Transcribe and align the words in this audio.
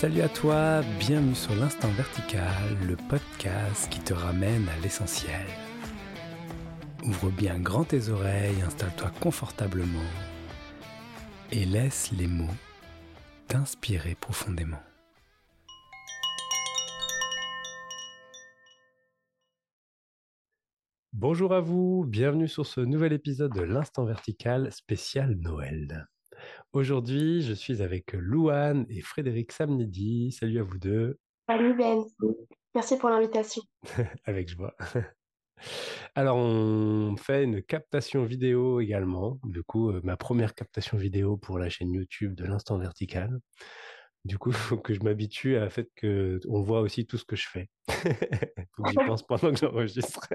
Salut 0.00 0.20
à 0.20 0.28
toi, 0.28 0.82
bienvenue 1.00 1.34
sur 1.34 1.56
l'Instant 1.56 1.88
Vertical, 1.88 2.78
le 2.86 2.94
podcast 2.94 3.90
qui 3.90 3.98
te 3.98 4.14
ramène 4.14 4.68
à 4.68 4.78
l'essentiel. 4.80 5.44
Ouvre 7.02 7.30
bien 7.30 7.58
grand 7.58 7.82
tes 7.82 8.08
oreilles, 8.08 8.62
installe-toi 8.62 9.10
confortablement 9.20 10.08
et 11.50 11.64
laisse 11.64 12.12
les 12.12 12.28
mots 12.28 12.54
t'inspirer 13.48 14.14
profondément. 14.14 14.80
Bonjour 21.12 21.52
à 21.52 21.60
vous, 21.60 22.04
bienvenue 22.06 22.46
sur 22.46 22.66
ce 22.66 22.80
nouvel 22.80 23.12
épisode 23.12 23.52
de 23.52 23.62
l'Instant 23.62 24.04
Vertical 24.04 24.70
spécial 24.70 25.34
Noël. 25.40 26.06
Aujourd'hui, 26.72 27.42
je 27.42 27.52
suis 27.52 27.82
avec 27.82 28.12
Louane 28.12 28.86
et 28.88 29.00
Frédéric 29.00 29.52
Samnidi. 29.52 30.32
Salut 30.32 30.58
à 30.58 30.62
vous 30.62 30.78
deux. 30.78 31.18
Salut 31.48 31.74
Ben. 31.74 32.04
Merci 32.74 32.98
pour 32.98 33.10
l'invitation. 33.10 33.62
avec 34.24 34.48
joie. 34.48 34.74
Alors, 36.14 36.36
on 36.36 37.16
fait 37.16 37.44
une 37.44 37.62
captation 37.62 38.24
vidéo 38.24 38.80
également. 38.80 39.40
Du 39.44 39.62
coup, 39.62 39.92
ma 40.02 40.16
première 40.16 40.54
captation 40.54 40.96
vidéo 40.96 41.36
pour 41.36 41.58
la 41.58 41.68
chaîne 41.68 41.92
YouTube 41.92 42.34
de 42.34 42.44
l'Instant 42.44 42.78
Vertical. 42.78 43.38
Du 44.24 44.38
coup, 44.38 44.50
il 44.50 44.56
faut 44.56 44.78
que 44.78 44.94
je 44.94 45.00
m'habitue 45.00 45.56
à 45.56 45.60
la 45.60 45.70
fait 45.70 45.88
qu'on 46.00 46.62
voit 46.62 46.80
aussi 46.80 47.06
tout 47.06 47.16
ce 47.16 47.24
que 47.24 47.36
je 47.36 47.48
fais. 47.48 47.68
Il 47.88 47.94
faut 48.76 48.82
que 48.82 48.90
j'y 48.90 49.06
pense 49.06 49.22
pendant 49.26 49.52
que 49.52 49.58
j'enregistre. 49.58 50.28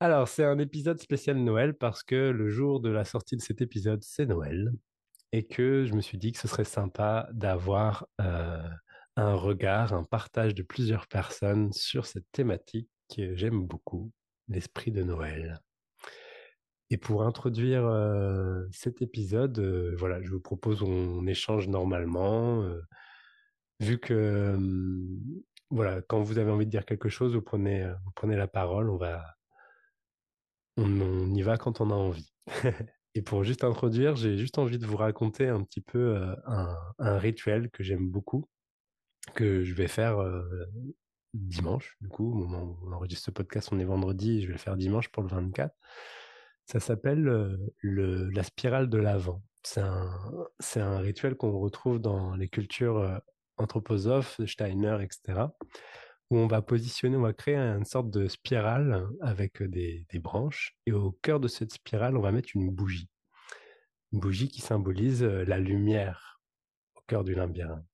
Alors, 0.00 0.28
c'est 0.28 0.44
un 0.44 0.58
épisode 0.60 1.00
spécial 1.00 1.38
Noël 1.38 1.74
parce 1.74 2.04
que 2.04 2.30
le 2.30 2.48
jour 2.50 2.78
de 2.78 2.88
la 2.88 3.04
sortie 3.04 3.36
de 3.36 3.40
cet 3.40 3.60
épisode, 3.60 4.02
c'est 4.04 4.26
Noël. 4.26 4.70
Et 5.32 5.44
que 5.44 5.86
je 5.86 5.94
me 5.94 6.00
suis 6.00 6.18
dit 6.18 6.30
que 6.30 6.38
ce 6.38 6.46
serait 6.46 6.64
sympa 6.64 7.28
d'avoir 7.32 8.06
euh, 8.20 8.62
un 9.16 9.34
regard, 9.34 9.92
un 9.92 10.04
partage 10.04 10.54
de 10.54 10.62
plusieurs 10.62 11.08
personnes 11.08 11.72
sur 11.72 12.06
cette 12.06 12.30
thématique 12.30 12.88
que 13.14 13.34
j'aime 13.34 13.66
beaucoup, 13.66 14.12
l'esprit 14.46 14.92
de 14.92 15.02
Noël. 15.02 15.60
Et 16.90 16.96
pour 16.96 17.24
introduire 17.24 17.84
euh, 17.84 18.64
cet 18.70 19.02
épisode, 19.02 19.58
euh, 19.58 19.96
voilà, 19.98 20.22
je 20.22 20.30
vous 20.30 20.40
propose 20.40 20.82
on, 20.82 21.26
échange 21.26 21.66
normalement. 21.68 22.64
vu 23.80 23.98
que 23.98 24.56
voilà, 25.70 26.02
quand 26.02 26.22
vous 26.22 26.38
avez 26.38 26.52
envie 26.52 26.66
de 26.66 26.70
dire 26.70 26.86
quelque 26.86 27.08
chose, 27.08 27.34
vous 27.34 27.42
prenez, 27.42 27.84
vous 28.04 28.12
prenez 28.14 28.36
la 28.36 28.48
parole, 28.48 28.90
on 28.90 28.96
va 28.96 29.37
on, 30.78 31.34
y 31.34 31.42
va 31.42 31.56
quand 31.56 31.80
on 31.80 31.90
a 31.90 31.94
envie. 31.94 32.32
Et 33.14 33.22
pour 33.22 33.42
juste 33.42 33.64
introduire, 33.64 34.16
j'ai 34.16 34.36
juste 34.36 34.58
envie 34.58 34.78
de 34.78 34.86
vous 34.86 34.96
raconter 34.96 35.48
un 35.48 35.62
petit 35.64 35.80
peu 35.80 36.16
euh, 36.16 36.34
un, 36.98 37.18
rituel 37.18 37.70
que 37.70 37.82
j'aime 37.82 38.08
beaucoup, 38.08 38.48
que 39.34 39.64
je 39.64 39.74
vais 39.74 39.88
faire 39.88 40.18
euh, 40.20 40.44
dimanche. 41.34 41.96
Du 42.00 42.08
coup, 42.08 42.30
au 42.30 42.34
moment 42.34 42.62
où 42.62 42.78
on 42.86 42.92
enregistre 42.92 43.26
ce 43.26 43.30
podcast, 43.30 43.70
on 43.72 43.78
est 43.78 43.84
vendredi, 43.84 44.42
je 44.42 44.46
vais 44.46 44.52
le 44.52 44.58
faire 44.58 44.76
dimanche 44.76 45.08
pour 45.08 45.22
le 45.22 45.28
24. 45.28 45.74
Ça 46.66 46.80
s'appelle 46.80 47.26
euh, 47.28 48.30
la 48.32 48.42
spirale 48.42 48.88
de 48.88 48.98
l'avant. 48.98 49.42
C'est 49.64 49.80
un, 49.80 50.10
un 50.76 50.98
rituel 50.98 51.34
qu'on 51.34 51.58
retrouve 51.58 51.98
dans 51.98 52.36
les 52.36 52.48
cultures 52.48 53.20
anthroposophes, 53.56 54.40
Steiner, 54.46 54.98
etc 55.02 55.48
où 56.30 56.36
on 56.36 56.46
va 56.46 56.60
positionner, 56.62 57.16
on 57.16 57.22
va 57.22 57.32
créer 57.32 57.56
une 57.56 57.84
sorte 57.84 58.10
de 58.10 58.28
spirale 58.28 59.08
avec 59.20 59.62
des, 59.62 60.06
branches. 60.14 60.76
Et 60.86 60.92
au 60.92 61.12
cœur 61.22 61.40
de 61.40 61.48
cette 61.48 61.72
spirale, 61.72 62.16
on 62.16 62.20
va 62.20 62.32
mettre 62.32 62.50
une 62.54 62.70
bougie. 62.70 63.08
Une 64.12 64.20
bougie 64.20 64.48
qui 64.48 64.60
symbolise 64.60 65.22
la 65.22 65.58
lumière 65.58 66.40
au 66.96 67.00
cœur 67.06 67.24
du 67.24 67.34
labyrinthe. 67.34 67.86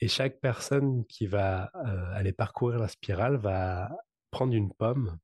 Et 0.00 0.08
chaque 0.08 0.40
personne 0.40 1.04
qui 1.06 1.26
va 1.26 1.70
aller 2.14 2.32
parcourir 2.32 2.78
la 2.78 2.88
spirale 2.88 3.36
va 3.36 3.90
prendre 4.30 4.54
une 4.54 4.72
pomme 4.72 5.18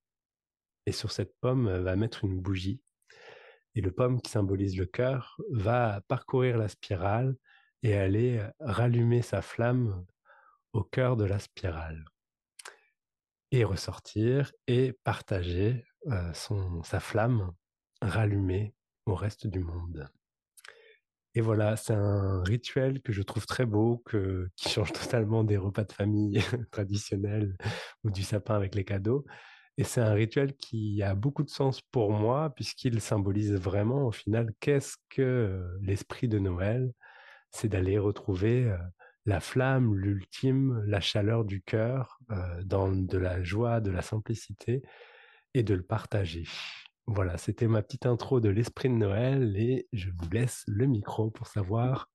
et 0.87 0.93
sur 0.93 1.13
cette 1.13 1.35
pomme 1.41 1.69
va 1.83 1.95
mettre 1.95 2.25
une 2.25 2.41
bougie. 2.41 2.83
Et 3.77 3.81
le 3.81 3.93
pomme 3.93 4.21
qui 4.21 4.31
symbolise 4.31 4.77
le 4.77 4.87
cœur 4.87 5.37
va 5.51 6.01
parcourir 6.09 6.59
la 6.59 6.69
spirale 6.69 7.37
et 7.83 7.95
aller 7.95 8.45
rallumer 8.61 9.23
sa 9.23 9.43
flamme 9.43 10.05
au 10.73 10.83
cœur 10.83 11.17
de 11.17 11.25
la 11.25 11.39
spirale 11.39 12.05
et 13.55 13.63
ressortir 13.63 14.51
et 14.67 14.95
partager 15.05 15.85
son, 16.33 16.83
sa 16.83 16.99
flamme 16.99 17.53
rallumée 18.03 18.75
au 19.07 19.15
reste 19.15 19.47
du 19.47 19.61
monde. 19.61 20.09
Et 21.37 21.41
voilà, 21.41 21.77
c'est 21.77 21.95
un 21.95 22.43
rituel 22.43 23.01
que 23.01 23.13
je 23.13 23.23
trouve 23.23 23.47
très 23.47 23.65
beau, 23.65 24.03
que, 24.07 24.49
qui 24.57 24.69
change 24.71 24.93
totalement 24.93 25.45
des 25.45 25.57
repas 25.57 25.85
de 25.85 25.93
famille 25.93 26.41
traditionnels 26.73 27.57
ou 28.03 28.11
du 28.11 28.25
sapin 28.25 28.57
avec 28.57 28.75
les 28.75 28.85
cadeaux. 28.85 29.25
Et 29.79 29.85
c'est 29.85 30.01
un 30.01 30.15
rituel 30.15 30.57
qui 30.57 31.01
a 31.05 31.15
beaucoup 31.15 31.45
de 31.45 31.51
sens 31.51 31.81
pour 31.93 32.11
moi, 32.11 32.51
puisqu'il 32.57 33.01
symbolise 33.01 33.55
vraiment, 33.55 34.07
au 34.07 34.13
final, 34.13 34.51
qu'est-ce 34.59 34.97
que 35.11 35.65
l'esprit 35.81 36.27
de 36.27 36.41
Noël? 36.41 36.93
C'est 37.51 37.69
d'aller 37.69 37.99
retrouver 37.99 38.73
la 39.27 39.41
flamme, 39.41 39.95
l'ultime, 39.95 40.83
la 40.87 41.01
chaleur 41.01 41.45
du 41.45 41.63
cœur, 41.63 42.19
euh, 42.31 42.63
de 42.63 43.19
la 43.19 43.43
joie, 43.43 43.81
de 43.81 43.91
la 43.91 44.03
simplicité, 44.03 44.83
et 45.55 45.63
de 45.63 45.75
le 45.75 45.83
partager. 45.83 46.45
Voilà, 47.07 47.37
c'était 47.37 47.69
ma 47.69 47.83
petite 47.83 48.07
intro 48.07 48.41
de 48.41 48.49
l'esprit 48.49 48.89
de 48.89 48.95
Noël 48.95 49.57
et 49.57 49.87
je 49.93 50.11
vous 50.11 50.31
laisse 50.31 50.65
le 50.67 50.87
micro 50.87 51.31
pour 51.31 51.47
savoir 51.47 52.11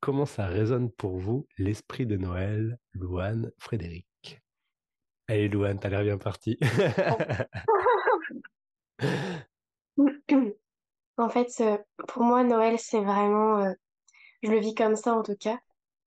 comment 0.00 0.26
ça 0.26 0.46
résonne 0.46 0.90
pour 0.90 1.18
vous, 1.18 1.48
l'esprit 1.58 2.06
de 2.06 2.16
Noël, 2.16 2.78
Louane, 2.92 3.50
Frédéric. 3.58 4.06
Allez 5.26 5.48
Louane, 5.48 5.80
t'as 5.80 5.88
l'air 5.88 6.02
bien 6.02 6.18
partie. 6.18 6.58
en 11.16 11.28
fait, 11.28 11.52
euh, 11.60 11.78
pour 12.06 12.22
moi, 12.22 12.44
Noël, 12.44 12.78
c'est 12.78 13.00
vraiment, 13.00 13.62
euh, 13.62 13.72
je 14.42 14.50
le 14.50 14.58
vis 14.58 14.74
comme 14.74 14.96
ça 14.96 15.14
en 15.14 15.22
tout 15.22 15.36
cas, 15.36 15.58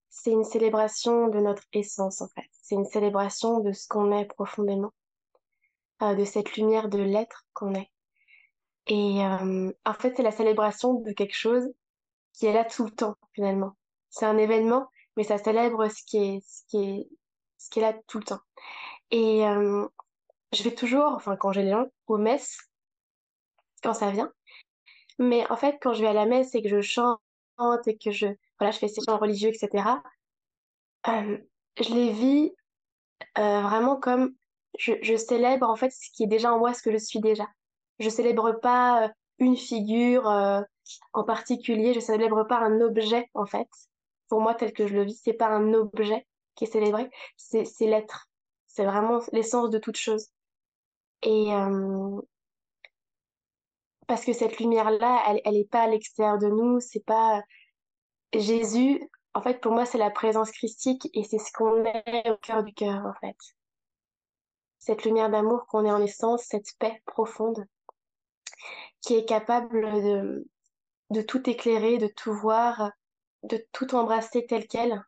c'est 0.09 0.31
une 0.31 0.43
célébration 0.43 1.27
de 1.27 1.39
notre 1.39 1.63
essence, 1.73 2.21
en 2.21 2.27
fait. 2.29 2.49
C'est 2.51 2.75
une 2.75 2.85
célébration 2.85 3.59
de 3.59 3.71
ce 3.71 3.87
qu'on 3.87 4.11
est 4.11 4.25
profondément, 4.25 4.91
euh, 6.01 6.15
de 6.15 6.25
cette 6.25 6.55
lumière 6.55 6.89
de 6.89 6.99
l'être 6.99 7.45
qu'on 7.53 7.73
est. 7.75 7.89
Et 8.87 9.23
euh, 9.23 9.71
en 9.85 9.93
fait, 9.93 10.15
c'est 10.15 10.23
la 10.23 10.31
célébration 10.31 10.95
de 10.95 11.11
quelque 11.11 11.35
chose 11.35 11.67
qui 12.33 12.47
est 12.47 12.53
là 12.53 12.65
tout 12.65 12.85
le 12.85 12.91
temps, 12.91 13.15
finalement. 13.33 13.75
C'est 14.09 14.25
un 14.25 14.37
événement, 14.37 14.89
mais 15.15 15.23
ça 15.23 15.37
célèbre 15.37 15.87
ce 15.89 16.03
qui 16.03 16.17
est, 16.17 16.43
ce 16.47 16.63
qui 16.67 16.77
est, 16.77 17.09
ce 17.57 17.69
qui 17.69 17.79
est 17.79 17.83
là 17.83 17.93
tout 18.07 18.17
le 18.17 18.23
temps. 18.23 18.41
Et 19.11 19.45
euh, 19.47 19.87
je 20.53 20.63
vais 20.63 20.73
toujours, 20.73 21.13
enfin, 21.13 21.35
quand 21.35 21.51
j'ai 21.51 21.63
les 21.63 21.71
gens, 21.71 21.85
aux 22.07 22.17
messes, 22.17 22.57
quand 23.83 23.93
ça 23.93 24.11
vient. 24.11 24.31
Mais 25.19 25.49
en 25.51 25.57
fait, 25.57 25.77
quand 25.81 25.93
je 25.93 26.01
vais 26.01 26.07
à 26.07 26.13
la 26.13 26.25
messe 26.25 26.55
et 26.55 26.61
que 26.61 26.69
je 26.69 26.81
chante 26.81 27.19
et 27.85 27.97
que 27.97 28.11
je, 28.11 28.27
voilà, 28.59 28.71
je 28.71 28.79
fais 28.79 28.87
ces 28.87 29.01
chants 29.01 29.17
religieux, 29.17 29.49
etc. 29.49 30.01
Euh, 31.07 31.37
je 31.79 31.93
les 31.93 32.11
vis 32.11 32.51
euh, 33.37 33.61
vraiment 33.61 33.97
comme 33.97 34.33
je, 34.77 35.15
célèbre 35.17 35.69
en 35.69 35.75
fait 35.75 35.91
ce 35.91 36.09
qui 36.13 36.23
est 36.23 36.27
déjà 36.27 36.53
en 36.53 36.59
moi, 36.59 36.73
ce 36.73 36.81
que 36.81 36.91
je 36.91 36.97
suis 36.97 37.19
déjà. 37.19 37.47
Je 37.99 38.09
célèbre 38.09 38.53
pas 38.61 39.05
euh, 39.05 39.09
une 39.39 39.57
figure 39.57 40.25
en 41.13 41.23
particulier, 41.23 41.93
je 41.93 41.99
célèbre 41.99 42.43
pas 42.43 42.59
un 42.59 42.81
objet 42.81 43.29
en 43.33 43.45
fait. 43.45 43.67
Pour 44.27 44.41
moi, 44.41 44.53
tel 44.53 44.73
que 44.73 44.87
je 44.87 44.93
le 44.93 45.03
vis, 45.03 45.19
c'est 45.23 45.33
pas 45.33 45.47
un 45.47 45.73
objet 45.73 46.25
qui 46.55 46.65
est 46.65 46.71
célébré, 46.71 47.09
c'est 47.37 47.65
l'être. 47.81 48.29
C'est 48.67 48.85
vraiment 48.85 49.19
l'essence 49.31 49.69
de 49.69 49.79
toute 49.79 49.97
chose. 49.97 50.27
Et 51.23 51.51
parce 54.09 54.25
que 54.25 54.33
cette 54.33 54.57
lumière-là, 54.57 55.23
elle, 55.27 55.39
elle 55.45 55.55
est 55.55 55.69
pas 55.69 55.83
à 55.83 55.87
l'extérieur 55.87 56.39
de 56.39 56.47
nous, 56.47 56.79
c'est 56.79 57.05
pas 57.05 57.43
Jésus, 58.33 58.99
en 59.35 59.41
fait, 59.43 59.61
pour 59.61 59.71
moi, 59.71 59.85
c'est 59.85 59.99
la 59.99 60.09
présence 60.09 60.49
christique 60.49 61.07
et 61.13 61.23
c'est 61.23 61.37
ce 61.37 61.51
qu'on 61.53 61.85
est 61.85 62.27
au 62.31 62.37
cœur 62.37 62.63
du 62.63 62.73
cœur, 62.73 63.05
en 63.05 63.13
fait. 63.21 63.37
Cette 64.79 65.03
lumière 65.05 65.29
d'amour 65.29 65.67
qu'on 65.67 65.85
est 65.85 65.91
en 65.91 66.01
essence, 66.01 66.43
cette 66.43 66.75
paix 66.79 67.03
profonde 67.05 67.63
qui 69.01 69.13
est 69.13 69.25
capable 69.25 69.79
de, 70.01 70.47
de 71.11 71.21
tout 71.21 71.47
éclairer, 71.47 71.99
de 71.99 72.07
tout 72.07 72.33
voir, 72.33 72.91
de 73.43 73.63
tout 73.73 73.93
embrasser 73.93 74.43
tel 74.47 74.67
quel. 74.67 75.03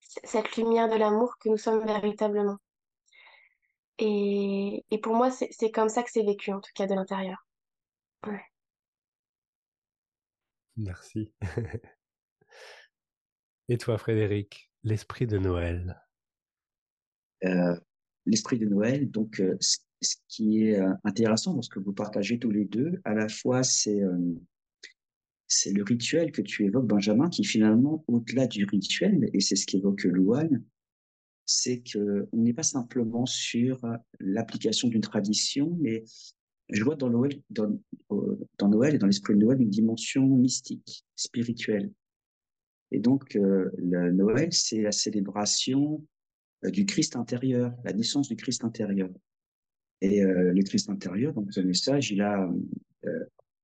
Cette 0.00 0.58
lumière 0.58 0.90
de 0.90 0.96
l'amour 0.96 1.38
que 1.40 1.48
nous 1.48 1.56
sommes 1.56 1.86
véritablement. 1.86 2.58
Et, 3.96 4.84
et 4.90 4.98
pour 4.98 5.14
moi, 5.14 5.30
c'est 5.30 5.70
comme 5.70 5.88
ça 5.88 6.02
que 6.02 6.10
c'est 6.10 6.22
vécu, 6.22 6.52
en 6.52 6.60
tout 6.60 6.72
cas 6.74 6.86
de 6.86 6.94
l'intérieur. 6.94 7.46
Ouais. 8.26 8.40
Merci. 10.76 11.32
Et 13.68 13.78
toi, 13.78 13.98
Frédéric, 13.98 14.70
l'esprit 14.82 15.26
de 15.26 15.38
Noël? 15.38 16.02
Euh, 17.44 17.78
L'esprit 18.26 18.58
de 18.58 18.66
Noël, 18.66 19.10
donc, 19.10 19.40
euh, 19.40 19.56
ce 19.60 20.16
qui 20.28 20.64
est 20.64 20.78
euh, 20.78 20.92
intéressant 21.04 21.54
dans 21.54 21.62
ce 21.62 21.70
que 21.70 21.78
vous 21.78 21.92
partagez 21.92 22.38
tous 22.38 22.50
les 22.50 22.64
deux, 22.64 23.00
à 23.04 23.14
la 23.14 23.28
fois, 23.28 23.62
c'est 23.62 24.00
c'est 25.52 25.72
le 25.72 25.82
rituel 25.82 26.30
que 26.30 26.42
tu 26.42 26.64
évoques, 26.64 26.86
Benjamin, 26.86 27.28
qui 27.28 27.44
finalement, 27.44 28.04
au-delà 28.06 28.46
du 28.46 28.64
rituel, 28.64 29.28
et 29.32 29.40
c'est 29.40 29.56
ce 29.56 29.66
qu'évoque 29.66 30.04
Louane, 30.04 30.64
c'est 31.44 31.82
qu'on 31.82 32.28
n'est 32.32 32.52
pas 32.52 32.62
simplement 32.62 33.26
sur 33.26 33.80
l'application 34.20 34.86
d'une 34.86 35.00
tradition, 35.00 35.76
mais 35.80 36.04
je 36.72 36.84
vois 36.84 36.96
dans 36.96 37.10
Noël, 37.10 37.34
et 38.94 38.98
dans 38.98 39.06
l'esprit 39.06 39.34
de 39.34 39.38
Noël 39.38 39.60
une 39.60 39.70
dimension 39.70 40.26
mystique, 40.26 41.04
spirituelle. 41.16 41.92
Et 42.92 42.98
donc, 42.98 43.36
euh, 43.36 43.70
le 43.78 44.10
Noël, 44.12 44.52
c'est 44.52 44.82
la 44.82 44.92
célébration 44.92 46.04
euh, 46.64 46.70
du 46.70 46.86
Christ 46.86 47.16
intérieur, 47.16 47.72
la 47.84 47.92
naissance 47.92 48.28
du 48.28 48.36
Christ 48.36 48.64
intérieur. 48.64 49.10
Et 50.00 50.22
euh, 50.22 50.52
le 50.52 50.62
Christ 50.62 50.90
intérieur, 50.90 51.32
dans 51.34 51.44
ce 51.50 51.60
message, 51.60 52.10
il 52.10 52.22
a 52.22 52.50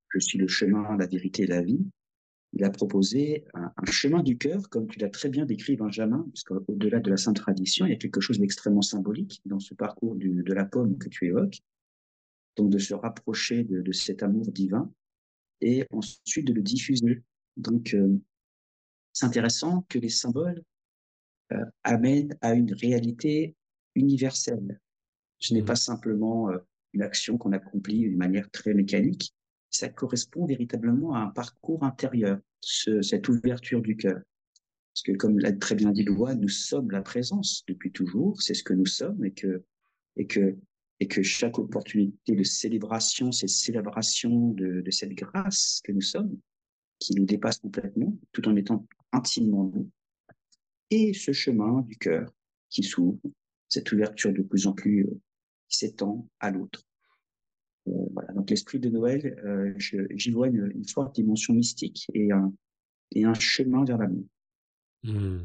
Je 0.09 0.19
suis 0.19 0.37
le 0.37 0.47
chemin, 0.47 0.95
la 0.97 1.07
vérité 1.07 1.43
et 1.43 1.47
la 1.47 1.61
vie. 1.61 1.85
Il 2.53 2.63
a 2.63 2.69
proposé 2.69 3.45
un, 3.53 3.71
chemin 3.91 4.23
du 4.23 4.37
cœur, 4.37 4.69
comme 4.69 4.87
tu 4.87 4.99
l'as 4.99 5.09
très 5.09 5.29
bien 5.29 5.45
décrit, 5.45 5.75
Benjamin, 5.75 6.25
parce 6.33 6.43
qu'au-delà 6.43 6.99
de 6.99 7.09
la 7.09 7.17
sainte 7.17 7.35
tradition, 7.35 7.85
il 7.85 7.89
y 7.89 7.93
a 7.93 7.97
quelque 7.97 8.21
chose 8.21 8.39
d'extrêmement 8.39 8.81
symbolique 8.81 9.41
dans 9.45 9.59
ce 9.59 9.73
parcours 9.73 10.15
de 10.15 10.53
la 10.53 10.63
pomme 10.63 10.97
que 10.97 11.09
tu 11.09 11.25
évoques. 11.27 11.61
Donc, 12.57 12.69
de 12.69 12.79
se 12.79 12.93
rapprocher 12.93 13.63
de, 13.63 13.91
cet 13.91 14.23
amour 14.23 14.51
divin 14.51 14.91
et 15.61 15.85
ensuite 15.91 16.47
de 16.47 16.53
le 16.53 16.61
diffuser. 16.61 17.23
Donc, 17.55 17.95
c'est 19.13 19.25
intéressant 19.25 19.85
que 19.89 19.99
les 19.99 20.09
symboles 20.09 20.61
euh, 21.53 21.65
amènent 21.83 22.37
à 22.41 22.53
une 22.53 22.73
réalité 22.73 23.55
universelle. 23.95 24.79
Ce 25.39 25.53
n'est 25.53 25.61
mmh. 25.61 25.65
pas 25.65 25.75
simplement 25.75 26.49
euh, 26.49 26.57
une 26.93 27.01
action 27.01 27.37
qu'on 27.37 27.53
accomplit 27.53 27.99
d'une 27.99 28.17
manière 28.17 28.49
très 28.51 28.73
mécanique, 28.73 29.33
ça 29.69 29.89
correspond 29.89 30.45
véritablement 30.45 31.13
à 31.13 31.19
un 31.19 31.29
parcours 31.29 31.83
intérieur, 31.83 32.39
cette 32.61 33.29
ouverture 33.29 33.81
du 33.81 33.95
cœur. 33.95 34.19
Parce 34.93 35.03
que 35.03 35.11
comme 35.13 35.39
l'a 35.39 35.51
très 35.53 35.75
bien 35.75 35.91
dit 35.91 36.03
Loi, 36.03 36.35
nous 36.35 36.49
sommes 36.49 36.91
la 36.91 37.01
présence 37.01 37.63
depuis 37.67 37.91
toujours, 37.91 38.41
c'est 38.41 38.53
ce 38.53 38.63
que 38.63 38.73
nous 38.73 38.85
sommes, 38.85 39.23
et 39.23 39.31
que, 39.31 39.63
et 40.15 40.25
que, 40.25 40.57
et 40.99 41.07
que 41.07 41.21
chaque 41.21 41.59
opportunité 41.59 42.35
de 42.35 42.43
célébration, 42.43 43.31
cette 43.31 43.49
célébration 43.49 44.49
de, 44.49 44.81
de 44.81 44.91
cette 44.91 45.13
grâce 45.13 45.81
que 45.83 45.91
nous 45.91 46.01
sommes, 46.01 46.37
qui 46.99 47.13
nous 47.15 47.25
dépasse 47.25 47.59
complètement, 47.59 48.17
tout 48.31 48.47
en 48.47 48.55
étant 48.55 48.85
intimement 49.11 49.65
nous, 49.65 49.89
et 50.89 51.13
ce 51.13 51.31
chemin 51.31 51.81
du 51.81 51.97
cœur 51.97 52.33
qui 52.69 52.83
s'ouvre, 52.83 53.19
cette 53.69 53.91
ouverture 53.91 54.33
de 54.33 54.41
plus 54.41 54.67
en 54.67 54.73
plus 54.73 55.05
euh, 55.05 55.19
qui 55.67 55.77
s'étend 55.77 56.27
à 56.39 56.51
l'autre. 56.51 56.83
Euh, 57.87 57.91
voilà. 58.13 58.33
Donc 58.33 58.49
l'esprit 58.49 58.79
de 58.79 58.89
Noël, 58.89 59.39
euh, 59.45 59.73
j'y 59.77 60.31
vois 60.31 60.47
une, 60.47 60.87
forte 60.87 61.15
dimension 61.15 61.53
mystique 61.53 62.07
et 62.13 62.31
un, 62.31 62.53
et 63.11 63.25
un 63.25 63.33
chemin 63.33 63.83
vers 63.83 63.97
l'amour. 63.97 64.25
Mmh. 65.03 65.39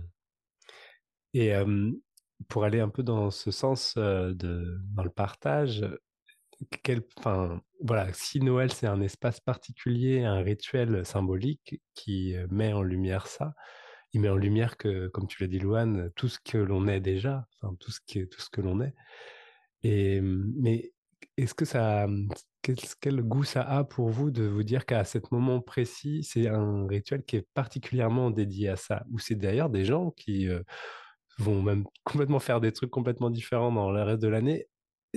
Et 1.35 1.53
pour 2.49 2.65
aller 2.65 2.81
un 2.81 2.89
peu 2.89 3.03
dans 3.03 3.31
ce 3.31 3.51
sens 3.51 3.95
de, 3.97 4.81
dans 4.95 5.05
le 5.05 5.11
partage, 5.11 5.85
quel, 6.83 7.03
enfin, 7.19 7.61
voilà, 7.81 8.13
si 8.13 8.41
Noël 8.41 8.73
c'est 8.73 8.87
un 8.87 9.01
espace 9.01 9.41
particulier, 9.41 10.25
un 10.25 10.39
rituel 10.39 11.05
symbolique 11.05 11.81
qui 11.95 12.37
met 12.51 12.73
en 12.73 12.83
lumière 12.83 13.27
ça, 13.27 13.55
il 14.13 14.21
met 14.21 14.29
en 14.29 14.37
lumière 14.37 14.77
que, 14.77 15.09
comme 15.09 15.27
tu 15.27 15.43
l'as 15.43 15.49
dit, 15.49 15.59
Louane, 15.59 16.11
tout 16.15 16.29
ce 16.29 16.39
que 16.39 16.59
l'on 16.59 16.87
est 16.87 17.01
déjà, 17.01 17.47
enfin, 17.61 17.75
tout 17.81 17.91
ce 17.91 18.01
que, 18.01 18.25
tout 18.25 18.41
ce 18.41 18.51
que 18.51 18.61
l'on 18.61 18.81
est. 18.83 18.95
Et, 19.83 20.21
mais 20.21 20.93
est-ce 21.37 21.55
que 21.55 21.65
ça, 21.65 22.07
quel, 22.61 23.23
goût 23.23 23.45
ça 23.45 23.63
a 23.63 23.85
pour 23.85 24.11
vous 24.11 24.31
de 24.31 24.45
vous 24.45 24.63
dire 24.63 24.85
qu'à 24.85 25.05
ce 25.05 25.19
moment 25.31 25.61
précis, 25.61 26.23
c'est 26.25 26.47
un 26.47 26.87
rituel 26.87 27.25
qui 27.25 27.37
est 27.37 27.49
particulièrement 27.55 28.31
dédié 28.31 28.69
à 28.69 28.77
ça, 28.77 29.05
ou 29.11 29.19
c'est 29.19 29.35
d'ailleurs 29.35 29.71
des 29.71 29.85
gens 29.85 30.11
qui 30.11 30.49
vont 31.39 31.63
même 31.63 31.85
complètement 32.05 32.41
faire 32.41 32.61
des 32.61 32.73
trucs 32.73 32.91
complètement 32.91 33.31
différents 33.31 33.73
dans 33.73 33.91
le 33.91 34.03
reste 34.03 34.23
de 34.23 34.29
l'année 34.29 34.67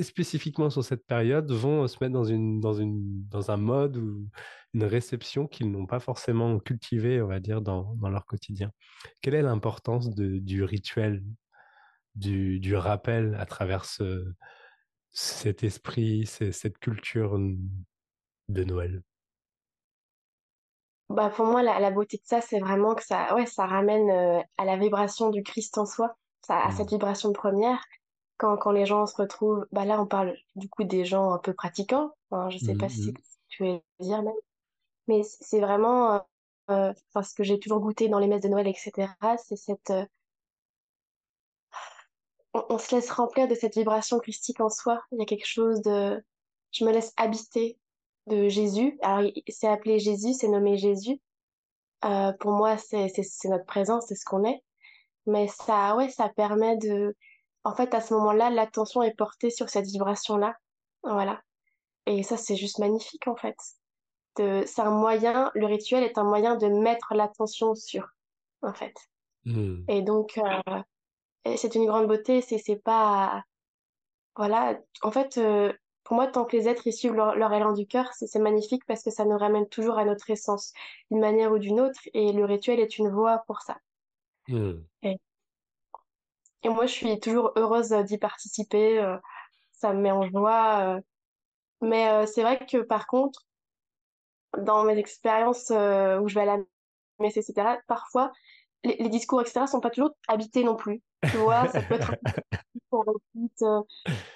spécifiquement 0.03 0.69
sur 0.69 0.83
cette 0.83 1.05
période, 1.05 1.49
vont 1.51 1.87
se 1.87 1.97
mettre 2.01 2.13
dans, 2.13 2.25
une, 2.25 2.59
dans, 2.59 2.73
une, 2.73 3.27
dans 3.29 3.51
un 3.51 3.57
mode 3.57 3.97
ou 3.97 4.27
une 4.73 4.83
réception 4.83 5.47
qu'ils 5.47 5.71
n'ont 5.71 5.85
pas 5.85 5.99
forcément 5.99 6.59
cultivée, 6.59 7.21
on 7.21 7.27
va 7.27 7.39
dire, 7.39 7.61
dans, 7.61 7.95
dans 7.95 8.09
leur 8.09 8.25
quotidien. 8.25 8.71
Quelle 9.21 9.35
est 9.35 9.41
l'importance 9.41 10.09
du 10.09 10.63
rituel, 10.63 11.23
du, 12.15 12.59
du, 12.59 12.75
rappel 12.75 13.35
à 13.39 13.45
travers 13.45 13.85
ce, 13.85 14.25
cet 15.11 15.63
esprit, 15.63 16.25
cette 16.25 16.77
culture 16.79 17.39
de 18.49 18.63
Noël? 18.63 19.01
Bah 21.09 21.29
pour 21.29 21.45
moi, 21.45 21.61
la, 21.63 21.79
la 21.79 21.91
beauté 21.91 22.17
de 22.17 22.23
ça, 22.25 22.41
c'est 22.41 22.59
vraiment 22.59 22.95
que 22.95 23.03
ça, 23.03 23.35
ouais, 23.35 23.45
ça 23.45 23.65
ramène 23.65 24.09
euh, 24.09 24.41
à 24.57 24.65
la 24.65 24.77
vibration 24.77 25.29
du 25.29 25.43
Christ 25.43 25.77
en 25.77 25.85
soi, 25.85 26.15
ça, 26.41 26.63
à 26.63 26.71
cette 26.71 26.87
mmh. 26.87 26.95
vibration 26.95 27.33
première 27.33 27.83
quand, 28.37 28.57
quand 28.57 28.71
les 28.71 28.85
gens 28.85 29.05
se 29.05 29.15
retrouvent, 29.15 29.65
bah 29.71 29.85
là 29.85 30.01
on 30.01 30.05
parle 30.05 30.35
du 30.55 30.69
coup 30.69 30.83
des 30.83 31.05
gens 31.05 31.31
un 31.31 31.37
peu 31.37 31.53
pratiquants, 31.53 32.11
hein, 32.31 32.49
je 32.49 32.57
sais 32.57 32.75
pas 32.75 32.89
si 32.89 33.11
mmh 33.11 33.13
tu 33.47 33.63
veux 33.63 33.79
dire 34.01 34.21
même, 34.21 34.33
mais 35.07 35.21
c'est 35.23 35.61
vraiment, 35.61 36.15
euh, 36.69 36.93
enfin, 37.13 37.23
ce 37.23 37.33
que 37.33 37.43
j'ai 37.43 37.59
toujours 37.59 37.79
goûté 37.79 38.09
dans 38.09 38.19
les 38.19 38.27
messes 38.27 38.41
de 38.41 38.49
Noël, 38.49 38.67
etc., 38.67 39.07
c'est 39.37 39.55
cette... 39.55 39.91
Euh, 39.91 40.05
on, 42.53 42.77
se 42.77 42.95
laisse 42.95 43.09
remplir 43.11 43.47
de 43.47 43.55
cette 43.55 43.75
vibration 43.75 44.19
christique 44.19 44.59
en 44.59 44.69
soi, 44.69 45.01
il 45.11 45.19
y 45.19 45.21
a 45.21 45.25
quelque 45.25 45.47
chose 45.47 45.81
de... 45.83 46.21
Je 46.71 46.83
me 46.83 46.91
laisse 46.91 47.13
habiter 47.15 47.77
de 48.27 48.49
Jésus, 48.49 48.97
alors 49.01 49.31
c'est 49.47 49.67
appelé 49.67 49.99
Jésus, 49.99 50.33
c'est 50.33 50.47
nommé 50.47 50.77
Jésus, 50.77 51.19
euh, 52.05 52.31
pour 52.39 52.51
moi 52.51 52.77
c'est 52.77 53.11
notre 53.45 53.65
présence, 53.65 54.05
c'est 54.07 54.15
ce 54.15 54.25
qu'on 54.25 54.43
est, 54.43 54.61
mais 55.25 55.47
ça, 55.47 55.95
ouais, 55.95 56.09
ça 56.09 56.29
permet 56.29 56.77
de 56.77 57.15
en 57.65 57.73
fait, 57.73 57.93
à 57.95 57.99
ce 57.99 58.13
moment-là, 58.13 58.51
l'attention 58.51 59.01
est 59.01 59.15
portée 59.15 59.49
sur 59.49 59.69
cette 59.69 59.87
vibration-là. 59.87 60.55
Voilà. 61.01 61.41
Et 62.05 62.21
ça, 62.21 62.37
c'est 62.37 62.55
juste 62.55 62.77
magnifique, 62.77 63.27
en 63.27 63.35
fait. 63.35 63.57
C'est 64.37 64.81
un 64.81 64.91
moyen, 64.91 65.51
le 65.55 65.65
rituel 65.65 66.03
est 66.03 66.19
un 66.19 66.23
moyen 66.23 66.55
de 66.55 66.67
mettre 66.67 67.15
l'attention 67.15 67.73
sur, 67.73 68.07
en 68.61 68.73
fait. 68.73 68.93
Hmm. 69.45 69.83
Et 69.87 70.03
donc, 70.03 70.37
euh, 70.37 71.55
c'est 71.57 71.73
une 71.73 71.87
grande 71.87 72.07
beauté, 72.07 72.41
c'est 72.41 72.81
pas. 72.83 73.43
Voilà. 74.35 74.77
En 75.01 75.11
fait, 75.11 75.39
euh, 75.39 75.73
pour 76.05 76.15
moi, 76.15 76.27
tant 76.27 76.45
que 76.45 76.55
les 76.55 76.69
êtres 76.69 76.85
ils 76.85 76.93
suivent 76.93 77.15
leur, 77.15 77.51
élan 77.51 77.73
du 77.73 77.87
cœur, 77.87 78.13
c'est 78.13 78.39
magnifique 78.39 78.85
parce 78.85 79.03
que 79.03 79.09
ça 79.09 79.25
nous 79.25 79.37
ramène 79.37 79.67
toujours 79.67 79.97
à 79.97 80.05
notre 80.05 80.29
essence, 80.29 80.71
d'une 81.09 81.19
manière 81.19 81.51
ou 81.51 81.57
d'une 81.57 81.81
autre, 81.81 81.99
et 82.13 82.31
le 82.31 82.45
rituel 82.45 82.79
est 82.79 82.99
une 82.99 83.09
voie 83.09 83.43
pour 83.47 83.61
ça. 83.61 83.77
Hmm. 84.47 84.81
Et 85.01 86.69
moi, 86.69 86.85
je 86.85 86.93
suis 86.93 87.19
toujours 87.19 87.51
heureuse 87.55 87.89
d'y 87.91 88.17
participer. 88.17 88.99
Euh, 88.99 89.17
ça 89.71 89.93
me 89.93 90.01
met 90.01 90.11
en 90.11 90.27
joie. 90.29 90.95
Euh. 90.95 91.01
Mais 91.81 92.09
euh, 92.09 92.25
c'est 92.25 92.41
vrai 92.41 92.63
que 92.65 92.77
par 92.77 93.07
contre, 93.07 93.43
dans 94.57 94.83
mes 94.83 94.97
expériences 94.97 95.69
où 95.69 96.27
je 96.27 96.33
vais 96.33 96.41
à 96.41 96.45
la 96.45 96.57
messe, 97.19 97.37
etc., 97.37 97.77
parfois, 97.87 98.31
les, 98.83 99.09
discours, 99.09 99.41
etc., 99.41 99.67
sont 99.67 99.79
pas 99.79 99.89
toujours 99.89 100.11
habités 100.27 100.63
non 100.63 100.75
plus. 100.75 101.01
Tu 101.29 101.37
vois, 101.37 101.67
ça 101.67 101.81
peut 101.81 101.95
être 101.95 102.15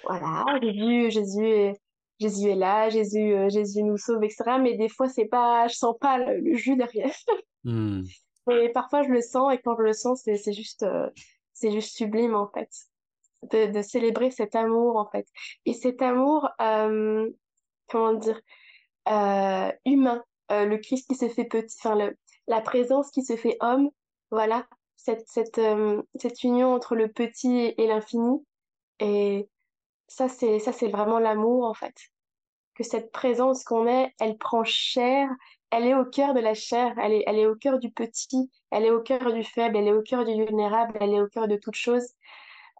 voilà, 0.04 0.44
Jésus, 0.62 1.10
Jésus 1.10 1.46
est, 1.46 1.80
Jésus 2.18 2.48
est 2.48 2.54
là, 2.56 2.88
Jésus, 2.90 3.34
Jésus 3.48 3.82
nous 3.82 3.96
sauve, 3.96 4.22
etc. 4.24 4.58
Mais 4.60 4.76
des 4.76 4.88
fois, 4.88 5.08
c'est 5.08 5.26
pas, 5.26 5.68
je 5.68 5.74
sens 5.74 5.96
pas 6.00 6.18
le, 6.18 6.54
jus 6.56 6.76
derrière. 6.76 7.14
Hmm. 7.64 8.02
Et 8.50 8.70
parfois, 8.70 9.02
je 9.02 9.10
le 9.10 9.20
sens, 9.20 9.52
et 9.52 9.58
quand 9.58 9.76
je 9.76 9.82
le 9.82 9.92
sens, 9.92 10.22
c'est 10.24 10.52
juste, 10.52 10.84
c'est 11.52 11.70
juste 11.70 11.94
sublime 11.94 12.34
en 12.34 12.48
fait 12.48 12.68
de, 13.42 13.82
célébrer 13.82 14.30
cet 14.30 14.54
amour 14.54 14.96
en 14.96 15.06
fait 15.06 15.26
et 15.66 15.74
cet 15.74 16.02
amour 16.02 16.48
euh, 16.60 17.28
comment 17.88 18.14
dire 18.14 18.40
euh, 19.08 19.70
humain 19.84 20.22
euh, 20.52 20.64
le 20.66 20.78
Christ 20.78 21.08
qui 21.08 21.14
se 21.14 21.28
fait 21.28 21.44
petit 21.44 21.76
enfin 21.82 22.12
la 22.46 22.60
présence 22.60 23.10
qui 23.10 23.22
se 23.22 23.36
fait 23.36 23.56
homme 23.60 23.90
voilà 24.30 24.66
cette 24.96 25.26
cette 25.26 25.60
cette 26.16 26.42
union 26.44 26.74
entre 26.74 26.94
le 26.94 27.08
petit 27.08 27.74
et 27.76 27.86
l'infini 27.86 28.44
et 29.00 29.48
ça 30.08 30.28
c'est 30.28 30.58
ça 30.58 30.72
c'est 30.72 30.88
vraiment 30.88 31.18
l'amour 31.18 31.64
en 31.64 31.74
fait 31.74 31.94
que 32.74 32.84
cette 32.84 33.12
présence 33.12 33.64
qu'on 33.64 33.86
est 33.86 34.12
elle 34.20 34.38
prend 34.38 34.64
chair 34.64 35.28
elle 35.70 35.86
est 35.86 35.94
au 35.94 36.04
cœur 36.04 36.34
de 36.34 36.40
la 36.40 36.54
chair, 36.54 36.98
elle 36.98 37.12
est, 37.12 37.24
elle 37.26 37.38
est 37.38 37.46
au 37.46 37.54
cœur 37.54 37.78
du 37.78 37.90
petit, 37.90 38.50
elle 38.70 38.84
est 38.84 38.90
au 38.90 39.00
cœur 39.00 39.32
du 39.32 39.44
faible, 39.44 39.76
elle 39.76 39.86
est 39.86 39.92
au 39.92 40.02
cœur 40.02 40.24
du 40.24 40.32
vulnérable, 40.32 40.96
elle 41.00 41.14
est 41.14 41.20
au 41.20 41.28
cœur 41.28 41.48
de 41.48 41.56
toute 41.56 41.76
chose. 41.76 42.02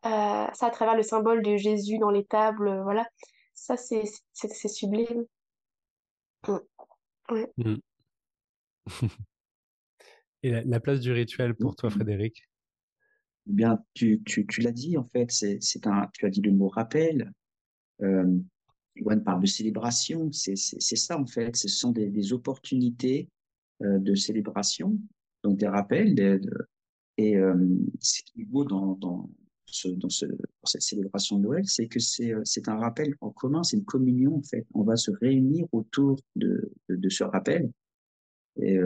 Euh, 0.05 0.47
ça, 0.53 0.67
à 0.67 0.71
travers 0.71 0.97
le 0.97 1.03
symbole 1.03 1.43
de 1.43 1.57
Jésus 1.57 1.99
dans 1.99 2.11
les 2.11 2.25
tables, 2.25 2.69
euh, 2.69 2.83
voilà. 2.83 3.07
Ça, 3.55 3.77
c'est 3.77 4.05
sublime. 4.69 5.27
Mm. 6.49 6.59
Mm. 7.59 7.77
Et 10.43 10.51
la, 10.51 10.81
place 10.81 11.01
du 11.01 11.13
rituel 11.13 11.55
pour 11.55 11.77
toi, 11.77 11.91
Frédéric? 11.91 12.49
Eh 13.51 13.53
Bien, 13.53 13.83
tu, 13.95 14.23
l'as 14.59 14.73
dit, 14.73 14.97
en 14.97 15.05
fait, 15.05 15.31
c'est 15.31 15.87
un, 15.87 16.09
tu 16.13 16.27
as 16.27 16.31
dit 16.31 16.41
le 16.41 16.53
mot 16.53 16.69
rappel. 16.69 17.33
Euh, 18.03 18.39
Yoann 18.97 19.23
parle 19.23 19.43
de 19.43 19.47
célébration, 19.47 20.31
c'est 20.33 20.57
ça 20.57 21.19
en 21.19 21.27
fait, 21.27 21.55
ce 21.57 21.69
sont 21.69 21.93
des, 21.93 22.33
opportunités 22.33 23.29
de 23.81 24.15
célébration, 24.15 24.99
donc 25.43 25.59
des 25.59 25.69
rappels. 25.69 26.19
et 27.17 27.37
ce 28.01 28.23
qui 28.23 28.43
est 28.43 28.45
beau 28.45 28.65
dans, 28.65 28.95
dans, 28.97 29.31
ce, 29.67 29.89
dans, 29.89 30.09
ce, 30.09 30.27
cette 30.65 30.83
célébration 30.83 31.39
de 31.39 31.43
Noël, 31.43 31.67
c'est 31.67 31.87
que 31.87 31.99
c'est 31.99 32.69
un 32.69 32.77
rappel 32.77 33.15
en 33.21 33.31
commun, 33.31 33.63
c'est 33.63 33.77
une 33.77 33.85
communion 33.85 34.37
en 34.37 34.43
fait. 34.43 34.67
On 34.75 34.83
va 34.83 34.97
se 34.97 35.11
réunir 35.11 35.67
autour 35.73 36.19
de, 36.37 36.71
ce 37.09 37.25
rappel. 37.25 37.71
Et 38.61 38.79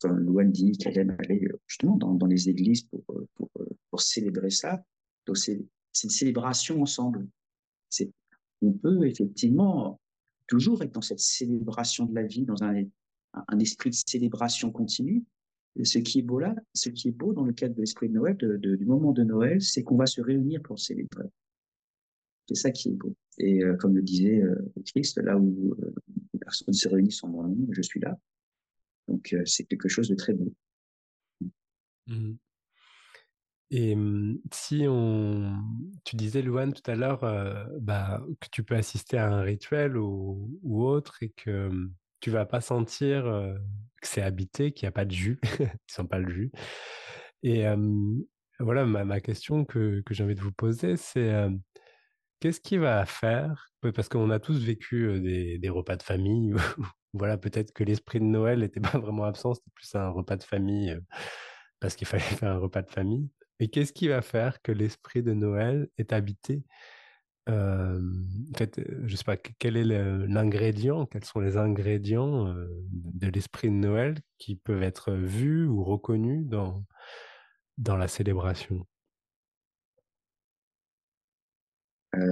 comme 0.00 0.18
Louane 0.18 0.52
dit 0.52 0.72
qu'elle 0.72 0.98
aime 0.98 1.16
aller 1.18 1.48
justement 1.66 1.96
dans, 1.96 2.26
les 2.26 2.48
églises 2.48 2.82
pour, 2.82 3.04
pour, 3.34 3.50
pour 3.90 4.00
célébrer 4.00 4.50
ça. 4.50 4.84
Donc 5.26 5.38
c'est 5.38 5.64
une 6.04 6.10
célébration 6.10 6.82
ensemble. 6.82 7.26
On 8.62 8.72
peut 8.72 9.06
effectivement 9.06 10.00
toujours 10.46 10.82
être 10.82 10.92
dans 10.92 11.02
cette 11.02 11.20
célébration 11.20 12.06
de 12.06 12.14
la 12.14 12.22
vie, 12.22 12.44
dans 12.44 12.62
un, 12.62 12.84
esprit 13.58 13.90
de 13.90 13.96
célébration 14.06 14.70
continue. 14.70 15.24
ce 15.82 15.98
qui 15.98 16.20
est 16.20 16.22
beau 16.22 16.38
là, 16.38 16.54
ce 16.74 16.88
qui 16.88 17.08
est 17.08 17.12
beau 17.12 17.32
dans 17.32 17.44
le 17.44 17.52
cadre 17.52 17.74
de 17.74 17.80
l'esprit 17.80 18.08
de 18.08 18.14
Noël, 18.14 18.36
du 18.36 18.86
moment 18.86 19.12
de 19.12 19.24
Noël, 19.24 19.60
c'est 19.60 19.82
qu'on 19.82 19.96
va 19.96 20.06
se 20.06 20.20
réunir 20.20 20.62
pour 20.62 20.78
célébrer. 20.78 21.28
C'est 22.48 22.54
ça 22.54 22.70
qui 22.70 22.90
est 22.90 22.94
beau. 22.94 23.14
Et 23.38 23.62
euh, 23.62 23.76
comme 23.76 23.94
le 23.94 24.02
disait 24.02 24.40
euh, 24.40 24.54
Christ, 24.86 25.18
là 25.18 25.36
où 25.36 25.74
euh, 25.80 25.94
les 26.32 26.38
personnes 26.38 26.72
se 26.72 26.88
réunissent 26.88 27.22
en 27.24 27.28
mon 27.28 27.42
nom, 27.42 27.56
je 27.70 27.82
suis 27.82 28.00
là. 28.00 28.16
Donc 29.08 29.34
c'est 29.44 29.64
quelque 29.64 29.88
chose 29.88 30.08
de 30.08 30.14
très 30.14 30.34
beau. 30.34 30.52
Mmh. 32.06 32.34
Et 33.70 33.96
si 34.52 34.86
on, 34.88 35.52
tu 36.04 36.14
disais 36.14 36.40
Louane 36.42 36.72
tout 36.72 36.88
à 36.88 36.94
l'heure, 36.94 37.20
bah, 37.80 38.22
que 38.40 38.46
tu 38.52 38.62
peux 38.62 38.76
assister 38.76 39.18
à 39.18 39.28
un 39.28 39.42
rituel 39.42 39.96
ou, 39.96 40.60
autre 40.64 41.22
et 41.22 41.30
que 41.30 41.68
tu 42.20 42.30
vas 42.30 42.46
pas 42.46 42.60
sentir 42.60 43.24
que 44.00 44.06
c'est 44.06 44.22
habité, 44.22 44.72
qu'il 44.72 44.86
n'y 44.86 44.90
a 44.90 44.92
pas 44.92 45.04
de 45.04 45.10
jus, 45.10 45.40
ne 45.60 45.66
sent 45.88 46.04
pas 46.08 46.18
le 46.20 46.32
jus. 46.32 46.52
Et 47.42 47.64
voilà, 48.60 48.86
ma, 48.86 49.20
question 49.20 49.64
que, 49.64 50.02
j'ai 50.10 50.22
envie 50.22 50.36
de 50.36 50.40
vous 50.40 50.52
poser, 50.52 50.96
c'est 50.96 51.48
qu'est-ce 52.40 52.60
qui 52.60 52.76
va 52.76 53.04
faire? 53.04 53.70
Parce 53.94 54.08
qu'on 54.08 54.30
a 54.30 54.38
tous 54.38 54.64
vécu 54.64 55.20
des, 55.20 55.68
repas 55.68 55.96
de 55.96 56.02
famille. 56.02 56.54
voilà, 57.18 57.38
peut-être 57.38 57.72
que 57.72 57.84
l'esprit 57.84 58.20
de 58.20 58.24
Noël 58.24 58.60
n'était 58.60 58.80
pas 58.80 58.98
vraiment 58.98 59.24
absent, 59.24 59.54
c'était 59.54 59.70
plus 59.74 59.94
un 59.94 60.08
repas 60.10 60.36
de 60.36 60.42
famille 60.42 60.98
parce 61.80 61.96
qu'il 61.96 62.06
fallait 62.06 62.22
faire 62.40 62.52
un 62.52 62.58
repas 62.58 62.82
de 62.82 62.90
famille. 62.90 63.28
Et 63.60 63.68
qu'est-ce 63.68 63.92
qui 63.92 64.08
va 64.08 64.22
faire 64.22 64.60
que 64.62 64.72
l'esprit 64.72 65.22
de 65.22 65.32
Noël 65.32 65.88
est 65.98 66.12
habité? 66.12 66.62
Euh, 67.48 68.00
En 68.54 68.58
fait, 68.58 68.80
je 69.04 69.16
sais 69.16 69.24
pas 69.24 69.36
quel 69.36 69.76
est 69.76 69.84
l'ingrédient, 69.84 71.06
quels 71.06 71.24
sont 71.24 71.40
les 71.40 71.56
ingrédients 71.56 72.54
de 72.90 73.28
l'esprit 73.28 73.68
de 73.68 73.74
Noël 73.74 74.16
qui 74.38 74.56
peuvent 74.56 74.82
être 74.82 75.12
vus 75.12 75.66
ou 75.66 75.84
reconnus 75.84 76.46
dans 76.46 76.84
dans 77.78 77.96
la 77.96 78.08
célébration? 78.08 78.86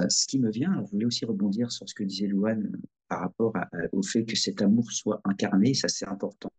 ce 0.08 0.26
qui 0.26 0.38
me 0.38 0.50
vient, 0.50 0.82
je 0.84 0.90
voulais 0.90 1.04
aussi 1.04 1.24
rebondir 1.24 1.70
sur 1.70 1.88
ce 1.88 1.94
que 1.94 2.04
disait 2.04 2.26
Louane 2.26 2.72
par 3.08 3.20
rapport 3.20 3.52
au 3.92 4.02
fait 4.02 4.24
que 4.24 4.36
cet 4.36 4.62
amour 4.62 4.90
soit 4.90 5.20
incarné, 5.24 5.74
ça 5.74 5.88
c'est 5.88 6.08
important. 6.08 6.52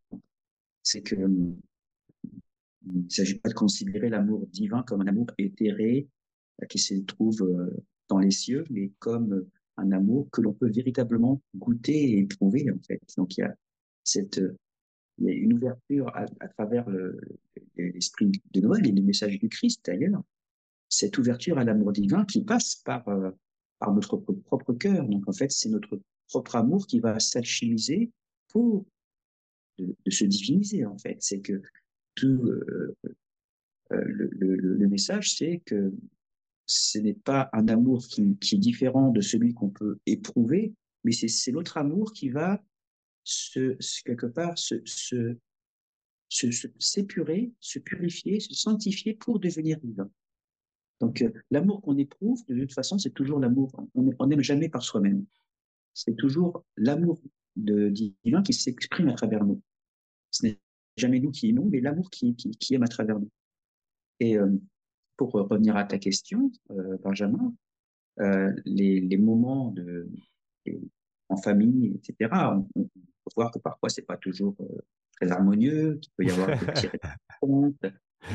C'est 0.83 1.01
que 1.01 1.15
il 2.93 3.03
ne 3.03 3.09
s'agit 3.09 3.39
pas 3.39 3.49
de 3.49 3.53
considérer 3.53 4.09
l'amour 4.09 4.45
divin 4.47 4.83
comme 4.83 5.01
un 5.01 5.07
amour 5.07 5.27
éthéré 5.37 6.07
euh, 6.61 6.65
qui 6.67 6.79
se 6.79 6.93
trouve 7.01 7.41
euh, 7.41 7.83
dans 8.09 8.19
les 8.19 8.31
cieux, 8.31 8.65
mais 8.69 8.91
comme 8.99 9.33
euh, 9.33 9.49
un 9.77 9.91
amour 9.91 10.29
que 10.31 10.41
l'on 10.41 10.53
peut 10.53 10.69
véritablement 10.69 11.41
goûter 11.55 12.11
et 12.11 12.19
éprouver, 12.19 12.69
en 12.71 12.79
fait. 12.87 13.01
Donc, 13.17 13.37
il 13.37 13.41
y 13.41 13.43
a 13.43 13.53
cette, 14.03 14.41
il 15.17 15.25
y 15.25 15.29
a 15.29 15.33
une 15.33 15.53
ouverture 15.53 16.15
à, 16.15 16.25
travers 16.49 16.85
l'esprit 17.75 18.31
de 18.53 18.61
Noël 18.61 18.87
et 18.87 18.91
le 18.93 19.01
message 19.01 19.37
du 19.37 19.49
Christ, 19.49 19.83
d'ailleurs. 19.85 20.23
Cette 20.87 21.17
ouverture 21.17 21.57
à 21.57 21.65
l'amour 21.65 21.91
divin 21.91 22.23
qui 22.23 22.41
passe 22.41 22.75
par, 22.75 23.03
par 23.79 23.93
notre 23.93 24.15
propre 24.15 24.73
cœur. 24.73 25.05
Donc, 25.09 25.27
en 25.27 25.33
fait, 25.33 25.51
c'est 25.51 25.67
notre 25.67 25.99
propre 26.27 26.55
amour 26.55 26.87
qui 26.87 26.99
va 26.99 27.19
s'alchimiser 27.19 28.11
pour 28.49 28.85
de, 29.77 29.95
se 30.09 30.25
diviniser, 30.25 30.85
en 30.85 30.97
fait. 30.97 31.17
C'est 31.19 31.41
que 31.41 31.61
tout 32.15 32.27
euh, 32.27 32.95
euh, 33.91 34.03
le, 34.07 34.87
message, 34.87 35.35
c'est 35.35 35.61
que 35.65 35.93
ce 36.65 36.97
n'est 36.97 37.13
pas 37.13 37.49
un 37.53 37.67
amour 37.67 38.07
qui, 38.07 38.37
est 38.51 38.57
différent 38.57 39.11
de 39.11 39.21
celui 39.21 39.53
qu'on 39.53 39.69
peut 39.69 39.99
éprouver, 40.05 40.73
mais 41.03 41.11
c'est 41.11 41.51
notre 41.51 41.77
amour 41.77 42.13
qui 42.13 42.29
va 42.29 42.63
se, 43.23 43.77
quelque 44.03 44.25
part 44.25 44.57
se, 44.57 44.81
se, 44.85 45.37
s'épurer, 46.79 47.51
se, 47.59 47.79
purifier, 47.79 48.39
se 48.39 48.53
sanctifier 48.53 49.13
pour 49.13 49.39
devenir 49.39 49.79
divin. 49.79 50.09
Donc 50.99 51.21
euh, 51.21 51.31
l'amour 51.51 51.81
qu'on 51.81 51.97
éprouve, 51.97 52.43
de 52.47 52.61
toute 52.61 52.73
façon, 52.73 52.97
c'est 52.97 53.13
toujours 53.13 53.39
l'amour. 53.39 53.71
On 53.93 54.27
n'aime 54.27 54.41
jamais 54.41 54.69
par 54.69 54.81
soi-même. 54.81 55.25
C'est 55.95 56.15
toujours 56.15 56.63
l'amour 56.75 57.21
de 57.55 57.89
divin 57.89 58.43
qui 58.43 58.53
s'exprime 58.53 59.07
à 59.07 59.13
travers 59.13 59.43
nous. 59.45 59.61
Ce 60.29 60.45
n'est 60.45 60.59
jamais 60.97 61.21
nous 61.21 61.31
qui 61.31 61.49
aimons, 61.49 61.65
mais 61.65 61.79
l'amour 61.79 62.09
qui, 62.09 62.35
qui, 62.35 62.75
aime 62.75 62.83
à 62.83 62.87
travers 62.87 63.17
nous. 63.17 63.29
Et 64.19 64.37
euh, 64.37 64.51
pour 65.15 65.31
revenir 65.31 65.77
à 65.77 65.85
ta 65.85 65.97
question, 65.97 66.51
euh, 66.71 66.97
Benjamin, 67.01 67.55
euh, 68.19 68.53
les, 68.65 68.99
les, 68.99 69.17
moments 69.17 69.71
de, 69.71 70.09
en 71.29 71.37
famille, 71.37 71.95
etc., 71.95 72.29
on, 72.75 72.83
peut 72.83 73.31
voir 73.37 73.51
que 73.51 73.59
parfois 73.59 73.89
c'est 73.89 74.05
pas 74.05 74.17
toujours 74.17 74.55
très 75.13 75.31
harmonieux, 75.31 75.97
qu'il 76.01 76.11
peut 76.17 76.25
y 76.25 76.29
avoir 76.29 76.59
des 76.59 76.65
petits 76.65 76.87
compte, 77.41 77.85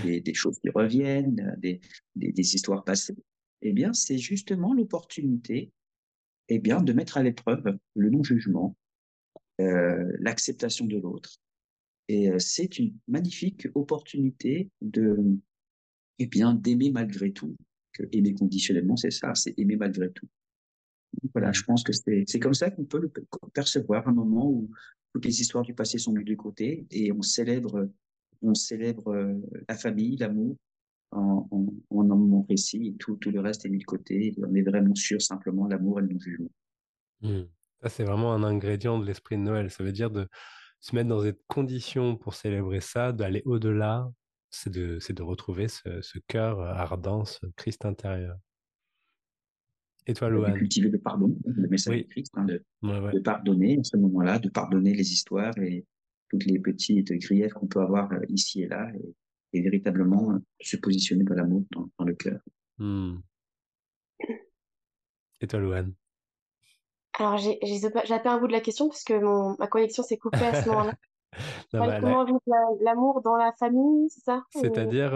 des, 0.02 0.22
des, 0.22 0.34
choses 0.34 0.58
qui 0.60 0.70
reviennent, 0.70 1.56
des, 1.58 1.80
des, 2.16 2.32
des 2.32 2.54
histoires 2.54 2.84
passées. 2.84 3.16
Eh 3.60 3.72
bien, 3.72 3.92
c'est 3.92 4.16
justement 4.16 4.72
l'opportunité 4.72 5.70
eh 6.50 6.58
bien, 6.58 6.82
de 6.82 6.92
mettre 6.92 7.16
à 7.16 7.22
l'épreuve 7.22 7.78
le 7.94 8.10
non-jugement, 8.10 8.76
l'acceptation 9.58 10.86
de 10.86 10.96
l'autre, 10.96 11.38
et 12.10 12.28
euh, 12.28 12.40
c'est 12.40 12.80
une 12.80 12.92
magnifique 13.06 13.68
opportunité 13.72 14.68
de, 14.80 15.16
eh 16.18 16.26
bien, 16.26 16.54
d'aimer 16.54 16.90
malgré 16.90 17.30
tout. 17.30 17.54
Aimer 18.10 18.34
conditionnellement, 18.34 18.96
c'est 18.96 19.12
ça, 19.12 19.32
c'est 19.36 19.56
aimer 19.56 19.76
malgré 19.76 20.10
tout. 20.10 20.26
voilà, 21.32 21.52
je 21.52 21.62
pense 21.62 21.84
que 21.84 21.92
c'est, 21.92 22.24
c'est 22.26 22.40
comme 22.40 22.54
ça 22.54 22.72
qu'on 22.72 22.84
peut 22.84 23.00
le 23.00 23.12
percevoir 23.54 24.08
un 24.08 24.12
moment 24.12 24.50
où 24.50 24.68
toutes 25.14 25.24
les 25.24 25.40
histoires 25.40 25.62
du 25.62 25.72
passé 25.72 25.98
sont 25.98 26.12
mises 26.12 26.24
de 26.24 26.34
côté 26.34 26.84
et 26.90 27.12
on 27.12 27.22
célèbre, 27.22 27.88
on 28.42 28.54
célèbre 28.54 29.06
euh, 29.14 29.34
la 29.68 29.76
famille, 29.76 30.16
l'amour 30.16 30.56
en, 31.12 31.48
en, 31.50 32.00
un 32.00 32.04
moment 32.04 32.42
précis 32.42 32.96
tout, 32.98 33.16
tout 33.16 33.30
le 33.30 33.40
reste 33.40 33.66
est 33.66 33.68
mis 33.68 33.78
de 33.78 33.84
côté. 33.84 34.34
On 34.38 34.54
est 34.54 34.62
vraiment 34.62 34.94
sûr 34.94 35.20
simplement 35.20 35.66
l'amour 35.66 35.98
et 35.98 36.02
le 36.02 36.08
non-jugement. 36.08 36.50
Mmh. 37.22 37.40
Ça, 37.82 37.88
c'est 37.88 38.04
vraiment 38.04 38.32
un 38.34 38.42
ingrédient 38.42 38.98
de 38.98 39.06
l'esprit 39.06 39.36
de 39.36 39.42
Noël. 39.42 39.70
Ça 39.70 39.82
veut 39.82 39.92
dire 39.92 40.10
de, 40.10 40.28
se 40.80 40.94
mettre 40.94 41.08
dans 41.08 41.22
cette 41.22 41.42
condition 41.46 42.16
pour 42.16 42.34
célébrer 42.34 42.80
ça, 42.80 43.12
d'aller 43.12 43.42
au-delà, 43.44 44.10
c'est 44.48 44.70
de, 44.72 45.22
retrouver 45.22 45.68
ce, 45.68 46.00
ce 46.00 46.18
cœur 46.26 46.60
ardent, 46.60 47.24
ce 47.24 47.46
Christ 47.56 47.84
intérieur. 47.84 48.36
Et 50.06 50.14
toi, 50.14 50.30
Loan 50.30 50.50
De 50.50 50.58
cultiver 50.58 50.88
le 50.88 50.98
pardon, 50.98 51.36
le 51.44 51.68
message 51.68 51.98
de 51.98 52.02
Christ, 52.04 52.32
hein, 52.36 52.46
de, 52.46 52.64
de, 52.82 53.20
pardonner 53.20 53.78
à 53.78 53.84
ce 53.84 53.96
moment-là, 53.98 54.38
de 54.38 54.48
pardonner 54.48 54.94
les 54.94 55.12
histoires 55.12 55.56
et 55.58 55.84
toutes 56.30 56.46
les 56.46 56.58
petites 56.58 57.12
griefs 57.12 57.52
qu'on 57.52 57.66
peut 57.66 57.80
avoir 57.80 58.10
euh, 58.12 58.20
ici 58.28 58.62
et 58.62 58.68
là, 58.68 58.90
et, 58.94 59.14
et 59.52 59.62
véritablement 59.62 60.32
euh, 60.32 60.38
se 60.60 60.76
positionner 60.76 61.24
dans 61.24 61.34
l'amour, 61.34 61.64
dans, 61.70 61.88
dans 61.98 62.04
le 62.04 62.14
cœur. 62.14 62.40
Hmm. 62.78 63.18
Et 65.40 65.46
toi, 65.46 65.60
Louane? 65.60 65.94
Alors, 67.18 67.36
j'ai 67.38 67.78
zappé 67.78 68.28
un 68.28 68.38
bout 68.38 68.46
de 68.46 68.52
la 68.52 68.60
question 68.60 68.88
parce 68.88 69.04
que 69.04 69.18
mon, 69.18 69.56
ma 69.58 69.66
connexion 69.66 70.02
s'est 70.02 70.16
coupée 70.16 70.38
à 70.38 70.62
ce 70.62 70.68
moment-là. 70.70 70.94
comment 72.00 72.24
vivre 72.24 72.40
l'amour 72.82 73.20
dans 73.22 73.36
la 73.36 73.52
famille, 73.58 74.08
c'est 74.10 74.24
ça? 74.24 74.44
C'est-à-dire, 74.50 75.10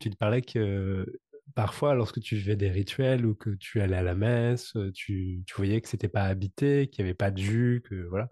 tu 0.00 0.10
te 0.10 0.16
parlais 0.16 0.42
que 0.42 1.06
parfois, 1.54 1.94
lorsque 1.94 2.20
tu 2.20 2.40
fais 2.40 2.56
des 2.56 2.70
rituels 2.70 3.26
ou 3.26 3.34
que 3.34 3.50
tu 3.50 3.80
allais 3.80 3.96
à 3.96 4.02
la 4.02 4.14
messe, 4.14 4.76
tu, 4.94 5.42
tu 5.46 5.54
voyais 5.56 5.80
que 5.80 5.88
c'était 5.88 6.08
pas 6.08 6.24
habité, 6.24 6.88
qu'il 6.88 7.04
n'y 7.04 7.10
avait 7.10 7.16
pas 7.16 7.30
de 7.30 7.38
jus, 7.38 7.82
que 7.88 8.06
voilà. 8.08 8.30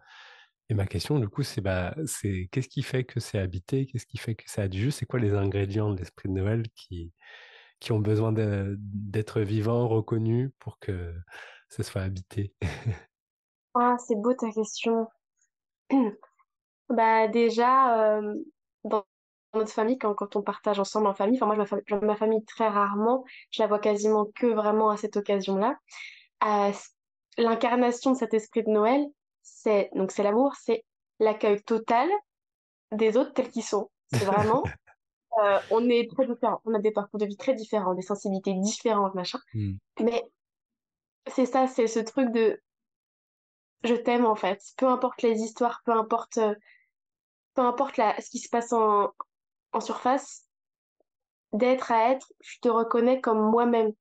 Et 0.73 0.75
ma 0.75 0.87
question, 0.87 1.19
du 1.19 1.29
coup, 1.29 1.43
c'est 1.43 1.61
bah, 1.61 1.95
c'est 2.07 2.49
qu'est-ce 2.51 2.69
qui 2.69 2.83
fait 2.83 3.05
que 3.05 3.21
c'est 3.21 3.39
habité, 3.39 3.85
qu'est-ce 3.85 4.07
qui 4.07 4.17
fait 4.17 4.35
que 4.35 4.51
ça 4.51 4.63
a 4.63 4.69
du 4.69 4.81
jus, 4.81 4.91
c'est 4.91 5.05
quoi 5.05 5.21
les 5.21 5.35
ingrédients 5.35 5.91
de 5.91 5.99
l'esprit 5.99 6.31
de 6.31 6.33
Noël 6.33 6.63
qui, 6.75 7.13
qui 7.79 7.93
ont 7.93 7.99
besoin 7.99 8.33
d'être 8.33 9.43
vivants, 9.43 9.87
reconnus 9.87 10.51
pour 10.61 10.79
que 10.79 11.15
ce 11.69 11.83
soit 11.83 12.01
habité? 12.01 12.55
Ah, 13.75 13.97
c'est 13.99 14.17
beau 14.17 14.33
ta 14.33 14.51
question. 14.51 15.09
Bah 16.89 17.29
déjà, 17.29 18.17
euh, 18.17 18.35
dans 18.85 19.05
notre 19.53 19.73
famille, 19.73 19.99
quand, 19.99 20.15
quand 20.15 20.37
on 20.37 20.43
partage 20.43 20.79
ensemble 20.79 21.07
en 21.07 21.15
famille, 21.15 21.37
enfin 21.37 21.55
moi 21.55 21.67
je 21.87 21.95
vois 21.95 22.07
ma, 22.07 22.17
famille 22.17 22.45
très 22.47 22.69
rarement, 22.69 23.25
je 23.51 23.63
la 23.63 23.67
vois 23.67 23.79
quasiment 23.79 24.27
que 24.35 24.47
vraiment 24.47 24.89
à 24.89 24.97
cette 24.97 25.19
occasion-là. 25.19 25.77
Euh, 26.45 26.73
l'incarnation 27.37 28.13
de 28.13 28.17
cet 28.17 28.33
esprit 28.33 28.63
de 28.63 28.71
Noël, 28.71 29.07
c'est 29.43 29.91
donc 29.95 30.11
c'est 30.11 30.23
l'amour, 30.23 30.55
c'est 30.57 30.85
l'accueil 31.19 31.63
total, 31.63 32.09
des 32.93 33.17
autres 33.17 33.33
tels 33.33 33.51
qu'ils 33.51 33.65
sont. 33.65 33.91
C'est 34.13 34.25
vraiment, 34.25 34.63
euh, 35.43 35.59
on 35.71 35.89
est 35.89 36.11
très 36.11 36.27
différents, 36.27 36.61
on 36.65 36.75
a 36.75 36.79
des 36.79 36.93
parcours 36.93 37.19
de 37.19 37.27
vie 37.27 37.37
très 37.37 37.55
différents, 37.55 37.95
des 37.95 38.03
sensibilités 38.03 38.55
différentes, 38.55 39.15
machin. 39.15 39.39
Hmm. 39.55 39.75
Mais 40.01 40.23
c'est 41.27 41.47
ça, 41.47 41.67
c'est 41.67 41.87
ce 41.87 42.01
truc 42.01 42.31
de 42.33 42.61
je 43.85 43.95
t'aime 43.95 44.27
en 44.27 44.37
fait. 44.37 44.63
Peu 44.77 44.87
importe 44.87 45.23
les 45.23 45.41
histoires, 45.41 45.83
peu 45.85 45.93
importe, 45.93 46.39
euh, 46.39 46.55
peu 47.55 47.63
importe 47.63 47.97
la, 47.97 48.21
ce 48.21 48.31
qui 48.31 48.39
se 48.39 48.49
passe 48.49 48.73
en, 48.73 49.13
en 49.73 49.81
surface, 49.81 50.47
d'être 51.53 51.93
à 51.93 52.11
être, 52.11 52.33
je 52.41 52.59
te 52.61 52.69
reconnais 52.69 53.21
comme 53.21 53.51
moi-même, 53.51 53.93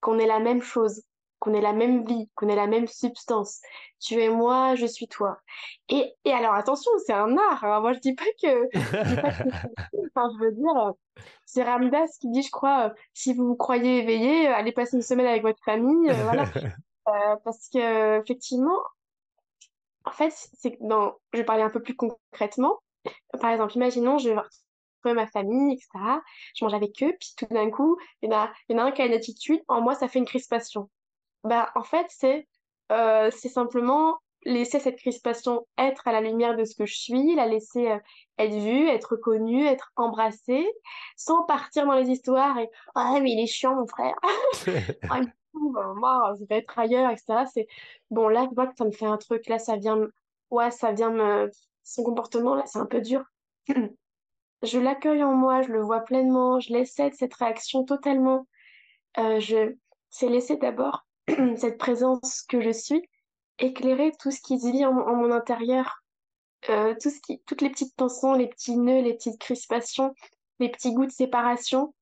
qu'on 0.00 0.18
est 0.18 0.26
la 0.26 0.40
même 0.40 0.62
chose, 0.62 1.02
qu'on 1.42 1.54
ait 1.54 1.60
la 1.60 1.72
même 1.72 2.06
vie, 2.06 2.30
qu'on 2.36 2.48
ait 2.48 2.54
la 2.54 2.68
même 2.68 2.86
substance. 2.86 3.62
Tu 3.98 4.14
es 4.22 4.28
moi, 4.28 4.76
je 4.76 4.86
suis 4.86 5.08
toi. 5.08 5.40
Et, 5.88 6.14
et 6.24 6.32
alors 6.32 6.54
attention, 6.54 6.92
c'est 7.04 7.12
un 7.12 7.36
art. 7.36 7.64
Hein. 7.64 7.80
Moi, 7.80 7.94
je 7.94 7.98
dis 7.98 8.14
pas 8.14 8.24
que, 8.40 8.68
je 8.72 9.08
dis 9.08 9.16
pas 9.20 9.32
que 9.32 9.42
enfin, 10.16 10.30
je 10.38 10.44
veux 10.44 10.52
dire, 10.52 10.92
c'est 11.44 11.64
Ramdas 11.64 12.16
qui 12.20 12.30
dit, 12.30 12.42
je 12.42 12.50
crois, 12.52 12.86
euh, 12.86 12.94
si 13.12 13.34
vous 13.34 13.44
vous 13.44 13.56
croyez 13.56 13.98
éveillé, 13.98 14.48
euh, 14.48 14.54
allez 14.54 14.70
passer 14.70 14.96
une 14.96 15.02
semaine 15.02 15.26
avec 15.26 15.42
votre 15.42 15.58
famille, 15.64 16.10
euh, 16.10 16.22
voilà. 16.22 16.44
parce 17.44 17.68
que 17.70 18.20
effectivement, 18.20 18.80
en 20.04 20.12
fait, 20.12 20.32
c'est 20.32 20.78
dans, 20.80 21.16
je 21.32 21.38
vais 21.38 21.44
parler 21.44 21.64
un 21.64 21.70
peu 21.70 21.82
plus 21.82 21.96
concrètement. 21.96 22.78
Par 23.40 23.50
exemple, 23.50 23.74
imaginons, 23.74 24.16
je 24.18 24.28
vais 24.28 24.36
retrouver 24.36 25.14
ma 25.14 25.26
famille, 25.26 25.74
etc. 25.74 25.88
Je 26.54 26.64
mange 26.64 26.74
avec 26.74 27.02
eux, 27.02 27.12
puis 27.18 27.34
tout 27.36 27.52
d'un 27.52 27.68
coup, 27.68 27.98
il 28.22 28.30
y 28.30 28.32
en 28.32 28.42
a, 28.42 28.52
il 28.68 28.76
y 28.76 28.78
en 28.78 28.84
a 28.84 28.86
un 28.86 28.92
qui 28.92 29.02
a 29.02 29.06
une 29.06 29.12
attitude, 29.12 29.60
en 29.66 29.80
moi, 29.80 29.96
ça 29.96 30.06
fait 30.06 30.20
une 30.20 30.24
crispation 30.24 30.88
bah, 31.44 31.70
en 31.74 31.82
fait, 31.82 32.06
c'est 32.08 32.46
euh, 32.92 33.30
c'est 33.30 33.48
simplement 33.48 34.18
laisser 34.44 34.80
cette 34.80 34.96
crispation 34.96 35.66
être 35.78 36.06
à 36.08 36.12
la 36.12 36.20
lumière 36.20 36.56
de 36.56 36.64
ce 36.64 36.74
que 36.74 36.86
je 36.86 36.94
suis, 36.94 37.34
la 37.34 37.46
laisser 37.46 37.88
euh, 37.90 37.98
être 38.38 38.54
vue, 38.54 38.88
être 38.88 39.16
connue, 39.16 39.66
être 39.66 39.92
embrassée, 39.96 40.68
sans 41.16 41.44
partir 41.44 41.86
dans 41.86 41.94
les 41.94 42.10
histoires 42.10 42.58
et 42.58 42.68
ah 42.94 43.18
mais 43.22 43.32
il 43.32 43.40
est 43.40 43.46
chiant 43.46 43.76
mon 43.76 43.86
frère, 43.86 44.14
ah, 45.10 45.20
moi 45.54 46.34
je 46.38 46.44
vais 46.46 46.58
être 46.58 46.78
ailleurs, 46.78 47.10
etc. 47.10 47.44
C'est 47.52 47.66
bon 48.10 48.28
là 48.28 48.46
je 48.50 48.54
vois 48.54 48.66
que 48.66 48.76
ça 48.76 48.84
me 48.84 48.90
fait 48.92 49.06
un 49.06 49.18
truc, 49.18 49.46
là 49.48 49.58
ça 49.58 49.76
vient, 49.76 49.98
ouais 50.50 50.70
ça 50.70 50.92
vient 50.92 51.10
me, 51.10 51.50
son 51.84 52.02
comportement 52.02 52.54
là 52.54 52.64
c'est 52.66 52.78
un 52.78 52.86
peu 52.86 53.00
dur. 53.00 53.24
je 54.62 54.78
l'accueille 54.78 55.22
en 55.22 55.34
moi, 55.34 55.62
je 55.62 55.68
le 55.68 55.80
vois 55.80 56.00
pleinement, 56.00 56.60
je 56.60 56.72
laisse 56.72 56.94
cette 56.94 57.34
réaction 57.34 57.84
totalement. 57.84 58.46
Euh, 59.18 59.40
je 59.40 59.76
c'est 60.10 60.28
laisser 60.28 60.56
d'abord 60.56 61.06
cette 61.56 61.78
présence 61.78 62.42
que 62.42 62.60
je 62.60 62.70
suis, 62.70 63.02
éclairer 63.58 64.12
tout 64.20 64.30
ce 64.30 64.40
qui 64.40 64.58
se 64.58 64.70
vit 64.70 64.84
en, 64.84 64.92
mon 64.92 65.30
intérieur, 65.30 66.02
euh, 66.68 66.94
tout 67.00 67.10
ce 67.10 67.20
qui, 67.20 67.40
toutes 67.46 67.60
les 67.60 67.70
petites 67.70 67.96
tensions, 67.96 68.34
les 68.34 68.48
petits 68.48 68.76
nœuds, 68.76 69.02
les 69.02 69.14
petites 69.14 69.38
crispations, 69.38 70.14
les 70.58 70.70
petits 70.70 70.92
goûts 70.92 71.06
de 71.06 71.12
séparation, 71.12 71.94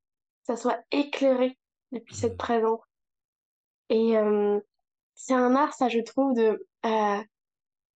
ça 0.42 0.56
soit 0.56 0.80
éclairé 0.90 1.58
depuis 1.92 2.14
cette 2.14 2.34
mmh. 2.34 2.38
présence. 2.38 2.80
Et 3.88 4.16
euh, 4.16 4.60
c'est 5.14 5.34
un 5.34 5.54
art, 5.54 5.74
ça, 5.74 5.88
je 5.88 6.00
trouve, 6.00 6.34
de 6.34 6.66
euh, 6.86 7.22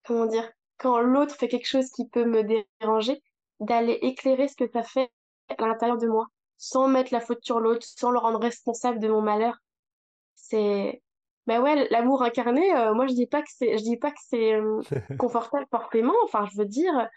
comment 0.04 0.26
dire, 0.26 0.50
quand 0.78 1.00
l'autre 1.00 1.36
fait 1.36 1.48
quelque 1.48 1.68
chose 1.68 1.90
qui 1.90 2.08
peut 2.08 2.24
me 2.24 2.42
déranger, 2.80 3.22
d'aller 3.60 3.98
éclairer 4.02 4.48
ce 4.48 4.56
que 4.56 4.68
ça 4.70 4.82
fait 4.82 5.10
à 5.48 5.66
l'intérieur 5.66 5.98
de 5.98 6.08
moi, 6.08 6.26
sans 6.58 6.88
mettre 6.88 7.12
la 7.12 7.20
faute 7.20 7.44
sur 7.44 7.60
l'autre, 7.60 7.86
sans 7.86 8.10
le 8.10 8.18
rendre 8.18 8.40
responsable 8.40 8.98
de 8.98 9.08
mon 9.08 9.22
malheur. 9.22 9.58
C'est 10.34 11.02
ben 11.46 11.60
ouais, 11.60 11.88
l'amour 11.90 12.22
incarné, 12.22 12.74
euh, 12.74 12.94
moi 12.94 13.06
je 13.06 13.12
dis 13.12 13.26
pas 13.26 13.42
que 13.42 13.50
c'est, 13.54 13.76
je 13.76 13.82
dis 13.84 13.98
pas 13.98 14.10
que 14.10 14.20
c'est 14.28 14.54
euh, 14.54 14.80
confortable 15.18 15.66
forcément. 15.70 16.14
Enfin, 16.24 16.46
je 16.50 16.56
veux 16.56 16.64
dire, 16.64 17.08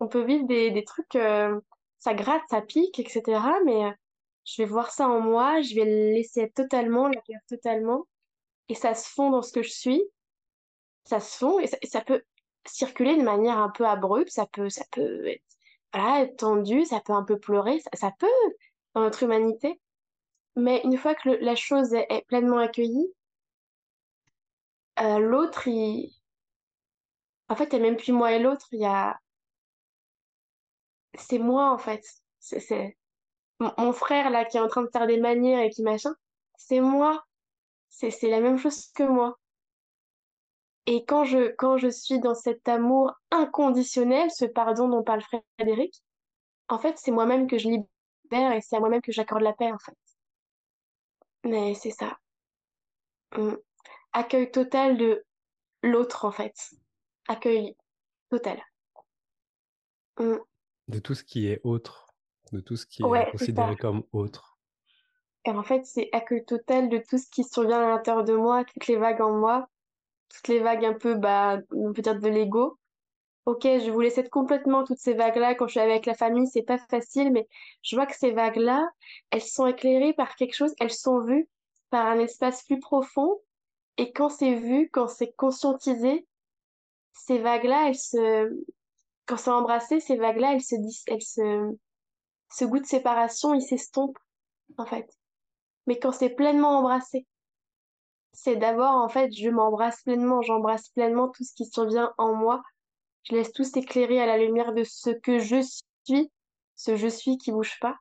on 0.00 0.08
peut 0.08 0.22
vivre 0.24 0.46
des, 0.46 0.70
des 0.70 0.84
trucs, 0.84 1.14
euh, 1.14 1.60
ça 1.98 2.14
gratte, 2.14 2.42
ça 2.50 2.60
pique, 2.60 2.98
etc. 2.98 3.40
Mais 3.64 3.92
je 4.44 4.62
vais 4.62 4.68
voir 4.68 4.90
ça 4.90 5.08
en 5.08 5.20
moi, 5.20 5.60
je 5.62 5.74
vais 5.74 5.84
le 5.84 6.14
laisser 6.14 6.40
être 6.40 6.54
totalement, 6.54 7.08
l'accueillir 7.08 7.40
totalement, 7.48 8.06
et 8.68 8.74
ça 8.74 8.94
se 8.94 9.08
fond 9.08 9.30
dans 9.30 9.42
ce 9.42 9.52
que 9.52 9.62
je 9.62 9.70
suis. 9.70 10.02
Ça 11.04 11.20
se 11.20 11.38
fond 11.38 11.58
et 11.60 11.66
ça, 11.66 12.00
peut 12.02 12.22
circuler 12.66 13.16
de 13.16 13.22
manière 13.22 13.58
un 13.58 13.70
peu 13.70 13.86
abrupte, 13.86 14.30
ça 14.30 14.46
peut, 14.46 14.68
ça 14.68 14.84
peut 14.90 15.26
être, 15.26 15.42
voilà, 15.94 16.22
être 16.22 16.36
tendu, 16.36 16.84
ça 16.84 17.00
peut 17.00 17.14
un 17.14 17.24
peu 17.24 17.38
pleurer, 17.38 17.80
ça, 17.80 17.90
ça 17.94 18.12
peut 18.18 18.26
dans 18.94 19.02
notre 19.02 19.22
humanité. 19.22 19.80
Mais 20.56 20.82
une 20.84 20.98
fois 20.98 21.14
que 21.14 21.30
la 21.30 21.54
chose 21.54 21.94
est 21.94 22.26
pleinement 22.26 22.58
accueillie, 22.58 23.10
euh, 25.00 25.18
l'autre, 25.18 25.68
il... 25.68 26.12
En 27.48 27.56
fait, 27.56 27.64
il 27.72 27.80
n'y 27.80 27.86
a 27.86 27.90
même 27.90 27.96
plus 27.96 28.12
moi 28.12 28.32
et 28.32 28.38
l'autre, 28.38 28.66
il 28.72 28.80
y 28.80 28.86
a... 28.86 29.18
C'est 31.14 31.38
moi, 31.38 31.70
en 31.72 31.78
fait. 31.78 32.04
C'est 32.38 32.96
mon, 33.60 33.92
frère, 33.92 34.30
là, 34.30 34.44
qui 34.44 34.56
est 34.56 34.60
en 34.60 34.68
train 34.68 34.82
de 34.82 34.90
faire 34.92 35.06
des 35.06 35.18
manières 35.18 35.60
et 35.60 35.70
qui 35.70 35.82
machin, 35.82 36.14
c'est 36.56 36.80
moi. 36.80 37.24
C'est 37.88 38.12
la 38.22 38.40
même 38.40 38.58
chose 38.58 38.88
que 38.94 39.02
moi. 39.02 39.38
Et 40.86 41.04
quand 41.04 41.24
je, 41.24 41.48
quand 41.56 41.76
je 41.76 41.88
suis 41.88 42.20
dans 42.20 42.34
cet 42.34 42.68
amour 42.68 43.12
inconditionnel, 43.30 44.30
ce 44.30 44.44
pardon 44.44 44.88
dont 44.88 45.02
parle 45.02 45.22
Frédéric, 45.22 46.02
en 46.68 46.78
fait, 46.78 46.96
c'est 46.98 47.10
moi-même 47.10 47.46
que 47.48 47.58
je 47.58 47.68
libère 47.68 48.52
et 48.52 48.60
c'est 48.60 48.76
à 48.76 48.80
moi-même 48.80 49.02
que 49.02 49.12
j'accorde 49.12 49.42
la 49.42 49.52
paix, 49.52 49.72
en 49.72 49.78
fait. 49.78 49.96
Mais 51.44 51.74
c'est 51.74 51.90
ça. 51.90 52.18
Mmh 53.36 53.67
accueil 54.18 54.50
total 54.50 54.96
de 54.96 55.24
l'autre, 55.82 56.24
en 56.24 56.32
fait. 56.32 56.54
Accueil 57.28 57.76
total. 58.30 58.60
Mm. 60.18 60.36
De 60.88 60.98
tout 60.98 61.14
ce 61.14 61.22
qui 61.22 61.48
est 61.48 61.60
autre, 61.64 62.08
de 62.52 62.60
tout 62.60 62.76
ce 62.76 62.86
qui 62.86 63.02
est 63.02 63.30
considéré 63.30 63.76
comme 63.76 64.02
autre. 64.12 64.58
Car 65.44 65.56
en 65.56 65.62
fait, 65.62 65.84
c'est 65.84 66.08
accueil 66.12 66.44
total 66.44 66.88
de 66.88 66.98
tout 66.98 67.18
ce 67.18 67.28
qui 67.30 67.44
survient 67.44 67.82
à 67.82 67.88
l'intérieur 67.88 68.24
de 68.24 68.34
moi, 68.34 68.64
toutes 68.64 68.86
les 68.86 68.96
vagues 68.96 69.20
en 69.20 69.32
moi, 69.32 69.68
toutes 70.28 70.48
les 70.48 70.58
vagues 70.58 70.84
un 70.84 70.94
peu, 70.94 71.14
bah, 71.14 71.58
on 71.72 71.92
peut 71.92 72.02
dire 72.02 72.18
de 72.18 72.28
l'ego. 72.28 72.78
Ok, 73.46 73.62
je 73.62 73.90
vous 73.90 74.00
laisse 74.00 74.18
être 74.18 74.30
complètement 74.30 74.84
toutes 74.84 74.98
ces 74.98 75.14
vagues-là 75.14 75.54
quand 75.54 75.66
je 75.68 75.72
suis 75.72 75.80
avec 75.80 76.04
la 76.04 76.14
famille, 76.14 76.46
c'est 76.48 76.62
pas 76.62 76.78
facile, 76.90 77.32
mais 77.32 77.48
je 77.82 77.96
vois 77.96 78.04
que 78.04 78.16
ces 78.16 78.32
vagues-là, 78.32 78.86
elles 79.30 79.42
sont 79.42 79.66
éclairées 79.66 80.12
par 80.12 80.36
quelque 80.36 80.54
chose, 80.54 80.74
elles 80.80 80.92
sont 80.92 81.20
vues 81.20 81.48
par 81.88 82.06
un 82.06 82.18
espace 82.18 82.64
plus 82.64 82.78
profond 82.78 83.40
et 83.98 84.12
quand 84.12 84.28
c'est 84.28 84.54
vu, 84.54 84.88
quand 84.90 85.08
c'est 85.08 85.32
conscientisé, 85.32 86.26
ces 87.12 87.38
vagues-là, 87.38 87.88
elles 87.88 87.96
se, 87.96 88.48
quand 89.26 89.36
c'est 89.36 89.50
embrassé, 89.50 90.00
ces 90.00 90.16
vagues-là, 90.16 90.54
elles 90.54 90.62
se, 90.62 90.76
elles 91.08 91.22
se, 91.22 91.76
ce 92.50 92.64
goût 92.64 92.78
de 92.78 92.86
séparation, 92.86 93.54
il 93.54 93.60
s'estompe, 93.60 94.16
en 94.78 94.86
fait. 94.86 95.10
Mais 95.86 95.98
quand 95.98 96.12
c'est 96.12 96.30
pleinement 96.30 96.78
embrassé, 96.78 97.26
c'est 98.32 98.56
d'abord, 98.56 98.94
en 98.94 99.08
fait, 99.08 99.32
je 99.34 99.50
m'embrasse 99.50 100.02
pleinement, 100.02 100.42
j'embrasse 100.42 100.88
pleinement 100.90 101.28
tout 101.28 101.42
ce 101.42 101.54
qui 101.54 101.66
survient 101.66 102.12
en 102.18 102.34
moi. 102.34 102.62
Je 103.24 103.34
laisse 103.34 103.52
tout 103.52 103.64
s'éclairer 103.64 104.20
à 104.20 104.26
la 104.26 104.38
lumière 104.38 104.72
de 104.74 104.84
ce 104.84 105.10
que 105.10 105.40
je 105.40 105.60
suis, 106.04 106.30
ce 106.76 106.94
je 106.94 107.08
suis 107.08 107.36
qui 107.36 107.50
bouge 107.50 107.78
pas. 107.80 107.96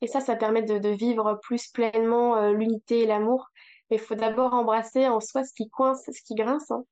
Et 0.00 0.08
ça, 0.08 0.20
ça 0.20 0.36
permet 0.36 0.62
de, 0.62 0.88
vivre 0.88 1.38
plus 1.42 1.68
pleinement 1.68 2.36
euh, 2.36 2.52
l'unité 2.52 3.00
et 3.00 3.06
l'amour. 3.06 3.48
Mais 3.90 3.96
il 3.96 4.00
faut 4.00 4.14
d'abord 4.14 4.54
embrasser 4.54 5.08
en 5.08 5.20
soi 5.20 5.44
ce 5.44 5.52
qui 5.54 5.68
coince, 5.68 6.04
ce 6.04 6.22
qui 6.22 6.34
grince. 6.34 6.70
Hein. 6.70 6.84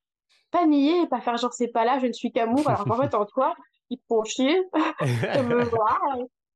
Pas 0.51 0.65
nier 0.65 1.01
et 1.01 1.07
pas 1.07 1.21
faire 1.21 1.37
genre 1.37 1.53
c'est 1.53 1.67
pas 1.67 1.85
là, 1.85 1.99
je 1.99 2.07
ne 2.07 2.13
suis 2.13 2.31
qu'amour, 2.31 2.67
alors 2.67 2.85
qu'en 2.85 3.01
fait 3.01 3.13
en 3.15 3.25
toi, 3.25 3.55
ils 3.89 3.97
te 3.97 4.03
font 4.07 4.23
chier. 4.23 4.63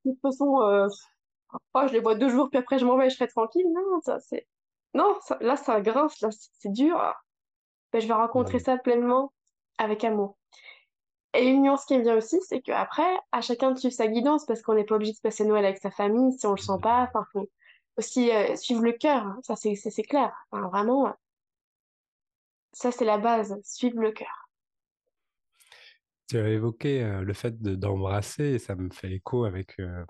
De 0.04 0.12
toute 0.12 0.22
façon, 0.22 0.62
euh, 0.62 0.88
oh, 1.76 1.82
je 1.88 1.94
les 1.94 2.00
vois 2.00 2.16
deux 2.16 2.30
jours, 2.30 2.50
puis 2.50 2.58
après 2.58 2.80
je 2.80 2.86
m'en 2.86 2.98
vais, 2.98 3.10
je 3.10 3.16
serai 3.16 3.28
tranquille. 3.28 3.68
Non, 3.72 4.02
ça 4.02 4.20
c'est. 4.20 4.48
Non, 4.94 5.16
là 5.42 5.56
ça 5.56 5.80
grince, 5.82 6.20
là 6.22 6.30
c'est 6.32 6.72
dur. 6.72 6.98
Ben, 7.94 8.02
je 8.02 8.08
vais 8.08 8.14
rencontrer 8.14 8.60
ça 8.60 8.78
pleinement 8.78 9.32
avec 9.78 10.04
amour. 10.04 10.38
Et 11.34 11.48
une 11.48 11.64
nuance 11.64 11.86
qui 11.86 11.98
me 11.98 12.04
vient 12.04 12.18
aussi, 12.18 12.40
c'est 12.42 12.62
qu'après, 12.62 13.18
à 13.32 13.42
chacun 13.42 13.72
de 13.72 13.80
suivre 13.80 13.94
sa 13.94 14.08
guidance, 14.08 14.46
parce 14.46 14.62
qu'on 14.62 14.74
n'est 14.74 14.84
pas 14.84 14.96
obligé 14.96 15.14
de 15.14 15.20
passer 15.20 15.46
Noël 15.46 15.66
avec 15.66 15.78
sa 15.78 15.92
famille 15.92 16.34
si 16.34 16.46
on 16.46 16.52
le 16.52 16.58
sent 16.58 16.80
pas. 16.82 17.04
Enfin, 17.04 17.26
faut, 17.32 17.48
aussi 17.98 18.32
euh, 18.32 18.56
suivre 18.56 18.84
le 18.84 18.94
cœur, 18.94 19.26
hein. 19.26 19.40
ça 19.44 19.56
c'est 19.56 20.04
clair. 20.04 20.32
vraiment, 20.52 21.14
ça 22.72 22.92
c'est 22.92 23.06
la 23.06 23.18
base, 23.18 23.60
suivre 23.64 24.00
le 24.00 24.12
cœur. 24.12 24.50
Tu 26.28 26.38
as 26.40 26.50
évoqué 26.50 27.04
euh, 27.04 27.22
le 27.22 27.34
fait 27.34 27.62
d'embrasser, 27.62 28.46
et 28.46 28.60
ça 28.60 28.76
me 28.76 28.90
fait 28.90 29.12
écho 29.12 29.44
avec 29.44 29.80
euh, 29.80 30.06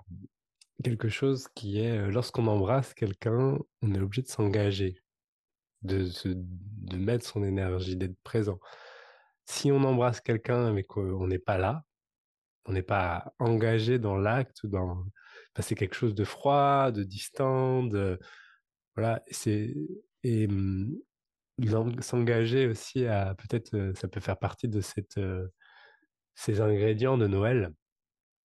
quelque 0.84 1.08
chose 1.08 1.48
qui 1.54 1.80
est 1.80 2.10
lorsqu'on 2.10 2.46
embrasse 2.46 2.94
quelqu'un, 2.94 3.58
on 3.82 3.94
est 3.94 4.00
obligé 4.00 4.22
de 4.22 4.28
s'engager, 4.28 5.02
de, 5.82 6.08
de 6.24 6.96
mettre 6.96 7.26
son 7.26 7.42
énergie, 7.42 7.96
d'être 7.96 8.18
présent. 8.22 8.60
Si 9.46 9.72
on 9.72 9.82
embrasse 9.82 10.20
quelqu'un 10.20 10.72
mais 10.72 10.84
qu'on 10.84 11.26
n'est 11.26 11.40
pas 11.40 11.58
là, 11.58 11.84
on 12.66 12.72
n'est 12.72 12.82
pas 12.82 13.34
engagé 13.38 13.98
dans 13.98 14.16
l'acte 14.16 14.62
ou 14.62 14.68
dans 14.68 15.04
c'est 15.60 15.74
quelque 15.74 15.94
chose 15.94 16.14
de 16.14 16.24
froid, 16.24 16.90
de 16.92 17.02
distant, 17.02 17.82
de 17.82 18.18
voilà, 18.96 19.22
c'est 19.30 19.74
et 20.24 20.46
mmh, 20.48 20.96
s'engager 22.00 22.66
aussi 22.66 23.06
à 23.06 23.34
peut-être 23.34 23.92
ça 23.96 24.08
peut 24.08 24.20
faire 24.20 24.38
partie 24.38 24.68
de 24.68 24.80
cette 24.80 25.18
ces 26.34 26.60
ingrédients 26.60 27.18
de 27.18 27.26
Noël, 27.26 27.72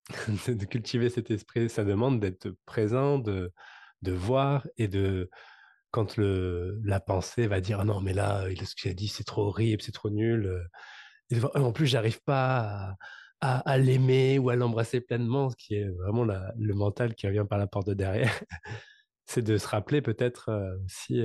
de 0.48 0.66
cultiver 0.66 1.10
cet 1.10 1.32
esprit, 1.32 1.70
ça 1.70 1.84
demande 1.84 2.20
d'être 2.20 2.50
présent, 2.66 3.20
de, 3.20 3.52
de 4.02 4.12
voir 4.12 4.68
et 4.78 4.88
de, 4.88 5.30
quand 5.92 6.18
le, 6.18 6.80
la 6.84 7.00
pensée 7.00 7.48
va 7.48 7.62
dire 7.62 7.80
ah 7.80 7.86
non 7.86 8.02
mais 8.02 8.14
là 8.14 8.46
ce 8.64 8.76
qu'il 8.76 8.92
a 8.92 8.94
dit 8.94 9.08
c'est 9.08 9.24
trop 9.24 9.48
horrible 9.48 9.82
c'est 9.82 9.92
trop 9.92 10.10
nul 10.10 10.68
et 11.30 11.40
en 11.56 11.72
plus 11.72 11.88
j'arrive 11.88 12.22
pas 12.24 12.60
à, 12.60 12.96
à, 13.42 13.78
l'aimer 13.78 14.40
ou 14.40 14.50
à 14.50 14.56
l'embrasser 14.56 15.00
pleinement 15.00 15.50
ce 15.50 15.56
qui 15.56 15.76
est 15.76 15.88
vraiment 15.90 16.26
la, 16.26 16.54
le 16.58 16.74
mental 16.74 17.14
qui 17.14 17.28
revient 17.28 17.46
par 17.48 17.60
la 17.60 17.68
porte 17.68 17.88
de 17.88 17.94
derrière 17.94 18.34
c'est 19.26 19.44
de 19.44 19.58
se 19.58 19.68
rappeler 19.68 20.02
peut-être 20.02 20.50
aussi 20.86 21.24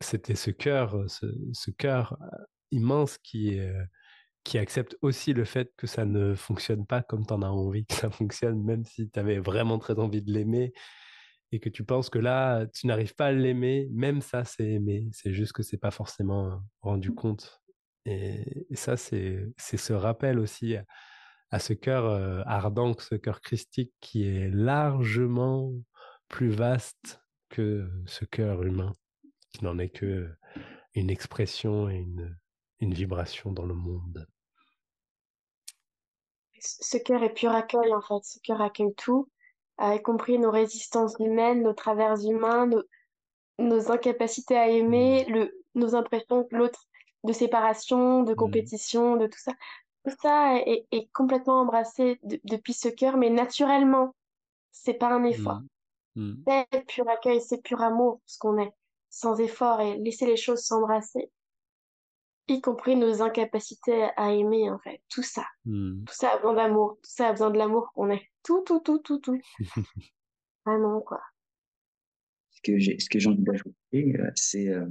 c'était 0.00 0.36
ce 0.36 0.50
cœur 0.50 1.04
ce, 1.08 1.26
ce 1.52 1.70
cœur 1.70 2.16
immense 2.70 3.18
qui 3.18 3.60
qui 4.42 4.56
accepte 4.56 4.96
aussi 5.02 5.34
le 5.34 5.44
fait 5.44 5.70
que 5.76 5.86
ça 5.86 6.06
ne 6.06 6.34
fonctionne 6.34 6.86
pas 6.86 7.02
comme 7.02 7.26
tu 7.26 7.34
en 7.34 7.42
as 7.42 7.50
envie 7.50 7.84
que 7.84 7.94
ça 7.94 8.10
fonctionne 8.10 8.64
même 8.64 8.84
si 8.84 9.10
tu 9.10 9.20
avais 9.20 9.38
vraiment 9.38 9.78
très 9.78 9.98
envie 9.98 10.22
de 10.22 10.32
l'aimer 10.32 10.72
et 11.52 11.60
que 11.60 11.68
tu 11.68 11.84
penses 11.84 12.10
que 12.10 12.18
là, 12.18 12.66
tu 12.66 12.86
n'arrives 12.86 13.14
pas 13.14 13.26
à 13.26 13.32
l'aimer, 13.32 13.88
même 13.92 14.20
ça, 14.20 14.44
c'est 14.44 14.64
aimer. 14.64 15.08
C'est 15.12 15.32
juste 15.32 15.52
que 15.52 15.62
c'est 15.62 15.78
pas 15.78 15.90
forcément 15.90 16.62
rendu 16.80 17.12
compte. 17.12 17.59
Et, 18.06 18.66
ça, 18.74 18.96
c'est 18.96 19.52
ce 19.58 19.92
rappel 19.92 20.38
aussi 20.38 20.76
à, 21.50 21.58
ce 21.58 21.72
cœur 21.72 22.06
euh, 22.06 22.42
ardent, 22.46 22.94
ce 22.98 23.14
cœur 23.14 23.40
christique 23.40 23.92
qui 24.00 24.26
est 24.26 24.48
largement 24.48 25.72
plus 26.28 26.50
vaste 26.50 27.20
que 27.48 27.90
ce 28.06 28.24
cœur 28.24 28.62
humain, 28.62 28.94
qui 29.50 29.64
n'en 29.64 29.78
est 29.78 29.90
que 29.90 30.30
une 30.94 31.10
expression 31.10 31.88
et 31.88 31.96
une, 31.96 32.36
une 32.78 32.94
vibration 32.94 33.52
dans 33.52 33.66
le 33.66 33.74
monde. 33.74 34.26
Ce 36.60 36.98
cœur 36.98 37.22
est 37.22 37.32
pur 37.32 37.52
accueil, 37.52 37.92
en 37.94 38.00
fait. 38.00 38.24
Ce 38.24 38.38
cœur 38.40 38.60
accueille 38.60 38.94
tout 38.96 39.28
y 39.80 40.02
compris 40.02 40.38
nos 40.38 40.50
résistances 40.50 41.14
humaines, 41.18 41.62
nos 41.62 41.72
travers 41.72 42.16
humains, 42.24 42.68
nos, 43.58 43.90
incapacités 43.90 44.56
à 44.56 44.68
aimer, 44.68 45.26
mmh. 45.26 45.32
le, 45.32 45.64
nos 45.74 45.94
impressions 45.94 46.46
l'autre 46.50 46.86
de 47.24 47.32
séparation, 47.32 48.22
de 48.22 48.32
mmh. 48.32 48.36
compétition, 48.36 49.16
de 49.16 49.26
tout 49.26 49.38
ça. 49.38 49.52
Tout 50.04 50.14
ça 50.22 50.56
est, 50.56 50.86
complètement 51.12 51.60
embrassé 51.60 52.18
depuis 52.22 52.72
ce 52.72 52.88
cœur, 52.88 53.16
mais 53.16 53.28
naturellement, 53.28 54.14
c'est 54.70 54.94
pas 54.94 55.12
un 55.12 55.24
effort. 55.24 55.60
Mmh. 56.16 56.34
C'est 56.46 56.86
pur 56.86 57.08
accueil, 57.08 57.40
c'est 57.40 57.62
pur 57.62 57.82
amour, 57.82 58.20
ce 58.24 58.38
qu'on 58.38 58.58
est, 58.58 58.72
sans 59.10 59.38
effort 59.40 59.80
et 59.80 59.98
laisser 59.98 60.26
les 60.26 60.36
choses 60.36 60.60
s'embrasser 60.60 61.30
y 62.52 62.60
compris 62.60 62.96
nos 62.96 63.22
incapacités 63.22 64.08
à 64.16 64.32
aimer, 64.32 64.70
en 64.70 64.78
fait. 64.78 65.00
Tout 65.08 65.22
ça. 65.22 65.46
Tout 65.64 66.04
ça 66.12 66.32
a 66.32 66.36
besoin 66.36 66.54
d'amour. 66.54 66.98
Tout 67.02 67.10
ça 67.10 67.28
a 67.28 67.32
besoin 67.32 67.50
de 67.50 67.58
l'amour 67.58 67.92
qu'on 67.94 68.10
est. 68.10 68.28
Tout, 68.42 68.62
tout, 68.66 68.80
tout, 68.80 68.98
tout, 68.98 69.18
tout. 69.18 69.40
Vraiment, 70.66 71.00
quoi. 71.00 71.20
Ce 72.50 72.60
que 72.62 72.78
j'ai, 72.78 72.98
ce 72.98 73.08
que 73.08 73.18
j'ai 73.18 73.30
envie 73.30 73.42
d'ajouter, 73.42 74.16
euh, 74.18 74.30
c'est, 74.34 74.68
euh, 74.68 74.86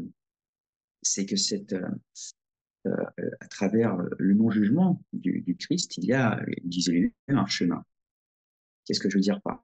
c'est 1.01 1.25
que 1.25 1.35
cette, 1.35 1.73
euh, 1.73 3.05
à 3.39 3.47
travers 3.47 3.97
le 4.17 4.33
non-jugement 4.33 5.01
du, 5.13 5.55
Christ, 5.59 5.97
il 5.97 6.05
y 6.05 6.13
a, 6.13 6.39
disait 6.63 6.91
lui 6.91 7.13
un 7.27 7.45
chemin. 7.45 7.83
Qu'est-ce 8.85 8.99
que 8.99 9.09
je 9.09 9.17
veux 9.17 9.21
dire 9.21 9.41
par 9.41 9.63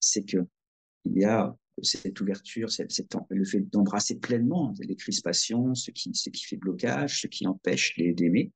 C'est 0.00 0.24
que 0.24 0.46
il 1.04 1.18
y 1.18 1.24
a 1.24 1.56
cette 1.82 2.20
ouverture, 2.20 2.70
cette, 2.70 2.92
le 3.30 3.44
fait 3.44 3.60
d'embrasser 3.60 4.18
pleinement 4.18 4.74
les 4.80 4.96
crispations, 4.96 5.74
ce 5.74 5.90
qui, 5.90 6.14
ce 6.14 6.30
qui 6.30 6.44
fait 6.44 6.56
blocage, 6.56 7.22
ce 7.22 7.26
qui 7.26 7.46
empêche 7.46 7.96
d'aimer, 7.98 8.52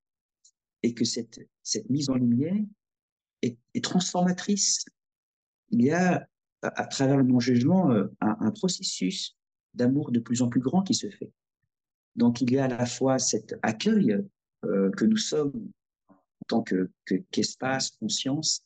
et 0.82 0.94
que 0.94 1.04
cette, 1.04 1.40
cette 1.62 1.88
mise 1.90 2.10
en 2.10 2.14
lumière 2.14 2.62
est, 3.42 3.56
transformatrice. 3.82 4.84
Il 5.70 5.82
y 5.82 5.90
a, 5.90 6.28
à, 6.62 6.86
travers 6.86 7.16
le 7.16 7.24
non-jugement, 7.24 7.90
euh, 7.90 8.06
un, 8.20 8.50
processus 8.50 9.36
d'amour 9.74 10.12
de 10.12 10.20
plus 10.20 10.42
en 10.42 10.48
plus 10.48 10.60
grand 10.60 10.82
qui 10.82 10.94
se 10.94 11.10
fait. 11.10 11.32
Donc 12.16 12.40
il 12.40 12.50
y 12.52 12.58
a 12.58 12.64
à 12.64 12.68
la 12.68 12.86
fois 12.86 13.18
cet 13.18 13.54
accueil 13.62 14.18
euh, 14.64 14.90
que 14.90 15.04
nous 15.04 15.16
sommes 15.16 15.70
en 16.08 16.44
tant 16.48 16.64
qu'espace, 17.30 17.90
conscience, 17.92 18.62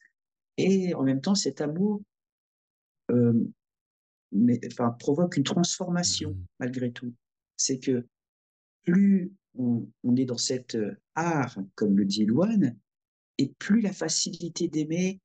et 0.57 0.95
en 0.95 1.03
même 1.03 1.21
temps 1.21 1.35
cet 1.35 1.61
amour 1.61 2.01
euh, 3.11 3.33
mais, 4.33 4.61
enfin, 4.67 4.91
provoque 4.91 5.37
une 5.37 5.45
transformation 5.45 6.31
mmh 6.31 6.47
malgré 6.61 6.93
tout. 6.93 7.13
C'est 7.57 7.81
que 7.81 8.07
plus 8.85 9.33
on, 9.55 9.89
est 10.17 10.25
dans 10.25 10.39
cet 10.39 10.79
art, 11.15 11.59
comme 11.75 11.99
le 11.99 12.05
dit 12.05 12.25
Loane, 12.25 12.79
et 13.39 13.49
plus 13.59 13.81
la 13.81 13.93
facilité 13.93 14.69
d'aimer 14.69 15.21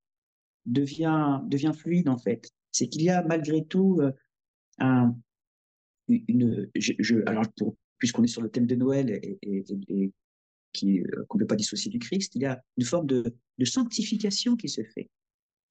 devient, 0.66 1.42
devient 1.46 1.74
fluide 1.78 2.10
en 2.10 2.18
fait. 2.18 2.50
C'est 2.72 2.88
qu'il 2.88 3.04
y 3.04 3.10
a 3.10 3.22
malgré 3.24 3.64
tout 3.66 4.02
un, 4.80 5.16
une, 6.08 6.70
je, 6.76 7.28
alors 7.28 7.46
pour, 7.56 7.76
puisqu'on 8.06 8.24
est 8.24 8.28
sur 8.28 8.44
le 8.44 8.52
thème 8.52 8.68
de 8.68 8.76
Noël 8.76 9.10
et, 9.10 9.40
et, 9.42 10.14
qui 10.74 11.02
qu'on 11.28 11.40
ne 11.40 11.44
peut 11.44 11.48
pas 11.48 11.56
dissocier 11.56 11.90
du 11.90 11.98
Christ, 11.98 12.36
il 12.36 12.44
y 12.44 12.46
a 12.46 12.62
une 12.78 12.86
forme 12.86 13.08
de, 13.08 13.36
de 13.58 13.66
sanctification 13.66 14.56
qui 14.56 14.70
se 14.70 14.84
fait. 14.84 15.10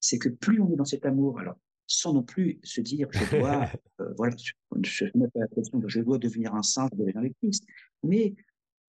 C'est 0.00 0.18
que 0.18 0.28
plus 0.28 0.60
on 0.60 0.72
est 0.72 0.76
dans 0.76 0.84
cet 0.84 1.06
amour, 1.06 1.38
alors 1.38 1.56
sans 1.86 2.12
non 2.12 2.24
plus 2.24 2.58
se 2.64 2.80
dire 2.80 3.06
je 3.12 3.38
dois, 3.38 3.70
euh, 4.00 4.12
voilà, 4.16 4.34
je, 4.36 4.52
je 4.82 6.00
dois 6.00 6.18
devenir 6.18 6.56
un 6.56 6.64
saint, 6.64 6.88
je 6.92 6.98
devenir 6.98 7.20
le 7.20 7.30
Christ. 7.40 7.64
Mais 8.02 8.34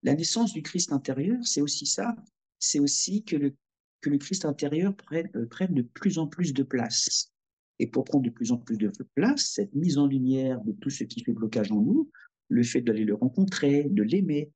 la 0.02 0.16
naissance 0.16 0.52
du 0.52 0.64
Christ 0.64 0.92
intérieur, 0.92 1.38
c'est 1.44 1.62
aussi 1.62 1.86
ça, 1.86 2.16
c'est 2.58 2.80
aussi 2.80 3.24
que 3.26 3.36
le, 3.36 3.54
que 4.02 4.10
le 4.10 4.18
Christ 4.18 4.46
intérieur 4.46 4.96
prenne, 4.96 5.30
euh, 5.36 5.46
prenne 5.46 5.76
de 5.76 5.84
plus 5.84 6.18
en 6.18 6.26
plus 6.26 6.52
de 6.52 6.64
place. 6.64 7.32
Et 7.78 7.86
pour 7.86 8.06
prendre 8.06 8.26
de 8.26 8.32
plus 8.32 8.52
en 8.52 8.58
plus 8.58 8.80
de 8.80 8.92
place, 9.14 9.52
cette 9.54 9.76
mise 9.76 10.00
en 10.00 10.08
lumière 10.08 10.60
de 10.62 10.72
tout 10.72 10.90
ce 10.90 11.04
qui 11.04 11.24
fait 11.24 11.34
blocage 11.34 11.72
en 11.72 11.82
nous, 11.82 12.10
le 12.50 12.64
fait 12.64 12.82
d'aller 12.82 13.06
le 13.06 13.16
rencontrer, 13.16 13.84
de 13.84 14.04
l'aimer, 14.04 14.52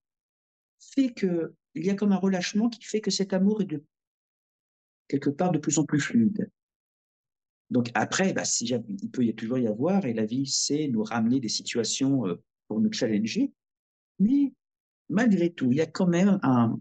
fait 0.80 1.10
que 1.10 1.54
il 1.76 1.86
y 1.86 1.90
a 1.90 1.96
comme 1.96 2.12
un 2.12 2.18
relâchement 2.18 2.70
qui 2.70 2.84
fait 2.84 3.02
que 3.02 3.12
cet 3.12 3.34
amour 3.34 3.62
est 3.62 3.66
de 3.66 3.84
quelque 5.08 5.30
part 5.30 5.52
de 5.52 5.60
plus 5.60 5.78
en 5.78 5.86
plus 5.86 6.00
fluide. 6.00 6.50
Donc 7.70 7.92
après, 7.94 8.34
bah, 8.34 8.46
si 8.46 8.66
il 8.66 9.12
peut 9.12 9.26
y 9.26 9.34
toujours 9.36 9.60
y 9.60 9.68
avoir, 9.68 10.06
et 10.06 10.14
la 10.14 10.26
vie 10.26 10.48
sait 10.48 10.88
nous 10.88 11.04
ramener 11.04 11.40
des 11.40 11.50
situations 11.50 12.26
euh, 12.26 12.42
pour 12.68 12.80
nous 12.80 12.92
challenger, 12.92 13.52
mais 14.20 14.54
malgré 15.08 15.52
tout, 15.52 15.72
il 15.72 15.78
y 15.78 15.82
a 15.82 15.86
quand 15.86 16.08
même 16.08 16.40
un, 16.42 16.80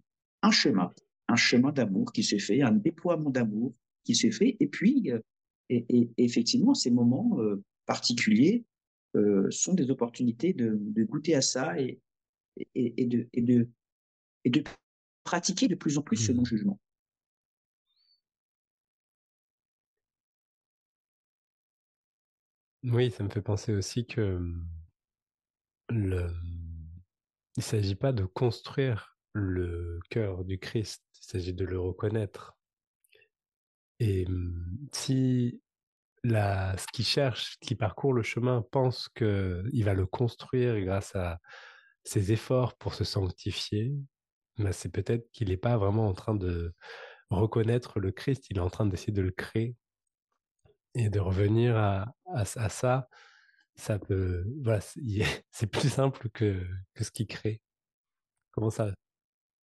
chemin, 0.51 0.93
un 1.29 1.37
chemin 1.37 1.73
d'amour 1.73 2.13
qui 2.13 2.23
se 2.23 2.39
fait, 2.39 2.63
un 2.63 2.73
déploiement 2.73 3.31
d'amour 3.31 3.75
qui 4.05 4.15
se 4.15 4.31
fait, 4.31 4.57
et 4.61 4.67
puis, 4.67 5.11
euh, 5.11 5.21
et, 5.69 5.85
et, 5.91 6.11
effectivement, 6.17 6.75
ces 6.75 6.91
moments 6.91 7.39
euh, 7.41 7.63
particuliers 7.85 8.65
sont 9.51 9.75
des 9.75 9.91
opportunités 9.91 10.53
de, 10.53 10.79
de, 10.81 11.05
goûter 11.05 11.35
à 11.35 11.43
ça 11.43 11.79
et, 11.79 12.01
et, 12.75 13.07
de, 13.07 13.29
et, 13.33 13.43
de, 13.43 13.69
et 14.45 14.51
de 14.51 14.63
pratiquer 15.25 15.69
de 15.69 15.75
plus 15.75 15.99
en 15.99 16.03
plus 16.03 16.17
ce 16.17 16.33
mmh. 16.33 16.37
non-jugement. 16.37 16.81
Oui, 22.85 23.11
ça 23.11 23.25
me 23.25 23.29
fait 23.29 23.43
penser 23.43 23.75
aussi 23.75 24.07
que 24.07 24.41
le... 25.91 26.31
il 27.57 27.59
ne 27.59 27.63
s'agit 27.63 27.97
pas 27.97 28.13
de 28.13 28.25
construire 28.25 29.19
le 29.33 30.01
cœur 30.11 30.45
du 30.45 30.59
Christ, 30.59 31.05
il 31.21 31.27
s'agit 31.27 31.53
de 31.53 31.65
le 31.65 31.79
reconnaître. 31.79 32.57
Et 34.01 34.27
si 34.93 35.61
ce 36.25 36.87
qui 36.93 37.05
cherche, 37.05 37.57
qui 37.61 37.75
parcourt 37.75 38.13
le 38.13 38.23
chemin, 38.23 38.63
pense 38.71 39.09
qu'il 39.09 39.85
va 39.85 39.95
le 39.95 40.07
construire 40.07 40.81
grâce 40.85 41.15
à 41.15 41.39
ses 42.05 42.33
efforts 42.33 42.77
pour 42.77 42.95
se 42.95 43.05
sanctifier, 43.05 43.93
c'est 44.73 44.91
peut-être 44.91 45.31
qu'il 45.33 45.49
n'est 45.49 45.57
pas 45.57 45.77
vraiment 45.77 46.09
en 46.09 46.15
train 46.15 46.35
de 46.35 46.75
reconnaître 47.31 48.01
le 48.01 48.11
Christ, 48.11 48.47
il 48.51 48.57
est 48.57 48.61
en 48.61 48.71
train 48.71 48.87
d'essayer 48.87 49.13
de 49.13 49.23
le 49.23 49.31
créer 49.31 49.77
et 50.95 51.11
de 51.11 51.21
revenir 51.21 51.77
à, 51.77 52.15
ça, 52.45 53.09
ça 53.77 53.99
peut, 53.99 54.45
voilà, 54.63 54.81
c'est 55.51 55.67
plus 55.67 55.89
simple 55.89 56.29
que, 56.31 56.67
que 56.95 57.05
ce 57.05 57.11
qui 57.11 57.27
crée. 57.27 57.61
Comment 58.53 58.71
ça? 58.71 58.93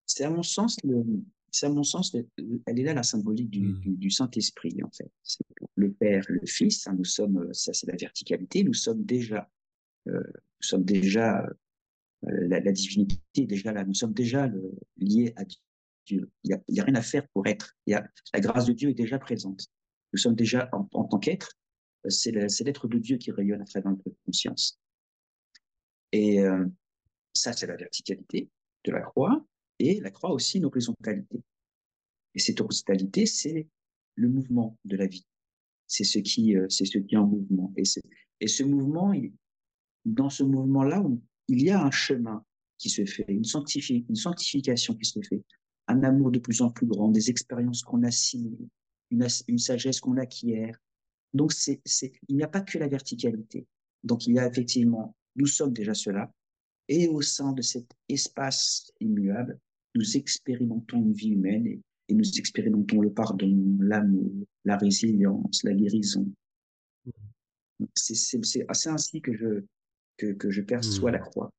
C'est 0.05 0.23
à 0.23 0.29
mon 0.29 0.43
sens, 0.43 0.77
c'est 1.55 1.67
à 1.67 1.69
mon 1.69 1.83
sens, 1.83 2.13
elle 2.65 2.79
est 2.79 2.83
là 2.83 2.93
la 2.93 3.03
symbolique 3.03 3.49
du, 3.49 3.61
mmh. 3.61 3.95
du, 3.95 4.09
Saint-Esprit 4.09 4.77
en 4.83 4.91
fait. 4.91 5.09
Le 5.75 5.93
Père, 5.93 6.25
le 6.27 6.45
Fils, 6.45 6.85
hein, 6.85 6.95
nous 6.97 7.05
sommes, 7.05 7.53
ça 7.53 7.71
c'est 7.71 7.87
la 7.87 7.95
verticalité, 7.95 8.65
nous 8.65 8.73
sommes 8.73 9.05
déjà, 9.05 9.49
euh, 10.09 10.19
nous 10.19 10.67
sommes 10.67 10.83
déjà 10.83 11.47
euh, 12.27 12.47
la, 12.49 12.59
divinité 12.73 13.45
déjà 13.45 13.71
là, 13.71 13.85
nous 13.85 13.93
sommes 13.93 14.13
déjà 14.13 14.51
liés 14.97 15.33
à 15.37 15.45
Dieu. 16.05 16.29
Il 16.43 16.59
n'y 16.67 16.79
a, 16.79 16.83
rien 16.83 16.95
à 16.95 17.01
faire 17.01 17.25
pour 17.29 17.47
être. 17.47 17.77
Il 17.87 17.91
y 17.91 17.93
a, 17.93 18.05
la 18.33 18.41
grâce 18.41 18.65
de 18.65 18.73
Dieu 18.73 18.89
est 18.89 18.93
déjà 18.93 19.17
présente. 19.17 19.65
Nous 20.11 20.19
sommes 20.19 20.35
déjà, 20.35 20.69
en, 20.73 20.83
tant 20.83 21.19
qu'être, 21.19 21.53
c'est 22.09 22.31
l'être 22.31 22.87
de 22.89 22.99
Dieu 22.99 23.17
qui 23.17 23.31
rayonne 23.31 23.61
à 23.61 23.65
travers 23.65 23.91
notre 23.91 24.03
conscience. 24.25 24.77
Et 26.11 26.41
euh, 26.41 26.65
ça, 27.33 27.53
c'est 27.53 27.65
la 27.65 27.77
verticalité 27.77 28.49
de 28.83 28.91
la 28.91 29.01
croix, 29.01 29.45
et 29.79 29.99
la 29.99 30.11
croix 30.11 30.31
aussi 30.31 30.57
une 30.57 30.65
horizontalité. 30.65 31.41
Et 32.33 32.39
cette 32.39 32.61
horizontalité, 32.61 33.25
c'est 33.25 33.67
le 34.15 34.29
mouvement 34.29 34.77
de 34.85 34.97
la 34.97 35.07
vie. 35.07 35.25
C'est 35.87 36.03
ce 36.03 36.19
qui, 36.19 36.55
euh, 36.55 36.67
c'est 36.69 36.85
ce 36.85 36.97
qui 36.97 37.15
est 37.15 37.17
en 37.17 37.27
mouvement. 37.27 37.73
Et, 37.77 38.47
ce 38.47 38.63
mouvement, 38.63 39.13
dans 40.03 40.29
ce 40.29 40.43
mouvement-là, 40.43 41.03
il 41.47 41.61
y 41.61 41.69
a 41.69 41.83
un 41.83 41.91
chemin 41.91 42.43
qui 42.77 42.89
se 42.89 43.05
fait, 43.05 43.25
une, 43.29 43.45
sanctification 43.45 44.95
qui 44.95 45.05
se 45.05 45.19
fait, 45.21 45.43
un 45.87 46.03
amour 46.03 46.31
de 46.31 46.39
plus 46.39 46.61
en 46.61 46.69
plus 46.69 46.87
grand, 46.87 47.09
des 47.09 47.29
expériences 47.29 47.83
qu'on 47.83 48.03
assimile, 48.03 48.67
une, 49.11 49.27
une 49.47 49.57
sagesse 49.57 49.99
qu'on 49.99 50.17
acquiert. 50.17 50.77
Donc, 51.33 51.53
il 51.67 52.35
n'y 52.35 52.43
a 52.43 52.47
pas 52.47 52.61
que 52.61 52.77
la 52.77 52.87
verticalité. 52.87 53.65
Donc, 54.03 54.27
il 54.27 54.35
y 54.35 54.39
a 54.39 54.47
effectivement, 54.47 55.15
nous 55.35 55.47
sommes 55.47 55.73
déjà 55.73 55.93
cela, 55.93 56.33
et 56.87 57.07
au 57.07 57.21
sein 57.21 57.53
de 57.53 57.61
cet 57.61 57.91
espace 58.09 58.91
immuable, 58.99 59.59
nous 59.95 60.17
expérimentons 60.17 61.01
une 61.01 61.13
vie 61.13 61.29
humaine 61.29 61.67
et, 61.67 61.81
nous 62.13 62.37
expérimentons 62.37 63.01
le 63.01 63.11
pardon, 63.11 63.51
l'amour, 63.79 64.31
la 64.63 64.77
résilience, 64.77 65.63
la 65.63 65.73
guérison. 65.73 66.31
Mmh. 67.05 67.85
C'est 67.95 68.87
ainsi 68.87 69.21
que 69.21 69.33
je, 69.33 69.63
que, 70.17 70.33
que 70.33 70.51
je 70.51 70.61
perçois 70.61 71.09
la 71.09 71.19
mmh. 71.19 71.23
croix. 71.23 71.51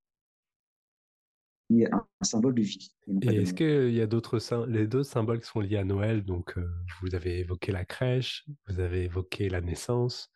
Il 1.71 1.79
y 1.79 1.87
a 1.87 1.97
un, 1.97 2.25
symbole 2.25 2.55
de 2.55 2.63
vie. 2.63 2.93
Et 3.23 3.35
est-ce 3.35 3.55
qu'il 3.55 3.93
y 3.93 4.01
a 4.01 4.07
d'autres 4.07 4.39
les 4.69 4.87
d'autres 4.87 5.11
symboles 5.11 5.41
qui 5.41 5.49
sont 5.49 5.59
liés 5.59 5.79
à 5.79 5.85
Noël? 5.85 6.23
Donc, 6.23 6.57
euh, 6.57 6.65
vous 7.01 7.17
avez 7.17 7.41
évoqué 7.41 7.73
la 7.73 7.85
crèche, 7.85 8.47
vous 8.69 8.79
avez 8.79 9.05
évoqué 9.05 9.49
la 9.49 9.61
naissance. 9.61 10.31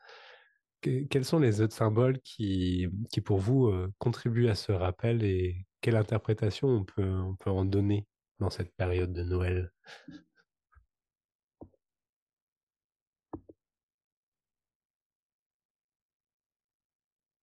quels 0.81 1.25
sont 1.25 1.39
les 1.39 1.61
autres 1.61 1.77
symboles 1.77 2.19
qui, 2.23 2.89
qui 3.13 3.21
pour 3.21 3.39
vous, 3.39 3.69
euh, 3.69 3.93
contribuent 3.99 4.49
à 4.49 4.57
ce 4.57 4.73
rappel 4.73 5.23
et 5.23 5.67
quelle 5.81 5.97
interprétation 5.97 6.69
on 6.69 6.85
peut, 6.85 7.09
on 7.09 7.35
peut 7.37 7.51
en 7.51 7.65
donner 7.65 8.07
dans 8.39 8.51
cette 8.51 8.73
période 8.75 9.13
de 9.13 9.23
Noël? 9.23 9.73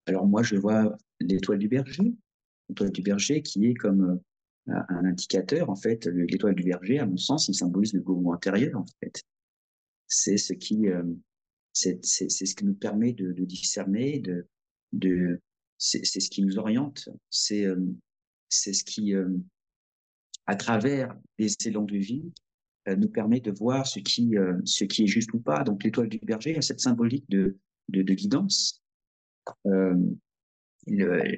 Alors 0.07 0.27
moi, 0.27 0.43
je 0.43 0.57
vois 0.57 0.97
l'étoile 1.21 1.59
du 1.59 1.69
berger, 1.69 2.15
l'étoile 2.69 2.93
du 2.93 3.03
berger 3.03 3.43
qui 3.43 3.67
est 3.67 3.75
comme 3.75 4.21
euh, 4.69 4.75
un 4.89 5.05
indicateur, 5.05 5.69
en 5.69 5.77
fait. 5.77 6.07
L'étoile 6.07 6.55
du 6.55 6.63
berger, 6.63 6.99
à 7.01 7.07
mon 7.07 7.17
sens, 7.17 7.49
il 7.49 7.55
symbolise 7.55 7.93
le 7.93 8.01
gourou 8.01 8.33
intérieur, 8.33 8.79
en 8.79 8.87
fait. 9.01 9.23
C'est 10.07 10.37
ce 10.37 10.53
qui, 10.53 10.89
euh, 10.89 11.03
c'est 11.73 12.01
ce 12.05 12.55
qui 12.55 12.65
nous 12.65 12.75
permet 12.75 13.13
de, 13.13 13.33
discerner, 13.33 14.21
de, 14.21 14.47
de 14.93 15.41
c'est 15.79 16.05
ce 16.05 16.31
qui 16.31 16.43
nous 16.43 16.59
oriente, 16.59 17.09
c'est 17.29 17.67
euh, 17.67 17.77
c'est 18.49 18.73
ce 18.73 18.85
qui, 18.85 19.13
à 20.47 20.55
travers 20.57 21.17
les 21.39 21.55
élans 21.65 21.85
de 21.85 21.97
vie, 21.97 22.33
nous 22.87 23.09
permet 23.09 23.41
de 23.41 23.51
voir 23.51 23.87
ce 23.87 23.99
qui, 23.99 24.35
ce 24.65 24.85
qui 24.85 25.05
est 25.05 25.09
juste 25.09 25.33
ou 25.33 25.41
pas. 25.41 25.65
Donc 25.65 25.85
l'étoile 25.85 26.09
du 26.09 26.19
berger 26.19 26.57
a 26.57 26.63
cette 26.63 26.81
symbolique 26.81 27.29
de, 27.29 27.57
de, 27.89 28.15
guidance, 28.15 28.83
euh, 29.67 29.95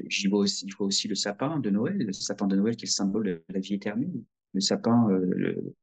J'y 0.09 0.27
vois 0.29 0.41
aussi, 0.41 0.69
je 0.69 0.77
vois 0.77 0.87
aussi 0.87 1.09
le 1.09 1.15
sapin 1.15 1.59
de 1.59 1.71
Noël, 1.71 1.97
le 1.97 2.13
sapin 2.13 2.47
de 2.47 2.57
Noël 2.57 2.77
qui 2.77 2.85
est 2.85 2.89
le 2.89 2.93
symbole 2.93 3.25
de 3.25 3.43
la 3.49 3.61
vie 3.61 3.75
éternelle. 3.75 4.23
Le 4.53 4.61
sapin, 4.61 5.09
euh, 5.11 5.25
le, 5.25 5.75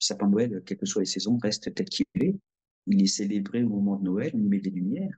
sapin 0.00 0.26
de 0.26 0.32
Noël, 0.32 0.62
quelles 0.66 0.78
que 0.78 0.86
soient 0.86 1.02
les 1.02 1.06
saisons, 1.06 1.38
reste 1.38 1.72
tel 1.72 1.86
qu'il 1.86 2.06
est. 2.16 2.36
Il 2.86 3.02
est 3.02 3.06
célébré 3.06 3.62
au 3.62 3.68
moment 3.68 3.96
de 3.96 4.04
Noël, 4.04 4.32
on 4.34 4.40
y 4.40 4.48
met 4.48 4.58
des 4.58 4.70
lumières, 4.70 5.14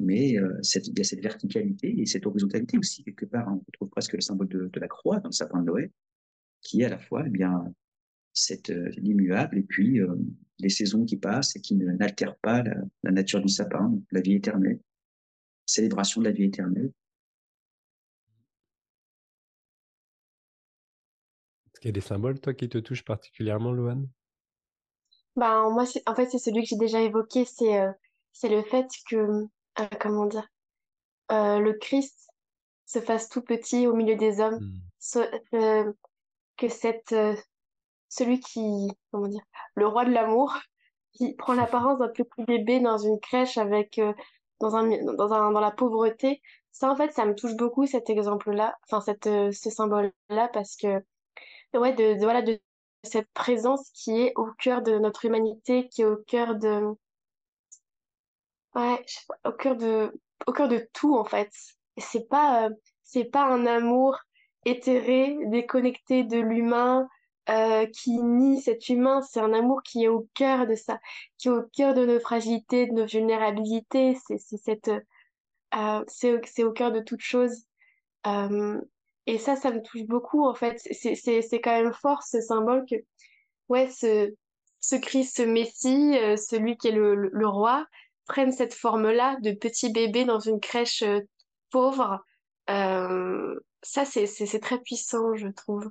mais 0.00 0.36
euh, 0.38 0.58
cette, 0.62 0.88
il 0.88 0.98
y 0.98 1.00
a 1.00 1.04
cette 1.04 1.22
verticalité 1.22 2.00
et 2.00 2.06
cette 2.06 2.26
horizontalité 2.26 2.78
aussi 2.78 3.04
quelque 3.04 3.26
part. 3.26 3.48
Hein. 3.48 3.58
On 3.60 3.64
retrouve 3.66 3.90
presque 3.90 4.14
le 4.14 4.20
symbole 4.20 4.48
de, 4.48 4.70
de, 4.72 4.80
la 4.80 4.88
croix 4.88 5.20
dans 5.20 5.28
le 5.28 5.34
sapin 5.34 5.60
de 5.60 5.66
Noël, 5.66 5.90
qui 6.62 6.82
est 6.82 6.86
à 6.86 6.90
la 6.90 6.98
fois 6.98 7.24
eh 7.26 7.30
bien 7.30 7.72
cette 8.32 8.70
euh, 8.70 8.90
l'immuable 8.96 9.58
et 9.58 9.62
puis 9.62 10.00
euh, 10.00 10.14
les 10.58 10.68
saisons 10.68 11.04
qui 11.04 11.16
passent 11.16 11.54
et 11.56 11.60
qui 11.60 11.76
n'altèrent 11.76 12.36
pas 12.38 12.62
la, 12.62 12.74
la, 13.04 13.10
nature 13.12 13.40
du 13.40 13.48
sapin, 13.48 13.96
la 14.10 14.20
vie 14.20 14.34
éternelle 14.34 14.80
célébration 15.66 16.20
de 16.20 16.26
la 16.26 16.32
vie 16.32 16.44
éternelle. 16.44 16.92
Est-ce 21.66 21.80
qu'il 21.80 21.88
y 21.88 21.90
a 21.90 21.92
des 21.92 22.00
symboles, 22.00 22.40
toi, 22.40 22.54
qui 22.54 22.68
te 22.68 22.78
touchent 22.78 23.04
particulièrement, 23.04 23.72
Loane? 23.72 24.08
Ben, 25.36 25.70
Moi, 25.70 25.84
en 26.06 26.14
fait, 26.14 26.30
c'est 26.30 26.38
celui 26.38 26.62
que 26.62 26.68
j'ai 26.68 26.76
déjà 26.76 27.00
évoqué, 27.00 27.44
c'est 27.44 27.80
euh, 27.80 27.90
c'est 28.32 28.48
le 28.48 28.62
fait 28.62 28.88
que, 29.08 29.46
euh, 29.80 29.86
comment 30.00 30.26
dire, 30.26 30.46
euh, 31.32 31.58
le 31.58 31.74
Christ 31.74 32.28
se 32.86 33.00
fasse 33.00 33.28
tout 33.28 33.42
petit 33.42 33.86
au 33.86 33.94
milieu 33.94 34.16
des 34.16 34.40
hommes, 34.40 34.60
hmm. 35.52 35.92
que 36.56 36.68
cette, 36.68 37.14
celui 38.08 38.40
qui, 38.40 38.88
comment 39.10 39.28
dire, 39.28 39.42
le 39.74 39.86
roi 39.86 40.04
de 40.04 40.10
l'amour, 40.10 40.54
qui 41.12 41.34
prend 41.34 41.54
l'apparence 41.54 41.98
d'un 41.98 42.08
petit 42.08 42.44
bébé 42.44 42.80
dans 42.80 42.98
une 42.98 43.20
crèche 43.20 43.56
avec 43.58 44.00
dans 44.60 44.76
un, 44.76 44.88
dans 45.14 45.32
un, 45.32 45.52
dans 45.52 45.60
la 45.60 45.70
pauvreté. 45.70 46.40
Ça, 46.72 46.90
en 46.90 46.96
fait, 46.96 47.12
ça 47.12 47.24
me 47.24 47.34
touche 47.34 47.54
beaucoup, 47.54 47.86
cet 47.86 48.10
exemple-là, 48.10 48.76
enfin, 48.84 49.00
cette, 49.00 49.26
euh, 49.26 49.52
ce 49.52 49.70
symbole-là, 49.70 50.48
parce 50.52 50.76
que, 50.76 51.02
ouais, 51.74 51.92
de, 51.92 52.18
voilà, 52.22 52.42
de 52.42 52.60
cette 53.04 53.30
présence 53.32 53.90
qui 53.90 54.22
est 54.22 54.32
au 54.36 54.48
cœur 54.58 54.82
de 54.82 54.98
notre 54.98 55.24
humanité, 55.24 55.88
qui 55.88 56.02
est 56.02 56.06
au 56.06 56.16
cœur 56.26 56.56
de, 56.56 56.82
ouais, 58.74 59.04
au 59.44 59.52
cœur 59.52 59.76
de, 59.76 60.12
au 60.46 60.52
cœur 60.52 60.68
de 60.68 60.86
tout, 60.92 61.16
en 61.16 61.24
fait. 61.24 61.50
C'est 61.98 62.28
pas, 62.28 62.66
euh, 62.66 62.70
c'est 63.02 63.24
pas 63.24 63.44
un 63.44 63.66
amour 63.66 64.18
éthéré, 64.64 65.36
déconnecté 65.46 66.24
de 66.24 66.38
l'humain, 66.38 67.08
euh, 67.50 67.86
qui 67.86 68.12
nie 68.22 68.60
cet 68.60 68.88
humain, 68.88 69.20
c'est 69.20 69.40
un 69.40 69.52
amour 69.52 69.82
qui 69.82 70.04
est 70.04 70.08
au 70.08 70.28
cœur 70.34 70.66
de 70.66 70.74
ça, 70.74 70.98
qui 71.36 71.48
est 71.48 71.50
au 71.50 71.62
cœur 71.76 71.92
de 71.94 72.06
nos 72.06 72.18
fragilités, 72.18 72.86
de 72.86 72.92
nos 72.92 73.06
vulnérabilités, 73.06 74.16
c'est 74.26 74.38
cette, 74.38 74.88
euh, 74.88 76.04
c'est 76.08 76.64
au 76.64 76.72
cœur 76.72 76.90
de 76.90 77.00
toute 77.00 77.20
chose. 77.20 77.66
Et 79.26 79.38
ça, 79.38 79.56
ça 79.56 79.70
me 79.70 79.82
touche 79.82 80.04
beaucoup 80.04 80.46
en 80.46 80.54
fait. 80.54 80.78
C'est 80.78 81.60
quand 81.60 81.82
même 81.82 81.92
fort 81.92 82.22
ce 82.22 82.40
symbole 82.40 82.84
que, 82.88 82.96
ouais, 83.68 83.90
ce, 83.90 84.32
ce 84.80 84.96
Christ, 84.96 85.36
ce 85.36 85.42
Messie, 85.42 86.14
celui 86.38 86.78
qui 86.78 86.88
est 86.88 86.92
le, 86.92 87.14
le, 87.14 87.46
roi, 87.46 87.86
prenne 88.26 88.52
cette 88.52 88.74
forme-là 88.74 89.38
de 89.40 89.52
petit 89.52 89.92
bébé 89.92 90.24
dans 90.24 90.40
une 90.40 90.60
crèche 90.60 91.02
euh, 91.02 91.20
pauvre. 91.70 92.24
ça, 92.66 94.04
c'est 94.04 94.60
très 94.60 94.80
puissant, 94.80 95.34
je 95.34 95.48
trouve. 95.48 95.90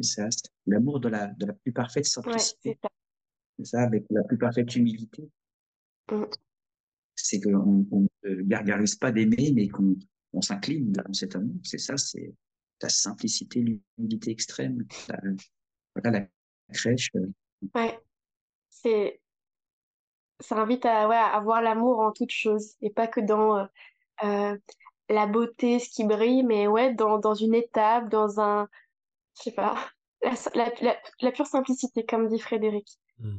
C'est 0.00 0.22
l'amour 0.66 1.00
de 1.00 1.08
la, 1.08 1.26
de 1.26 1.46
la 1.46 1.52
plus 1.52 1.72
parfaite 1.72 2.06
simplicité. 2.06 2.78
c'est 3.58 3.64
ça. 3.64 3.82
avec 3.82 4.04
la 4.10 4.22
plus 4.24 4.38
parfaite 4.38 4.74
humilité. 4.74 5.28
Mm. 6.10 6.24
C'est 7.14 7.40
qu'on 7.40 8.08
ne 8.24 8.42
gargarise 8.42 8.96
pas 8.96 9.12
d'aimer, 9.12 9.52
mais 9.54 9.68
qu'on 9.68 9.96
on, 10.32 10.40
s'incline 10.40 10.92
devant 10.92 11.12
cet 11.12 11.36
amour. 11.36 11.56
C'est 11.62 11.78
ça, 11.78 11.96
c'est 11.96 12.34
la 12.80 12.88
simplicité, 12.88 13.60
l'humilité 13.60 14.30
extrême. 14.30 14.84
voilà 15.94 16.20
la 16.20 16.26
crèche. 16.72 17.10
Euh. 17.16 17.28
Ouais, 17.74 17.98
c'est. 18.68 19.20
Ça 20.42 20.56
invite 20.56 20.84
à, 20.84 21.08
ouais, 21.08 21.16
à 21.16 21.40
voir 21.40 21.62
l'amour 21.62 22.00
en 22.00 22.12
toute 22.12 22.30
chose 22.30 22.74
et 22.82 22.90
pas 22.90 23.06
que 23.06 23.20
dans 23.20 23.56
euh, 23.58 23.64
euh, 24.24 24.56
la 25.08 25.26
beauté, 25.26 25.78
ce 25.78 25.88
qui 25.88 26.04
brille, 26.04 26.42
mais 26.42 26.66
ouais, 26.66 26.94
dans, 26.94 27.18
dans 27.18 27.34
une 27.34 27.54
étape, 27.54 28.08
dans 28.08 28.40
un, 28.40 28.68
je 29.36 29.44
sais 29.44 29.52
pas, 29.52 29.76
la, 30.54 31.30
pure 31.30 31.46
simplicité, 31.46 32.04
comme 32.04 32.28
dit 32.28 32.38
Frédéric. 32.38 32.98
Hmm. 33.18 33.38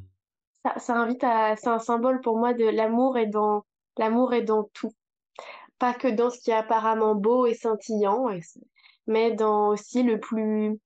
Ça, 0.78 0.96
invite 0.96 1.24
à, 1.24 1.56
c'est 1.58 1.68
un 1.68 1.80
symbole 1.80 2.22
pour 2.22 2.38
moi 2.38 2.54
de 2.54 2.66
l'amour 2.66 3.18
et 3.18 3.28
dans 3.28 3.66
l'amour 3.98 4.34
est 4.34 4.44
dans 4.44 4.64
tout, 4.74 4.94
pas 5.78 5.94
que 5.94 6.08
dans 6.08 6.30
ce 6.30 6.40
qui 6.40 6.52
est 6.52 6.56
apparemment 6.56 7.16
beau 7.16 7.46
et 7.46 7.54
scintillant, 7.54 8.30
mais 9.08 9.32
dans 9.32 9.70
aussi 9.70 10.04
le 10.04 10.20
plus 10.20 10.80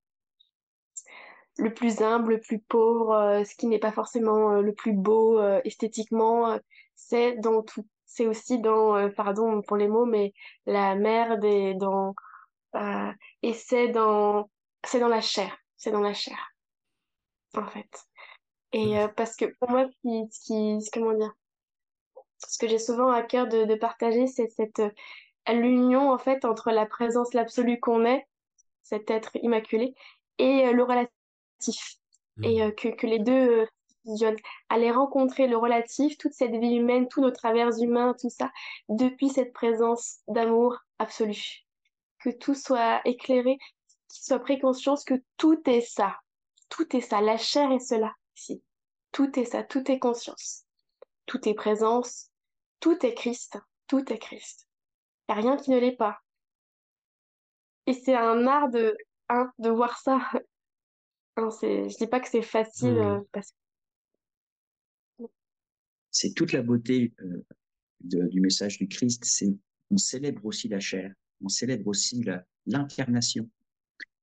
le 1.57 1.73
plus 1.73 2.01
humble, 2.01 2.33
le 2.33 2.39
plus 2.39 2.59
pauvre, 2.59 3.13
euh, 3.13 3.43
ce 3.43 3.55
qui 3.55 3.67
n'est 3.67 3.79
pas 3.79 3.91
forcément 3.91 4.51
euh, 4.53 4.61
le 4.61 4.73
plus 4.73 4.93
beau 4.93 5.39
euh, 5.39 5.61
esthétiquement, 5.65 6.57
c'est 6.95 7.37
dans 7.37 7.61
tout. 7.63 7.85
C'est 8.05 8.25
aussi 8.25 8.59
dans, 8.59 9.11
pardon 9.11 9.61
pour 9.61 9.77
les 9.77 9.87
mots, 9.87 10.05
mais 10.05 10.33
la 10.65 10.95
merde 10.95 11.43
et 11.43 11.75
dans 11.75 12.15
et 13.43 13.53
c'est 13.53 13.89
dans 13.89 14.49
c'est 14.85 14.99
dans 14.99 15.07
la 15.07 15.21
chair, 15.21 15.57
c'est 15.75 15.91
dans 15.91 16.01
la 16.01 16.13
chair, 16.13 16.37
en 17.55 17.67
fait. 17.67 18.07
Et 18.73 18.99
euh, 18.99 19.07
parce 19.07 19.35
que 19.35 19.45
pour 19.59 19.69
moi, 19.69 19.85
ce 20.03 20.39
qui, 20.45 20.89
comment 20.93 21.13
dire, 21.13 21.33
ce 22.47 22.57
que 22.57 22.67
j'ai 22.67 22.79
souvent 22.79 23.09
à 23.09 23.23
cœur 23.23 23.47
de, 23.47 23.75
partager, 23.75 24.27
c'est 24.27 24.49
cette 24.49 24.79
euh, 24.79 24.91
l'union 25.49 26.11
en 26.11 26.17
fait 26.17 26.45
entre 26.45 26.71
la 26.71 26.85
présence 26.85 27.33
l'absolu 27.33 27.79
qu'on 27.79 28.05
est, 28.05 28.27
cet 28.83 29.09
être 29.09 29.31
immaculé, 29.41 29.95
et 30.37 30.67
euh, 30.67 30.73
le 30.73 30.83
relatif, 31.59 31.97
et 32.43 32.65
mmh. 32.65 32.75
que, 32.75 32.87
que 32.89 33.07
les 33.07 33.19
deux 33.19 33.67
fusionnent. 34.05 34.37
Aller 34.69 34.91
rencontrer 34.91 35.47
le 35.47 35.57
relatif, 35.57 36.17
toute 36.17 36.33
cette 36.33 36.55
vie 36.55 36.75
humaine, 36.75 37.07
tous 37.07 37.21
nos 37.21 37.31
travers 37.31 37.77
humains, 37.79 38.15
tout 38.19 38.29
ça, 38.29 38.51
depuis 38.89 39.29
cette 39.29 39.53
présence 39.53 40.19
d'amour 40.27 40.77
absolu. 40.99 41.65
Que 42.19 42.29
tout 42.29 42.55
soit 42.55 43.01
éclairé 43.05 43.57
qu'il 44.07 44.23
soit 44.23 44.39
pris 44.39 44.59
conscience 44.59 45.03
que 45.03 45.21
tout 45.37 45.61
est 45.69 45.81
ça. 45.81 46.17
tout 46.69 46.95
est 46.95 47.01
ça, 47.01 47.21
la 47.21 47.37
chair 47.37 47.71
est 47.71 47.79
cela, 47.79 48.13
ici. 48.35 48.63
Tout 49.11 49.39
est 49.39 49.45
ça, 49.45 49.63
tout 49.63 49.89
est 49.91 49.99
conscience. 49.99 50.65
Tout 51.25 51.47
est 51.47 51.53
présence, 51.53 52.29
tout 52.79 53.05
est 53.05 53.13
Christ, 53.13 53.57
tout 53.87 54.11
est 54.11 54.17
Christ. 54.17 54.67
Il 55.27 55.35
n'y 55.35 55.39
a 55.39 55.41
rien 55.41 55.57
qui 55.57 55.71
ne 55.71 55.79
l'est 55.79 55.95
pas. 55.95 56.19
Et 57.85 57.93
c'est 57.93 58.15
un 58.15 58.47
art 58.47 58.69
de, 58.69 58.97
hein, 59.29 59.51
de 59.59 59.69
voir 59.69 59.97
ça. 59.97 60.19
Hein, 61.37 61.49
c'est, 61.51 61.89
je 61.89 61.97
dis 61.97 62.07
pas 62.07 62.19
que 62.19 62.27
c'est 62.29 62.41
facile 62.41 62.95
Mmh. 62.95 62.97
euh, 62.97 63.19
parce 63.31 63.53
C'est 66.11 66.33
toute 66.33 66.51
la 66.51 66.63
beauté 66.63 67.13
euh, 67.21 67.45
de- 68.01 68.27
du 68.27 68.41
message 68.41 68.77
du 68.79 68.87
Christ. 68.87 69.23
C'est 69.25 69.55
on 69.89 69.97
célèbre 69.97 70.45
aussi 70.45 70.67
la 70.67 70.79
chair, 70.79 71.13
on 71.41 71.47
célèbre 71.47 71.87
aussi 71.87 72.23
la- 72.23 72.45
l'incarnation. 72.65 73.49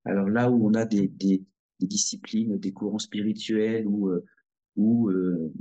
Alors 0.05 0.29
là 0.29 0.50
où 0.50 0.66
on 0.66 0.74
a 0.74 0.85
des, 0.85 1.09
des, 1.09 1.42
des 1.81 1.87
disciplines, 1.87 2.59
des 2.59 2.72
courants 2.72 2.98
spirituels 2.98 3.87
où, 3.87 4.09
euh, 4.09 4.24
où 4.77 5.09
euh, 5.09 5.53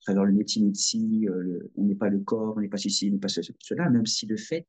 travers 0.00 0.24
le 0.24 0.32
métier 0.32 0.62
euh, 1.28 1.70
on 1.76 1.84
n'est 1.84 1.94
pas 1.94 2.08
le 2.08 2.20
corps, 2.20 2.56
on 2.56 2.60
n'est 2.60 2.68
pas 2.68 2.78
ceci, 2.78 3.08
on 3.10 3.12
n'est 3.12 3.18
pas 3.20 3.28
ce- 3.28 3.40
cela, 3.58 3.90
même 3.90 4.06
si 4.06 4.26
le 4.26 4.36
fait, 4.36 4.66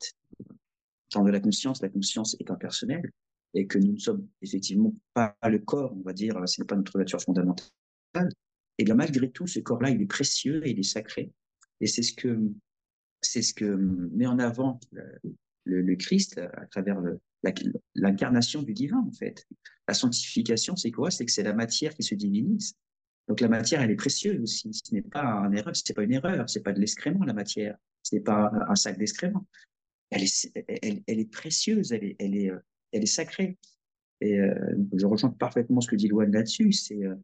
quand 1.13 1.23
de 1.23 1.31
la 1.31 1.39
conscience, 1.39 1.81
la 1.81 1.89
conscience 1.89 2.35
est 2.39 2.51
impersonnelle 2.51 3.09
et 3.53 3.67
que 3.67 3.77
nous 3.77 3.93
ne 3.93 3.97
sommes 3.97 4.27
effectivement 4.41 4.93
pas 5.13 5.35
le 5.49 5.59
corps, 5.59 5.93
on 5.95 6.01
va 6.01 6.13
dire, 6.13 6.35
ce 6.47 6.61
n'est 6.61 6.65
pas 6.65 6.75
notre 6.75 6.97
nature 6.97 7.21
fondamentale. 7.21 7.65
Et 8.77 8.83
bien 8.83 8.95
malgré 8.95 9.29
tout, 9.29 9.47
ce 9.47 9.59
corps-là, 9.59 9.89
il 9.89 10.01
est 10.01 10.05
précieux 10.05 10.65
et 10.65 10.71
il 10.71 10.79
est 10.79 10.83
sacré. 10.83 11.31
Et 11.81 11.87
c'est 11.87 12.03
ce 12.03 12.13
que 13.53 13.65
met 13.65 14.27
en 14.27 14.39
avant 14.39 14.79
le, 14.91 15.81
le, 15.81 15.95
Christ 15.95 16.37
à 16.37 16.65
travers 16.67 17.01
l'incarnation 17.95 18.61
du 18.61 18.73
divin, 18.73 19.03
en 19.07 19.11
fait. 19.11 19.45
La 19.87 19.93
sanctification, 19.93 20.75
c'est 20.75 20.91
quoi? 20.91 21.11
C'est 21.11 21.25
que 21.25 21.31
c'est 21.31 21.43
la 21.43 21.53
matière 21.53 21.93
qui 21.93 22.03
se 22.03 22.15
divinise. 22.15 22.75
Donc 23.27 23.41
la 23.41 23.47
matière, 23.47 23.81
elle 23.81 23.91
est 23.91 23.95
précieuse 23.95 24.41
aussi. 24.41 24.73
Ce 24.73 24.93
n'est 24.93 25.03
pas 25.03 25.23
un 25.23 25.51
erreur, 25.51 25.75
c'est 25.75 25.93
pas 25.93 26.03
une 26.03 26.13
erreur, 26.13 26.49
c'est 26.49 26.63
pas 26.63 26.73
de 26.73 26.79
l'excrément 26.79 27.23
la 27.25 27.33
matière. 27.33 27.77
Ce 28.01 28.15
n'est 28.15 28.21
pas 28.21 28.51
un, 28.67 28.75
sac 28.75 28.97
d'excréments. 28.97 29.47
Elle 30.09 30.23
est, 30.23 31.31
précieuse, 31.31 31.91
elle 31.91 32.03
est, 32.19 32.49
euh, 32.49 32.59
elle 32.91 33.03
est 33.03 33.07
sacrée. 33.07 33.57
Et 34.21 34.39
euh, 34.39 34.53
je 34.93 35.05
rejoins 35.05 35.29
parfaitement 35.29 35.81
ce 35.81 35.87
que 35.87 35.95
dit 35.95 36.07
Loane 36.07 36.31
là-dessus. 36.31 36.71
C'est, 36.71 37.03
euh, 37.03 37.15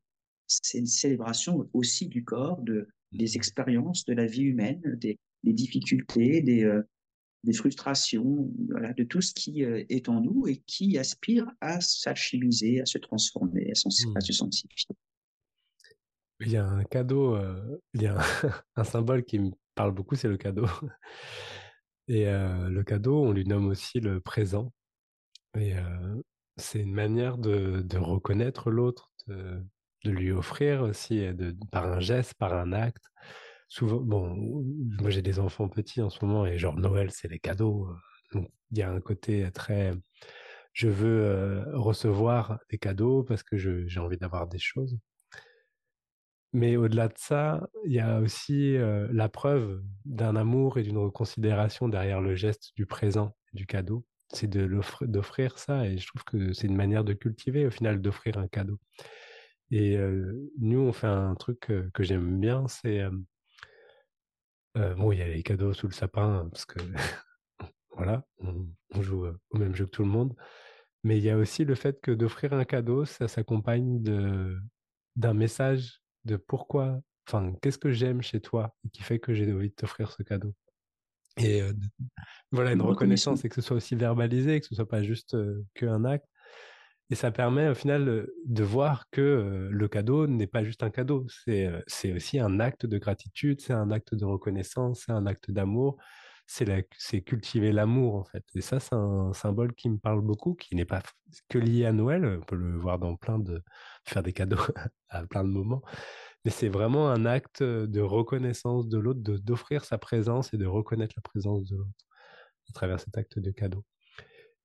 une 0.74 0.86
célébration 0.86 1.68
aussi 1.74 2.08
du 2.08 2.24
corps, 2.24 2.62
de, 2.62 2.88
des 3.12 3.36
expériences 3.36 4.06
de 4.06 4.14
la 4.14 4.26
vie 4.26 4.44
humaine, 4.44 4.82
des, 5.02 5.18
des 5.44 5.54
difficultés, 5.54 6.42
des, 6.42 6.64
euh, 6.64 6.84
des 7.44 7.54
frustrations, 7.54 8.50
voilà, 8.70 8.94
de 8.94 9.04
tout 9.04 9.22
ce 9.22 9.34
qui 9.34 9.64
euh, 9.66 9.84
est 9.90 10.08
en 10.08 10.22
nous 10.22 10.48
et 10.48 10.58
qui 10.68 10.98
aspire 10.98 11.52
à 11.62 11.82
s'alchimiser, 11.82 12.82
à 12.82 12.86
se 12.86 12.98
transformer, 12.98 13.72
à, 13.72 13.88
Mmh. 13.88 14.22
se 14.22 14.34
sanctifier. 14.34 14.96
Il 16.42 16.52
y 16.52 16.58
a 16.58 16.66
un 16.66 16.84
cadeau, 16.84 17.38
il 17.94 18.02
y 18.02 18.08
a 18.08 18.20
un, 18.20 18.24
un 18.76 18.84
symbole 18.84 19.24
qui 19.24 19.40
me 19.40 19.52
parle 19.74 19.94
beaucoup, 19.94 20.16
c'est 20.16 20.28
le 20.28 20.38
cadeau. 20.38 20.68
Et 22.08 22.28
euh, 22.28 22.70
le 22.70 22.84
cadeau, 22.84 23.24
on 23.24 23.32
lui 23.32 23.46
nomme 23.46 23.68
aussi 23.68 24.00
le 24.00 24.20
présent. 24.20 24.72
C'est 26.58 26.82
une 26.82 26.94
manière 26.94 27.38
de, 27.38 27.98
reconnaître 27.98 28.72
l'autre, 28.72 29.12
de, 29.28 29.62
lui 30.06 30.32
offrir 30.32 30.84
aussi, 30.84 31.34
de, 31.34 31.56
par 31.72 31.86
un 31.86 32.00
geste, 32.00 32.34
par 32.36 32.54
un 32.54 32.72
acte. 32.74 33.04
Souvent, 33.68 34.00
bon, 34.00 34.64
moi 35.02 35.10
j'ai 35.10 35.24
des 35.24 35.40
enfants 35.40 35.68
petits 35.68 36.02
en 36.02 36.10
ce 36.10 36.24
moment 36.24 36.46
et 36.46 36.58
genre 36.58 36.78
Noël, 36.78 37.12
c'est 37.12 37.28
les 37.28 37.40
cadeaux. 37.40 37.90
Donc 38.34 38.50
il 38.72 38.78
y 38.78 38.84
a 38.84 38.92
un 38.92 39.02
côté 39.02 39.50
très, 39.52 39.94
je 40.74 40.88
veux 40.88 41.64
recevoir 41.74 42.60
des 42.70 42.78
cadeaux 42.78 43.24
parce 43.24 43.44
que 43.44 43.58
j'ai 43.58 44.00
envie 44.00 44.18
d'avoir 44.18 44.48
des 44.48 44.60
choses. 44.60 44.98
Mais 46.54 46.78
au-delà 46.78 47.10
de 47.10 47.18
ça, 47.18 47.68
il 47.86 47.92
y 47.92 48.00
a 48.00 48.22
aussi 48.22 48.78
la 48.78 49.28
preuve 49.30 49.84
d'un 50.06 50.36
amour 50.36 50.78
et 50.78 50.84
d'une 50.84 50.98
reconsidération 50.98 51.90
derrière 51.90 52.22
le 52.22 52.36
geste 52.36 52.72
du 52.78 52.86
présent, 52.86 53.36
du 53.52 53.66
cadeau. 53.66 54.06
C'est 54.34 54.48
de 54.48 54.68
d'offrir 55.02 55.60
ça 55.60 55.88
et 55.88 55.98
je 55.98 56.08
trouve 56.08 56.24
que 56.24 56.54
c'est 56.54 56.68
une 56.68 56.76
manière 56.76 57.04
de 57.04 57.14
cultiver 57.14 57.66
au 57.68 57.72
final 57.72 58.02
d'offrir 58.02 58.38
un 58.38 58.48
cadeau. 58.48 58.80
Et 59.72 59.98
euh, 59.98 60.52
nous, 60.60 60.80
on 60.80 60.94
fait 60.94 61.08
un 61.08 61.36
truc 61.36 61.72
euh, 61.72 61.90
que 61.94 62.04
j'aime 62.04 62.40
bien, 62.40 62.68
c'est 62.68 63.02
euh, 64.78 64.96
bon, 64.96 65.12
il 65.12 65.20
y 65.20 65.22
a 65.22 65.28
les 65.28 65.44
cadeaux 65.44 65.74
sous 65.74 65.88
le 65.88 65.94
sapin 65.94 66.48
parce 66.52 66.66
que 66.66 66.80
voilà, 67.96 68.26
on, 68.40 68.68
joue 69.02 69.28
au 69.50 69.58
même 69.58 69.76
jeu 69.76 69.86
que 69.86 69.92
tout 69.92 70.04
le 70.04 70.10
monde. 70.10 70.36
Mais 71.04 71.18
il 71.18 71.24
y 71.24 71.30
a 71.30 71.38
aussi 71.38 71.66
le 71.66 71.76
fait 71.76 72.02
que 72.02 72.12
d'offrir 72.12 72.54
un 72.54 72.66
cadeau, 72.66 73.06
ça 73.06 73.28
s'accompagne 73.28 74.02
de 74.02 74.58
d'un 75.16 75.34
message 75.34 76.02
de 76.26 76.36
pourquoi, 76.38 77.02
enfin, 77.28 77.54
qu'est-ce 77.62 77.78
que 77.78 77.92
j'aime 77.92 78.22
chez 78.22 78.42
toi 78.42 78.76
et 78.86 78.90
qui 78.90 79.04
fait 79.04 79.20
que 79.20 79.34
j'ai 79.34 79.52
envie 79.54 79.70
de 79.70 79.76
t'offrir 79.76 80.12
ce 80.12 80.24
cadeau. 80.24 80.54
Et 81.38 81.62
euh, 81.62 81.74
voilà, 82.52 82.74
une 82.74 82.82
Une 82.82 82.86
reconnaissance. 82.86 83.42
reconnaissance 83.42 83.46
et 83.46 83.50
que 83.50 83.56
ce 83.56 83.62
soit 83.62 83.78
aussi 83.78 83.96
verbalisé, 83.96 84.60
que 84.62 84.68
ce 84.68 84.76
soit 84.76 84.88
pas 84.88 85.04
juste 85.04 85.36
euh, 85.36 85.66
qu'un 85.76 86.06
acte. 86.06 86.26
Et 87.12 87.16
ça 87.16 87.32
permet 87.32 87.70
au 87.70 87.76
final 87.76 88.28
de 88.46 88.64
voir 88.64 89.06
que 89.12 89.22
euh, 89.22 89.70
le 89.72 89.88
cadeau 89.88 90.28
n'est 90.28 90.48
pas 90.48 90.64
juste 90.64 90.84
un 90.84 90.90
cadeau, 90.90 91.26
c'est 91.30 91.70
c'est 91.88 92.14
aussi 92.14 92.40
un 92.40 92.60
acte 92.60 92.86
de 92.88 92.98
gratitude, 92.98 93.62
c'est 93.62 93.74
un 93.74 93.92
acte 93.92 94.16
de 94.16 94.26
reconnaissance, 94.26 95.04
c'est 95.06 95.12
un 95.12 95.28
acte 95.28 95.52
d'amour, 95.52 95.98
c'est 96.48 96.66
la- 96.66 96.82
c'est 96.98 97.22
cultiver 97.22 97.72
l'amour 97.74 98.16
en 98.16 98.24
fait. 98.26 98.44
Et 98.56 98.62
ça, 98.62 98.80
c'est 98.80 98.96
un 98.96 99.34
symbole 99.34 99.74
qui 99.76 99.90
me 99.90 99.98
parle 100.00 100.22
beaucoup, 100.22 100.56
qui 100.56 100.76
n'est 100.76 100.86
pas 100.86 101.04
que 101.50 101.60
lié 101.60 101.86
à 101.86 101.92
Noël, 101.94 102.26
on 102.26 102.42
peut 102.46 102.56
le 102.56 102.78
voir 102.78 102.98
dans 103.00 103.16
plein 103.18 103.40
de 103.40 103.62
faire 104.08 104.24
des 104.24 104.34
cadeaux 104.34 104.58
à 105.10 105.26
plein 105.28 105.44
de 105.44 105.50
moments, 105.50 105.84
mais 106.46 106.52
c'est 106.52 106.70
vraiment 106.70 107.10
un 107.10 107.26
acte 107.26 107.64
de 107.64 108.02
reconnaissance 108.02 108.88
de 108.88 108.98
l'autre, 109.00 109.20
d'offrir 109.22 109.84
sa 109.84 109.98
présence 109.98 110.54
et 110.54 110.58
de 110.58 110.66
reconnaître 110.68 111.16
la 111.18 111.22
présence 111.24 111.66
de 111.66 111.76
l'autre 111.78 111.90
à 112.70 112.74
travers 112.74 113.00
cet 113.00 113.18
acte 113.18 113.40
de 113.40 113.52
cadeau. 113.52 113.84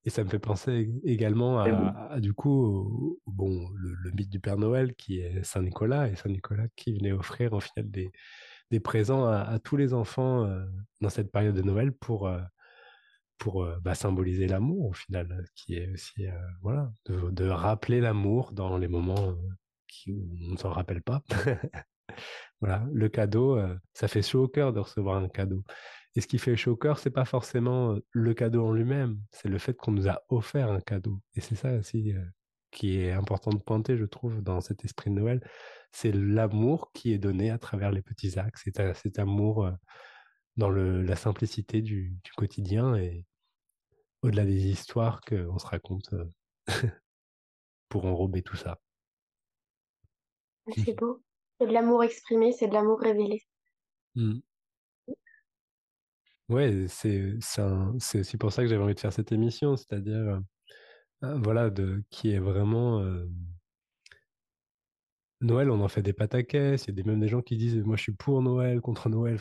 Et 0.06 0.10
ça 0.10 0.24
me 0.24 0.30
fait 0.30 0.38
penser 0.38 0.90
également 1.04 1.60
à, 1.60 2.20
du 2.20 2.32
coup, 2.32 2.64
au- 2.64 3.20
bon, 3.26 3.68
le, 3.74 3.92
le 3.94 4.10
mythe 4.12 4.30
du 4.30 4.40
Père 4.40 4.56
Noël 4.56 4.94
qui 4.94 5.20
est 5.20 5.42
Saint 5.44 5.62
Nicolas 5.62 6.08
et 6.08 6.16
Saint 6.16 6.30
Nicolas 6.30 6.68
qui 6.76 6.94
venait 6.94 7.12
offrir 7.12 7.52
au 7.52 7.60
final 7.60 7.90
des, 7.90 8.10
des 8.70 8.80
présents 8.80 9.26
à, 9.26 9.40
à 9.40 9.58
tous 9.58 9.76
les 9.76 9.92
enfants 9.92 10.44
euh, 10.46 10.64
dans 11.02 11.10
cette 11.10 11.30
période 11.30 11.54
de 11.54 11.60
Noël 11.62 11.92
pour, 11.92 12.28
euh, 12.28 12.40
pour 13.36 13.62
euh, 13.64 13.76
bah, 13.82 13.94
symboliser 13.94 14.46
l'amour 14.46 14.86
au 14.86 14.92
final, 14.94 15.44
qui 15.54 15.74
est 15.74 15.90
aussi, 15.92 16.26
voilà, 16.62 16.90
de, 17.06 17.30
de 17.30 17.48
rappeler 17.48 18.00
l'amour 18.00 18.52
dans 18.52 18.78
les 18.78 18.88
moments 18.88 19.34
on 20.08 20.52
ne 20.52 20.56
s'en 20.56 20.70
rappelle 20.70 21.02
pas. 21.02 21.22
Voilà, 22.60 22.84
le 22.92 23.08
cadeau, 23.08 23.56
euh, 23.56 23.76
ça 23.94 24.08
fait 24.08 24.22
chaud 24.22 24.44
au 24.44 24.48
cœur 24.48 24.72
de 24.72 24.80
recevoir 24.80 25.22
un 25.22 25.28
cadeau. 25.28 25.64
Et 26.16 26.20
ce 26.20 26.26
qui 26.26 26.38
fait 26.38 26.56
chaud 26.56 26.72
au 26.72 26.76
cœur, 26.76 26.98
c'est 26.98 27.10
pas 27.10 27.24
forcément 27.24 27.94
euh, 27.94 28.04
le 28.10 28.34
cadeau 28.34 28.66
en 28.66 28.72
lui-même, 28.72 29.20
c'est 29.30 29.48
le 29.48 29.58
fait 29.58 29.74
qu'on 29.74 29.92
nous 29.92 30.08
a 30.08 30.22
offert 30.28 30.70
un 30.70 30.80
cadeau. 30.80 31.20
Et 31.34 31.40
c'est 31.40 31.54
ça 31.54 31.72
aussi 31.72 32.12
euh, 32.12 32.24
qui 32.70 33.00
est 33.00 33.12
important 33.12 33.50
de 33.50 33.58
pointer, 33.58 33.96
je 33.96 34.04
trouve, 34.04 34.42
dans 34.42 34.60
cet 34.60 34.84
esprit 34.84 35.10
de 35.10 35.16
Noël. 35.16 35.40
C'est 35.92 36.12
l'amour 36.12 36.92
qui 36.92 37.12
est 37.12 37.18
donné 37.18 37.50
à 37.50 37.58
travers 37.58 37.92
les 37.92 38.02
petits 38.02 38.38
actes. 38.38 38.60
C'est 38.62 38.94
cet 38.94 39.18
amour 39.18 39.70
dans 40.56 40.70
la 40.70 41.16
simplicité 41.16 41.82
du, 41.82 42.16
du 42.22 42.32
quotidien 42.36 42.94
et 42.94 43.26
au-delà 44.22 44.44
des 44.44 44.66
histoires 44.68 45.20
qu'on 45.22 45.58
se 45.58 45.66
raconte 45.66 46.14
pour 47.88 48.04
enrober 48.04 48.42
tout 48.42 48.56
ça. 48.56 48.78
C'est 50.76 50.94
beau. 50.94 51.22
C'est 51.60 51.66
de 51.66 51.72
l'amour 51.72 52.02
exprimé, 52.04 52.52
c'est 52.52 52.68
de 52.68 52.74
l'amour 52.74 53.00
révélé. 53.00 53.42
Mm. 54.14 54.40
Ouais, 56.48 56.86
c'est 56.88 57.38
aussi 58.18 58.36
pour 58.36 58.52
ça 58.52 58.62
que 58.62 58.68
j'avais 58.68 58.82
envie 58.82 58.94
de 58.94 59.00
faire 59.00 59.12
cette 59.12 59.30
émission, 59.30 59.76
c'est-à-dire 59.76 60.16
euh, 60.16 60.40
euh, 61.22 61.38
voilà 61.44 61.70
de 61.70 62.02
qui 62.10 62.32
est 62.32 62.40
vraiment 62.40 63.00
euh, 63.00 63.24
Noël, 65.40 65.70
on 65.70 65.80
en 65.80 65.88
fait 65.88 66.02
des 66.02 66.12
pataquès, 66.12 66.84
il 66.88 66.98
y 66.98 67.00
a 67.00 67.04
même 67.04 67.20
des 67.20 67.28
gens 67.28 67.40
qui 67.40 67.56
disent 67.56 67.76
moi 67.84 67.96
je 67.96 68.02
suis 68.02 68.12
pour 68.12 68.42
Noël, 68.42 68.80
contre 68.80 69.08
Noël, 69.08 69.40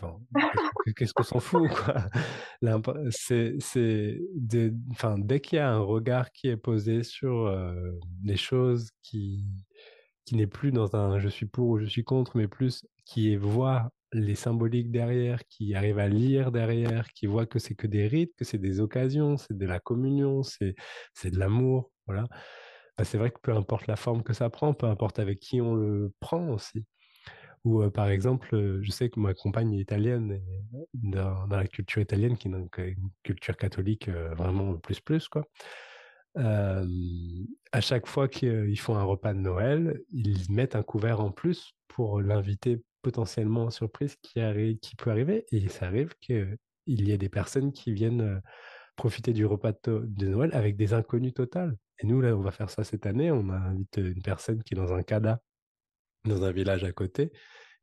qu'est-ce- 0.96 1.14
qu'on 1.14 1.24
s'en 1.24 1.40
fout 1.40 1.68
quoi. 1.70 2.06
C'est 3.10 4.20
enfin 4.92 5.18
dès 5.18 5.42
qu'il 5.42 5.56
y 5.58 5.60
a 5.60 5.72
un 5.72 5.80
regard 5.80 6.32
qui 6.32 6.48
est 6.48 6.58
posé 6.58 7.02
sur 7.04 7.52
les 8.24 8.38
choses 8.38 8.92
qui 9.02 9.46
qui 10.30 10.36
n'est 10.36 10.46
plus 10.46 10.72
dans 10.72 10.96
un 10.96 11.18
je 11.18 11.28
suis 11.28 11.48
pour 11.48 11.70
ou 11.70 11.80
je 11.80 11.86
suis 11.86 12.04
contre, 12.04 12.38
mais 12.38 12.48
plus 12.48 12.86
qui 13.04 13.36
voit 13.36 13.90
les 14.14 14.36
symboliques 14.36 14.92
derrière, 14.92 15.44
qui 15.48 15.74
arrive 15.74 15.98
à 15.98 16.08
lire 16.08 16.52
derrière, 16.52 17.10
qui 17.14 17.26
voit 17.26 17.48
que 17.48 17.58
c'est 17.58 17.74
que 17.74 17.88
des 17.88 18.08
rites, 18.08 18.36
que 18.38 18.46
c'est 18.46 18.60
des 18.60 18.80
occasions, 18.80 19.38
c'est 19.38 19.58
de 19.58 19.66
la 19.66 19.80
communion, 19.80 20.44
c'est 20.44 20.76
de 21.32 21.40
l'amour, 21.40 21.92
voilà. 22.06 22.28
Bah, 22.96 23.06
c'est 23.06 23.18
vrai 23.18 23.32
que 23.32 23.40
peu 23.42 23.56
importe 23.56 23.88
la 23.88 23.96
forme 23.96 24.22
que 24.22 24.34
ça 24.34 24.52
prend, 24.52 24.76
peu 24.76 24.86
importe 24.86 25.18
avec 25.18 25.40
qui 25.40 25.62
on 25.62 25.74
le 25.74 26.14
prend 26.20 26.50
aussi. 26.50 26.86
Ou 27.64 27.90
par 27.90 28.10
exemple, 28.10 28.82
je 28.84 28.92
sais 28.92 29.10
que 29.10 29.20
ma 29.20 29.34
compagne 29.34 29.74
italienne, 29.74 30.40
dans, 30.94 31.48
la 31.48 31.66
culture 31.66 32.04
italienne, 32.04 32.38
qui 32.38 32.50
est 32.50 32.52
une 32.52 32.70
culture 33.24 33.58
catholique 33.58 34.10
vraiment 34.10 34.76
plus 34.76 35.00
plus 35.00 35.28
quoi. 35.28 35.44
À 36.36 37.82
chaque 37.82 38.08
fois 38.08 38.28
qu'ils 38.28 38.80
font 38.80 38.96
un 38.96 39.04
repas 39.04 39.34
de 39.34 39.40
Noël, 39.40 40.02
ils 40.12 40.52
mettent 40.52 40.76
un 40.76 40.84
couvert 40.84 41.22
en 41.22 41.32
plus 41.32 41.74
pour 41.88 42.22
l'inviter 42.22 42.82
potentiellement 43.02 43.66
en 43.66 43.70
surprise 43.72 44.16
qui, 44.22 44.40
qui 44.82 44.96
peut 44.96 45.12
arriver. 45.12 45.46
Et 45.52 45.70
ça 45.70 45.88
arrive 45.88 46.14
qu'il 46.20 46.58
y 46.88 47.12
ait 47.12 47.18
des 47.18 47.30
personnes 47.30 47.72
qui 47.72 47.92
viennent 47.94 48.42
profiter 49.00 49.32
du 49.32 49.46
repas 49.46 49.72
de, 49.86 50.28
Noël 50.28 50.52
avec 50.54 50.76
des 50.76 50.94
inconnus 50.94 51.34
totales. 51.34 51.78
Et 52.00 52.06
nous, 52.06 52.20
là, 52.20 52.36
on 52.36 52.42
va 52.42 52.52
faire 52.52 52.70
ça 52.70 52.84
cette 52.84 53.06
année. 53.06 53.32
On 53.32 53.50
a 53.50 53.56
invité 53.56 54.02
une 54.02 54.22
personne 54.22 54.62
qui 54.62 54.74
est 54.74 54.78
dans 54.78 54.94
un 54.94 55.04
CADA, 55.04 55.42
dans 56.26 56.44
un 56.44 56.52
village 56.52 56.84
à 56.84 56.92
côté. 56.92 57.32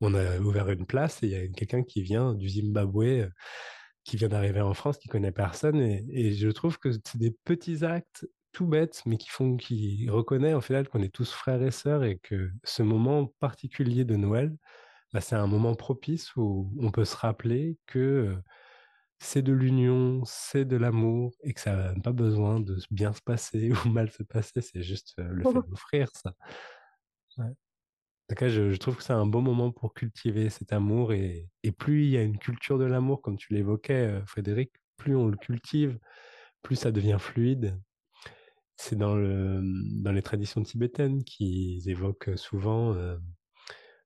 On 0.02 0.12
a 0.12 0.38
ouvert 0.40 0.68
une 0.68 0.84
place 0.84 1.22
et 1.22 1.26
il 1.26 1.32
y 1.32 1.36
a 1.36 1.48
quelqu'un 1.48 1.82
qui 1.82 2.02
vient 2.02 2.34
du 2.34 2.50
Zimbabwe, 2.50 3.30
qui 4.04 4.18
vient 4.18 4.28
d'arriver 4.28 4.60
en 4.60 4.74
France, 4.74 4.98
qui 4.98 5.08
connaît 5.08 5.32
personne. 5.32 5.80
Et, 5.80 6.34
je 6.34 6.48
trouve 6.50 6.78
que 6.78 6.92
c'est 6.92 7.16
des 7.16 7.34
petits 7.44 7.82
actes 7.82 8.26
tout 8.56 8.66
bêtes, 8.66 9.02
mais 9.04 9.18
qui 9.18 9.28
font, 9.28 9.58
qui 9.58 10.08
reconnaît 10.08 10.54
en 10.54 10.62
final 10.62 10.88
qu'on 10.88 11.02
est 11.02 11.14
tous 11.14 11.30
frères 11.30 11.62
et 11.62 11.70
sœurs 11.70 12.04
et 12.04 12.16
que 12.16 12.50
ce 12.64 12.82
moment 12.82 13.26
particulier 13.38 14.06
de 14.06 14.16
Noël, 14.16 14.56
bah, 15.12 15.20
c'est 15.20 15.36
un 15.36 15.46
moment 15.46 15.74
propice 15.74 16.34
où 16.36 16.72
on 16.80 16.90
peut 16.90 17.04
se 17.04 17.16
rappeler 17.16 17.76
que 17.84 18.34
c'est 19.18 19.42
de 19.42 19.52
l'union, 19.52 20.22
c'est 20.24 20.64
de 20.64 20.76
l'amour, 20.78 21.34
et 21.42 21.52
que 21.52 21.60
ça 21.60 21.92
n'a 21.92 22.00
pas 22.00 22.12
besoin 22.12 22.58
de 22.58 22.78
bien 22.90 23.12
se 23.12 23.20
passer 23.20 23.70
ou 23.84 23.90
mal 23.90 24.10
se 24.10 24.22
passer, 24.22 24.62
c'est 24.62 24.82
juste 24.82 25.12
le 25.18 25.44
fait 25.44 25.52
d'offrir 25.68 26.08
ça. 26.14 26.32
Ouais. 27.36 27.52
cas, 28.34 28.48
je, 28.48 28.70
je, 28.70 28.76
trouve 28.78 28.96
que 28.96 29.02
c'est 29.02 29.12
un 29.12 29.26
bon 29.26 29.42
moment 29.42 29.70
pour 29.70 29.92
cultiver 29.92 30.48
cet 30.48 30.72
amour, 30.72 31.12
et, 31.12 31.50
et 31.62 31.72
plus 31.72 32.04
il 32.04 32.10
y 32.12 32.16
a 32.16 32.22
une 32.22 32.38
culture 32.38 32.78
de 32.78 32.86
l'amour, 32.86 33.20
comme 33.20 33.36
tu 33.36 33.52
l'évoquais, 33.52 34.22
Frédéric, 34.24 34.72
plus 34.96 35.14
on 35.14 35.26
le 35.26 35.36
cultive, 35.36 35.98
plus 36.62 36.76
ça 36.76 36.90
devient 36.90 37.18
fluide. 37.20 37.78
C'est 38.76 38.96
dans, 38.96 39.14
le, 39.14 39.60
dans 40.02 40.12
les 40.12 40.22
traditions 40.22 40.62
tibétaines 40.62 41.24
qu'ils 41.24 41.88
évoquent 41.88 42.36
souvent 42.36 42.94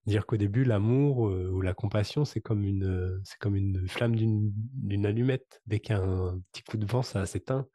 dire 0.07 0.27
qu'au 0.27 0.37
début, 0.37 0.65
l'amour 0.65 1.19
ou 1.19 1.61
la 1.61 1.75
compassion, 1.75 2.25
c'est 2.25 2.41
comme 2.41 2.65
une, 2.65 3.21
c'est 3.25 3.39
comme 3.39 3.57
une 3.57 3.87
flamme 3.89 4.15
d'une 4.17 5.07
allumette. 5.07 5.61
Dès 5.67 5.81
qu'il 5.81 5.97
y 5.97 5.99
a 5.99 6.03
un 6.03 6.41
petit 6.53 6.63
coup 6.63 6.77
de 6.77 6.87
vent, 6.87 7.03
ça 7.03 7.27
s'éteint. 7.27 7.67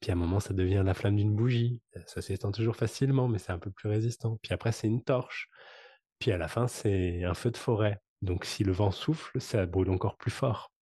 Puis 0.00 0.10
à 0.10 0.14
un 0.14 0.16
moment, 0.16 0.40
ça 0.40 0.54
devient 0.54 0.82
la 0.84 0.94
flamme 0.94 1.16
d'une 1.16 1.34
bougie. 1.34 1.80
Ça 2.06 2.22
s'éteint 2.22 2.50
toujours 2.52 2.76
facilement, 2.76 3.28
mais 3.28 3.38
c'est 3.38 3.52
un 3.52 3.58
peu 3.58 3.70
plus 3.70 3.88
résistant. 3.88 4.38
Puis 4.42 4.54
après, 4.54 4.72
c'est 4.72 4.86
une 4.86 5.02
torche. 5.02 5.48
Puis 6.18 6.32
à 6.32 6.38
la 6.38 6.48
fin, 6.48 6.68
c'est 6.68 7.24
un 7.24 7.34
feu 7.34 7.50
de 7.50 7.56
forêt. 7.56 8.00
Donc 8.22 8.44
si 8.44 8.64
le 8.64 8.72
vent 8.72 8.90
souffle, 8.90 9.40
ça 9.40 9.66
brûle 9.66 9.90
encore 9.90 10.16
plus 10.16 10.30
fort. 10.30 10.72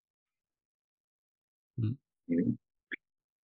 Mmh. 1.79 1.95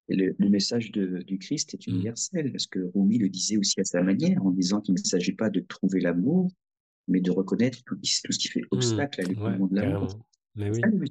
Le, 0.08 0.34
le, 0.38 0.48
message 0.50 0.92
de, 0.92 1.22
du 1.22 1.38
Christ 1.38 1.74
est 1.74 1.86
mmh. 1.86 1.90
universel, 1.90 2.52
parce 2.52 2.66
que 2.66 2.90
Rumi 2.94 3.18
le 3.18 3.28
disait 3.28 3.56
aussi 3.56 3.80
à 3.80 3.84
sa 3.84 4.02
manière, 4.02 4.44
en 4.44 4.50
disant 4.50 4.80
qu'il 4.80 4.94
ne 4.94 4.98
s'agit 4.98 5.32
pas 5.32 5.48
de 5.48 5.60
trouver 5.60 6.00
l'amour, 6.00 6.50
mais 7.08 7.20
de 7.20 7.30
reconnaître 7.30 7.82
tout, 7.84 7.96
tout 7.96 8.32
ce 8.32 8.38
qui 8.38 8.48
fait 8.48 8.60
mmh. 8.60 8.68
obstacle 8.72 9.20
à 9.22 9.24
l'écoulement 9.24 9.66
de 9.66 9.76
l'amour. 9.76 10.18
Oui. 10.56 10.70
Mmh. 10.70 11.04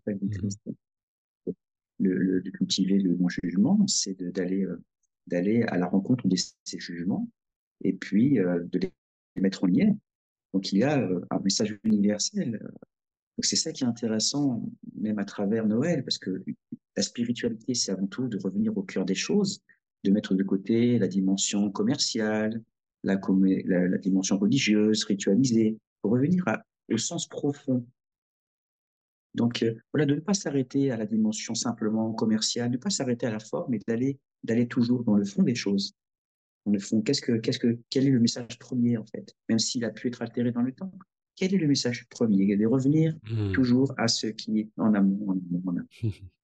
le, 1.99 2.41
de 2.41 2.49
cultiver 2.51 2.99
le 2.99 3.15
non-jugement, 3.15 3.85
c'est 3.87 4.21
d'aller 4.31 4.63
euh, 4.63 4.81
d'aller 5.27 5.63
à 5.63 5.77
la 5.77 5.87
rencontre 5.87 6.27
de 6.27 6.35
ces 6.35 6.79
jugements 6.79 7.29
et 7.81 7.93
puis 7.93 8.39
euh, 8.39 8.63
de 8.71 8.79
les 8.79 8.91
mettre 9.41 9.63
en 9.63 9.67
lien. 9.67 9.95
Donc 10.53 10.71
il 10.71 10.79
y 10.79 10.83
a 10.83 10.99
euh, 10.99 11.21
un 11.29 11.39
message 11.39 11.77
universel. 11.83 12.59
Donc 12.61 13.45
c'est 13.45 13.55
ça 13.55 13.71
qui 13.71 13.83
est 13.83 13.87
intéressant, 13.87 14.63
même 14.95 15.19
à 15.19 15.25
travers 15.25 15.65
Noël, 15.65 16.03
parce 16.03 16.17
que 16.17 16.43
la 16.95 17.03
spiritualité, 17.03 17.73
c'est 17.73 17.91
avant 17.91 18.07
tout 18.07 18.27
de 18.27 18.37
revenir 18.37 18.77
au 18.77 18.83
cœur 18.83 19.05
des 19.05 19.15
choses, 19.15 19.61
de 20.03 20.11
mettre 20.11 20.35
de 20.35 20.43
côté 20.43 20.99
la 20.99 21.07
dimension 21.07 21.71
commerciale, 21.71 22.61
la, 23.03 23.19
la, 23.65 23.97
dimension 23.97 24.37
religieuse, 24.37 25.03
ritualisée, 25.05 25.77
pour 26.01 26.11
revenir 26.11 26.45
au 26.91 26.97
sens 26.97 27.27
profond. 27.27 27.85
Donc, 29.33 29.63
euh, 29.63 29.73
voilà, 29.91 30.05
de 30.05 30.15
ne 30.15 30.19
pas 30.19 30.33
s'arrêter 30.33 30.91
à 30.91 30.97
la 30.97 31.05
dimension 31.05 31.55
simplement 31.55 32.13
commerciale, 32.13 32.69
de 32.69 32.77
ne 32.77 32.81
pas 32.81 32.91
s'arrêter 32.91 33.25
à 33.25 33.31
la 33.31 33.39
forme, 33.39 33.71
mais 33.71 33.79
d'aller, 33.87 34.19
d'aller 34.43 34.67
toujours 34.67 35.03
dans 35.03 35.15
le 35.15 35.25
fond 35.25 35.41
des 35.41 35.55
choses. 35.55 35.93
Dans 36.65 36.71
le 36.71 36.79
fond, 36.79 37.01
qu'est-ce 37.01 37.21
que, 37.21 37.33
qu'est-ce 37.33 37.59
que, 37.59 37.79
quel 37.89 38.07
est 38.07 38.11
le 38.11 38.19
message 38.19 38.59
premier, 38.59 38.97
en 38.97 39.05
fait, 39.05 39.35
même 39.49 39.59
s'il 39.59 39.83
a 39.85 39.89
pu 39.89 40.07
être 40.07 40.21
altéré 40.21 40.51
dans 40.51 40.61
le 40.61 40.71
temps. 40.71 40.91
Quel 41.35 41.53
est 41.55 41.57
le 41.57 41.67
message 41.67 42.07
premier? 42.09 42.55
De 42.55 42.65
revenir 42.67 43.17
mmh. 43.23 43.53
toujours 43.53 43.93
à 43.97 44.07
ce 44.07 44.27
qui 44.27 44.59
est 44.59 44.69
en 44.77 44.93
amont, 44.93 45.29
en 45.29 45.31
amont, 45.31 45.63
en 45.65 45.77
amont. 45.77 45.87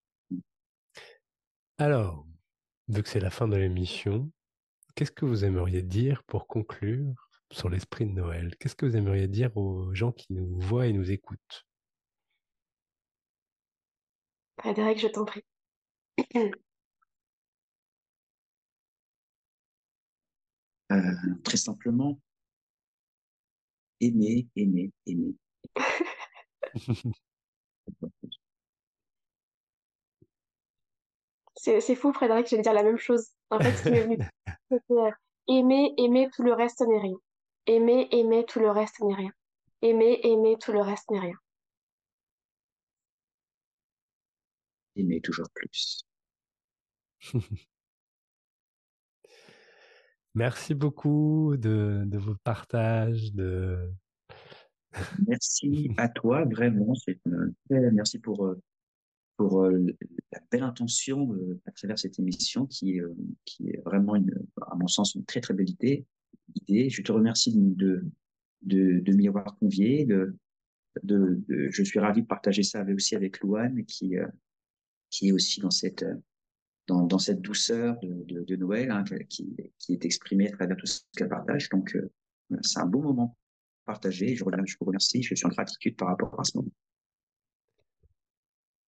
Alors, 1.79 2.27
vu 2.89 3.01
que 3.01 3.09
c'est 3.09 3.19
la 3.19 3.31
fin 3.31 3.47
de 3.47 3.55
l'émission, 3.55 4.31
Qu'est-ce 4.99 5.13
que 5.13 5.23
vous 5.23 5.45
aimeriez 5.45 5.81
dire 5.81 6.23
pour 6.25 6.45
conclure 6.45 7.29
sur 7.51 7.69
l'esprit 7.69 8.05
de 8.05 8.11
Noël? 8.11 8.53
Qu'est-ce 8.57 8.75
que 8.75 8.85
vous 8.85 8.97
aimeriez 8.97 9.29
dire 9.29 9.55
aux 9.55 9.93
gens 9.93 10.11
qui 10.11 10.33
nous 10.33 10.59
voient 10.59 10.87
et 10.87 10.91
nous 10.91 11.09
écoutent? 11.09 11.65
Frédéric, 14.59 14.99
je 14.99 15.07
t'en 15.07 15.23
prie. 15.23 15.45
Euh, 20.91 21.35
très 21.45 21.55
simplement, 21.55 22.19
aimer, 24.01 24.49
aimer, 24.57 24.91
aimer. 25.05 25.33
C'est 31.61 31.95
fou, 31.95 32.13
Frédéric, 32.13 32.47
j'allais 32.47 32.63
dire 32.63 32.71
la 32.71 32.83
même 32.83 32.97
chose. 32.97 33.31
En 33.49 33.59
fait, 33.59 33.75
ce 33.75 33.83
qui 33.83 33.91
m'est 33.91 34.03
venu, 34.03 34.17
c'était 34.71 35.11
aimer, 35.49 35.93
aimer, 35.97 36.29
tout 36.33 36.43
le 36.43 36.53
reste 36.53 36.79
n'est 36.87 37.01
rien. 37.01 37.17
Aimer, 37.65 38.07
aimer, 38.11 38.45
tout 38.45 38.59
le 38.61 38.71
reste 38.71 39.01
n'est 39.01 39.13
rien. 39.13 39.31
Aimer, 39.81 40.21
aimer, 40.23 40.55
tout 40.57 40.71
le 40.71 40.79
reste 40.79 41.11
n'est 41.11 41.19
rien. 41.19 41.35
Aimer 44.95 45.19
toujours 45.19 45.49
plus. 45.53 46.07
Merci 50.35 50.75
beaucoup 50.75 51.57
de, 51.57 52.03
de 52.05 52.17
vos 52.17 52.35
partages, 52.35 53.33
de... 53.33 53.91
Merci 55.27 55.91
à 55.97 56.07
toi, 56.07 56.45
vraiment. 56.45 56.93
Merci 57.69 58.19
pour, 58.19 58.45
euh, 58.45 58.61
pour 59.39 59.63
euh, 59.63 59.85
la 60.33 60.41
belle 60.51 60.63
intention 60.63 61.33
euh, 61.33 61.61
à 61.65 61.71
travers 61.71 61.97
cette 61.97 62.19
émission 62.19 62.65
qui, 62.65 62.99
euh, 62.99 63.15
est 63.61 63.81
vraiment, 63.85 64.17
une, 64.17 64.33
à 64.69 64.75
mon 64.75 64.87
sens, 64.87 65.15
une 65.15 65.23
très 65.23 65.39
très 65.39 65.53
belle 65.53 65.69
idée. 65.69 66.05
Je 66.89 67.01
te 67.01 67.09
remercie 67.13 67.53
de, 67.55 68.03
m'y 68.65 69.29
avoir 69.29 69.55
convié. 69.57 70.05
Je 71.05 71.83
suis 71.83 71.99
ravi 71.99 72.23
de 72.23 72.27
partager 72.27 72.63
ça 72.63 72.83
aussi 72.93 73.15
avec 73.15 73.39
Louane 73.39 73.85
qui, 73.85 74.15
est 74.15 75.31
aussi 75.31 75.61
dans 75.61 75.71
cette, 75.71 76.03
douceur 77.39 77.97
de, 78.01 78.55
Noël 78.57 78.91
hein, 78.91 79.05
qui, 79.29 79.55
qui 79.77 79.93
est 79.93 80.03
exprimée 80.03 80.49
à 80.49 80.51
travers 80.51 80.75
tout 80.75 80.85
ce 80.85 80.99
qu'elle 81.15 81.29
partage. 81.29 81.69
Donc, 81.69 81.97
c'est 82.61 82.79
un 82.79 82.87
beau 82.87 83.01
moment 83.01 83.37
partagé. 83.85 84.35
Je, 84.35 84.43
je 84.65 84.75
vous 84.77 84.85
remercie. 84.85 85.23
Je 85.23 85.33
suis 85.33 85.45
en 85.45 85.49
gratitude 85.49 85.95
par 85.95 86.09
rapport 86.09 86.37
à 86.37 86.43
ce 86.43 86.57
moment 86.57 86.71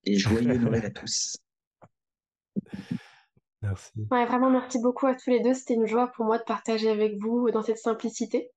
et 0.06 0.18
joyeux 0.18 0.58
Noël 0.58 0.86
à 0.86 0.90
tous. 0.90 1.38
Merci. 3.62 3.92
Ouais, 4.10 4.26
vraiment, 4.26 4.50
merci 4.50 4.80
beaucoup 4.80 5.08
à 5.08 5.16
tous 5.16 5.30
les 5.30 5.42
deux. 5.42 5.54
C'était 5.54 5.76
une 5.76 5.86
joie 5.86 6.08
pour 6.08 6.26
moi 6.26 6.40
de 6.40 6.44
partager 6.44 6.90
avec 6.90 7.18
vous 7.20 7.52
dans 7.52 7.62
cette 7.62 7.78
simplicité. 7.78 8.50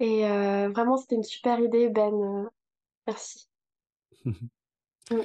Et 0.00 0.26
euh, 0.26 0.68
vraiment, 0.70 0.96
c'était 0.96 1.14
une 1.14 1.22
super 1.22 1.60
idée, 1.60 1.88
Ben. 1.88 2.12
Euh, 2.12 2.48
merci. 3.06 3.48
Mm. 5.08 5.20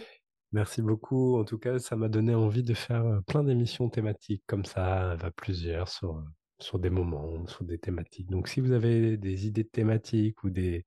Merci 0.51 0.83
beaucoup. 0.83 1.39
En 1.39 1.43
tout 1.43 1.57
cas, 1.57 1.79
ça 1.79 1.95
m'a 1.95 2.07
donné 2.07 2.35
envie 2.35 2.61
de 2.61 2.75
faire 2.75 3.03
euh, 3.03 3.21
plein 3.21 3.43
d'émissions 3.43 3.89
thématiques 3.89 4.43
comme 4.45 4.63
ça, 4.63 5.15
va 5.15 5.31
plusieurs 5.31 5.87
sur, 5.87 6.23
sur 6.59 6.77
des 6.77 6.91
moments, 6.91 7.47
sur 7.47 7.63
des 7.63 7.79
thématiques. 7.79 8.29
Donc, 8.29 8.47
si 8.47 8.59
vous 8.61 8.73
avez 8.73 9.17
des 9.17 9.47
idées 9.47 9.63
de 9.63 9.69
thématiques 9.69 10.43
ou 10.43 10.51
des, 10.51 10.85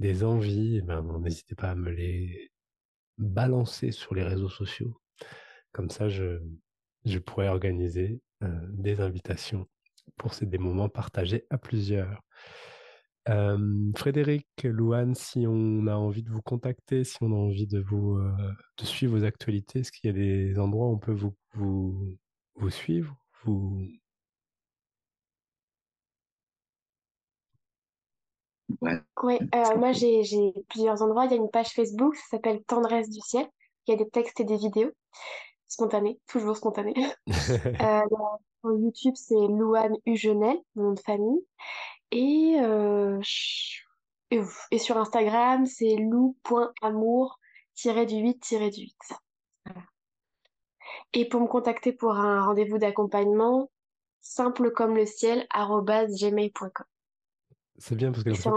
des 0.00 0.24
envies, 0.24 0.78
eh 0.78 0.82
ben, 0.82 1.02
n'hésitez 1.20 1.54
pas 1.54 1.70
à 1.70 1.74
me 1.76 1.90
les 1.90 2.50
balancer 3.18 3.92
sur 3.92 4.14
les 4.14 4.22
réseaux 4.22 4.48
sociaux. 4.48 4.98
Comme 5.72 5.90
ça, 5.90 6.08
je, 6.08 6.40
je 7.04 7.18
pourrais 7.18 7.48
organiser 7.48 8.20
euh, 8.42 8.48
des 8.68 9.00
invitations 9.00 9.66
pour 10.16 10.34
ces 10.34 10.46
des 10.46 10.58
moments 10.58 10.88
partagés 10.88 11.46
à 11.50 11.58
plusieurs. 11.58 12.22
Frédéric, 13.96 14.46
Louane, 14.64 15.14
si 15.14 15.46
on 15.46 15.86
a 15.86 15.94
envie 15.94 16.22
de 16.22 16.30
vous 16.30 16.42
contacter, 16.42 17.04
si 17.04 17.16
on 17.22 17.32
a 17.32 17.36
envie 17.36 17.66
de 17.66 17.80
vous 17.80 18.18
euh, 18.18 18.52
de 18.76 18.84
suivre 18.84 19.16
vos 19.16 19.24
actualités, 19.24 19.80
est-ce 19.80 19.92
qu'il 19.92 20.08
y 20.08 20.10
a 20.10 20.12
des 20.12 20.58
endroits 20.58 20.88
où 20.88 20.92
on 20.92 20.98
peut 20.98 21.12
vous, 21.12 21.34
vous, 21.54 22.18
vous 22.56 22.70
suivre 22.70 23.16
vous... 23.44 23.88
Oui, 29.22 29.38
euh, 29.54 29.76
moi 29.76 29.92
j'ai 29.92 30.24
plusieurs 30.68 31.02
endroits. 31.02 31.26
Il 31.26 31.30
y 31.30 31.34
a 31.34 31.36
une 31.36 31.50
page 31.50 31.70
Facebook, 31.70 32.16
ça 32.16 32.22
s'appelle 32.32 32.64
Tendresse 32.64 33.10
du 33.10 33.20
ciel. 33.20 33.46
Il 33.86 33.92
y 33.92 33.94
a 33.94 33.96
des 33.96 34.08
textes 34.08 34.40
et 34.40 34.44
des 34.44 34.56
vidéos 34.56 34.90
spontanés, 35.68 36.18
toujours 36.26 36.56
spontanés. 36.56 36.94
euh, 37.28 38.00
Sur 38.60 38.78
YouTube, 38.78 39.14
c'est 39.16 39.34
Louane 39.34 39.96
Ugenel, 40.06 40.58
mon 40.74 40.84
nom 40.84 40.92
de 40.92 41.00
famille. 41.00 41.44
Et, 42.10 42.56
euh, 42.60 43.20
et, 44.30 44.40
et 44.70 44.78
sur 44.78 44.96
Instagram, 44.96 45.66
c'est 45.66 45.96
lou.amour-du-8-du-8. 45.96 48.94
Voilà. 49.66 49.82
Et 51.12 51.28
pour 51.28 51.40
me 51.40 51.46
contacter 51.46 51.92
pour 51.92 52.12
un 52.12 52.44
rendez-vous 52.44 52.78
d'accompagnement, 52.78 53.70
simple 54.20 54.70
comme 54.70 54.96
le 54.96 55.06
ciel, 55.06 55.46
gmail.com. 55.52 56.86
C'est 57.78 57.96
bien 57.96 58.12
parce 58.12 58.24
que 58.24 58.30
accent. 58.30 58.52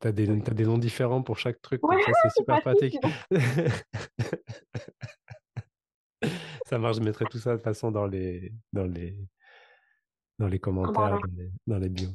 t'as 0.00 0.12
des, 0.12 0.26
noms 0.64 0.78
différents 0.78 1.22
pour 1.22 1.38
chaque 1.38 1.60
truc, 1.62 1.82
Ouais, 1.86 2.00
ça 2.02 2.12
c'est 2.22 2.30
super 2.38 2.60
pratique. 2.60 2.98
Ça 6.66 6.78
marche, 6.78 6.96
je 6.96 7.02
mettrai 7.02 7.24
tout 7.26 7.38
ça 7.38 7.50
de 7.50 7.56
toute 7.56 7.64
façon 7.64 7.90
dans 7.90 8.06
les, 8.06 8.52
dans 8.72 8.86
les, 8.86 9.14
dans 10.38 10.46
les 10.46 10.58
commentaires, 10.58 11.14
ouais. 11.14 11.20
dans 11.20 11.36
les, 11.36 11.50
dans 11.66 11.78
les 11.78 11.88
bios. 11.90 12.14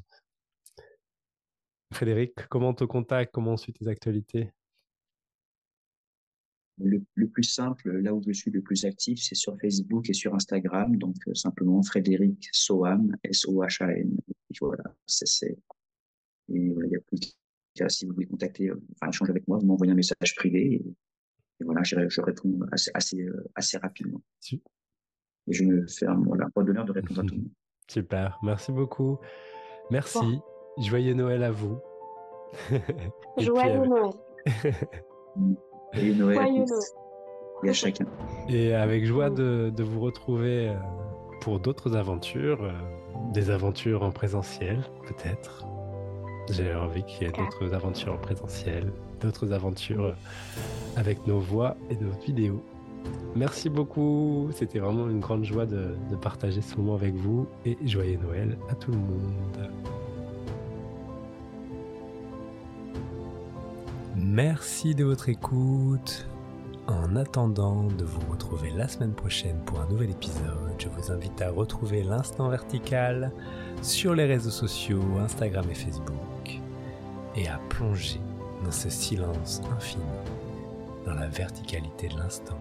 Frédéric, 1.93 2.47
comment 2.47 2.69
on 2.69 2.73
te 2.73 2.83
contacte? 2.83 3.31
Comment 3.33 3.53
on 3.53 3.57
suit 3.57 3.73
tes 3.73 3.87
actualités? 3.87 4.51
Le, 6.79 7.01
le 7.15 7.27
plus 7.27 7.43
simple, 7.43 7.89
là 8.01 8.13
où 8.13 8.21
je 8.21 8.31
suis 8.31 8.51
le 8.51 8.61
plus 8.61 8.85
actif, 8.85 9.19
c'est 9.21 9.35
sur 9.35 9.57
Facebook 9.59 10.09
et 10.09 10.13
sur 10.13 10.35
Instagram. 10.35 10.95
Donc, 10.97 11.15
euh, 11.27 11.33
simplement 11.33 11.81
Frédéric 11.81 12.47
Soham, 12.51 13.15
S-O-H-A-M. 13.23 14.15
Voilà, 14.61 14.83
c'est, 15.07 15.57
et 16.49 16.69
voilà, 16.69 16.87
il 16.87 16.91
y 16.91 16.95
a 16.95 16.99
plus 16.99 17.35
qu'à, 17.75 17.89
si 17.89 18.05
vous 18.05 18.13
voulez 18.13 18.27
contacter, 18.27 18.69
euh, 18.69 18.81
enfin, 18.95 19.09
échanger 19.09 19.31
avec 19.31 19.47
moi, 19.47 19.57
vous 19.57 19.65
m'envoyez 19.65 19.91
un 19.91 19.95
message 19.95 20.35
privé 20.35 20.75
et, 20.75 20.95
et 21.59 21.63
voilà, 21.63 21.83
je, 21.83 22.07
je 22.07 22.21
réponds 22.21 22.59
assez, 22.71 22.91
assez, 22.93 23.21
euh, 23.21 23.43
assez 23.55 23.77
rapidement. 23.77 24.21
Et 24.51 25.53
je 25.53 25.63
me 25.63 25.87
fais 25.87 26.05
un, 26.05 26.15
voilà, 26.15 26.49
pas 26.53 26.63
d'honneur 26.63 26.85
de 26.85 26.91
répondre 26.91 27.21
à 27.21 27.23
tout 27.23 27.35
le 27.35 27.41
monde. 27.41 27.51
Super, 27.89 28.37
merci 28.43 28.71
beaucoup. 28.71 29.17
Merci. 29.89 30.39
Joyeux 30.77 31.13
Noël 31.13 31.43
à 31.43 31.51
vous. 31.51 31.79
Et 32.71 32.81
puis, 33.37 33.47
Joyeux 35.93 36.13
Noël. 36.15 36.37
Et 36.37 36.41
Noël, 36.41 36.65
Joyeux 36.67 36.83
et 37.63 37.69
à 37.69 37.73
chacun. 37.73 38.05
Et 38.49 38.73
avec 38.73 39.05
joie 39.05 39.29
de, 39.29 39.71
de 39.75 39.83
vous 39.83 39.99
retrouver 39.99 40.69
euh, 40.69 40.75
pour 41.41 41.59
d'autres 41.59 41.95
aventures, 41.95 42.63
euh, 42.63 42.71
des 43.33 43.49
aventures 43.49 44.03
en 44.03 44.11
présentiel, 44.11 44.83
peut-être. 45.07 45.65
J'ai 46.49 46.73
envie 46.73 47.03
qu'il 47.03 47.23
y 47.23 47.29
ait 47.29 47.33
d'autres 47.33 47.73
aventures 47.73 48.13
en 48.13 48.17
présentiel, 48.17 48.93
d'autres 49.19 49.51
aventures 49.51 50.15
avec 50.95 51.25
nos 51.27 51.39
voix 51.39 51.75
et 51.89 51.95
nos 51.95 52.11
vidéos. 52.25 52.63
Merci 53.35 53.69
beaucoup, 53.69 54.49
c'était 54.53 54.79
vraiment 54.79 55.09
une 55.09 55.19
grande 55.19 55.43
joie 55.43 55.65
de, 55.65 55.95
de 56.09 56.15
partager 56.15 56.61
ce 56.61 56.75
moment 56.77 56.95
avec 56.95 57.13
vous 57.15 57.47
et 57.65 57.77
joyeux 57.85 58.17
Noël 58.21 58.57
à 58.69 58.75
tout 58.75 58.91
le 58.91 58.97
monde. 58.97 59.69
Merci 64.29 64.93
de 64.93 65.05
votre 65.05 65.29
écoute. 65.29 66.27
En 66.85 67.15
attendant 67.15 67.85
de 67.85 68.03
vous 68.03 68.19
retrouver 68.29 68.71
la 68.71 68.89
semaine 68.89 69.13
prochaine 69.13 69.57
pour 69.65 69.79
un 69.79 69.87
nouvel 69.87 70.09
épisode, 70.09 70.75
je 70.77 70.89
vous 70.89 71.11
invite 71.13 71.41
à 71.41 71.49
retrouver 71.49 72.03
l'instant 72.03 72.49
vertical 72.49 73.31
sur 73.81 74.15
les 74.15 74.25
réseaux 74.25 74.51
sociaux, 74.51 75.01
Instagram 75.23 75.65
et 75.71 75.75
Facebook, 75.75 76.59
et 77.37 77.47
à 77.47 77.57
plonger 77.69 78.19
dans 78.65 78.71
ce 78.71 78.89
silence 78.89 79.61
infini, 79.73 80.03
dans 81.05 81.13
la 81.13 81.29
verticalité 81.29 82.09
de 82.09 82.17
l'instant. 82.17 82.59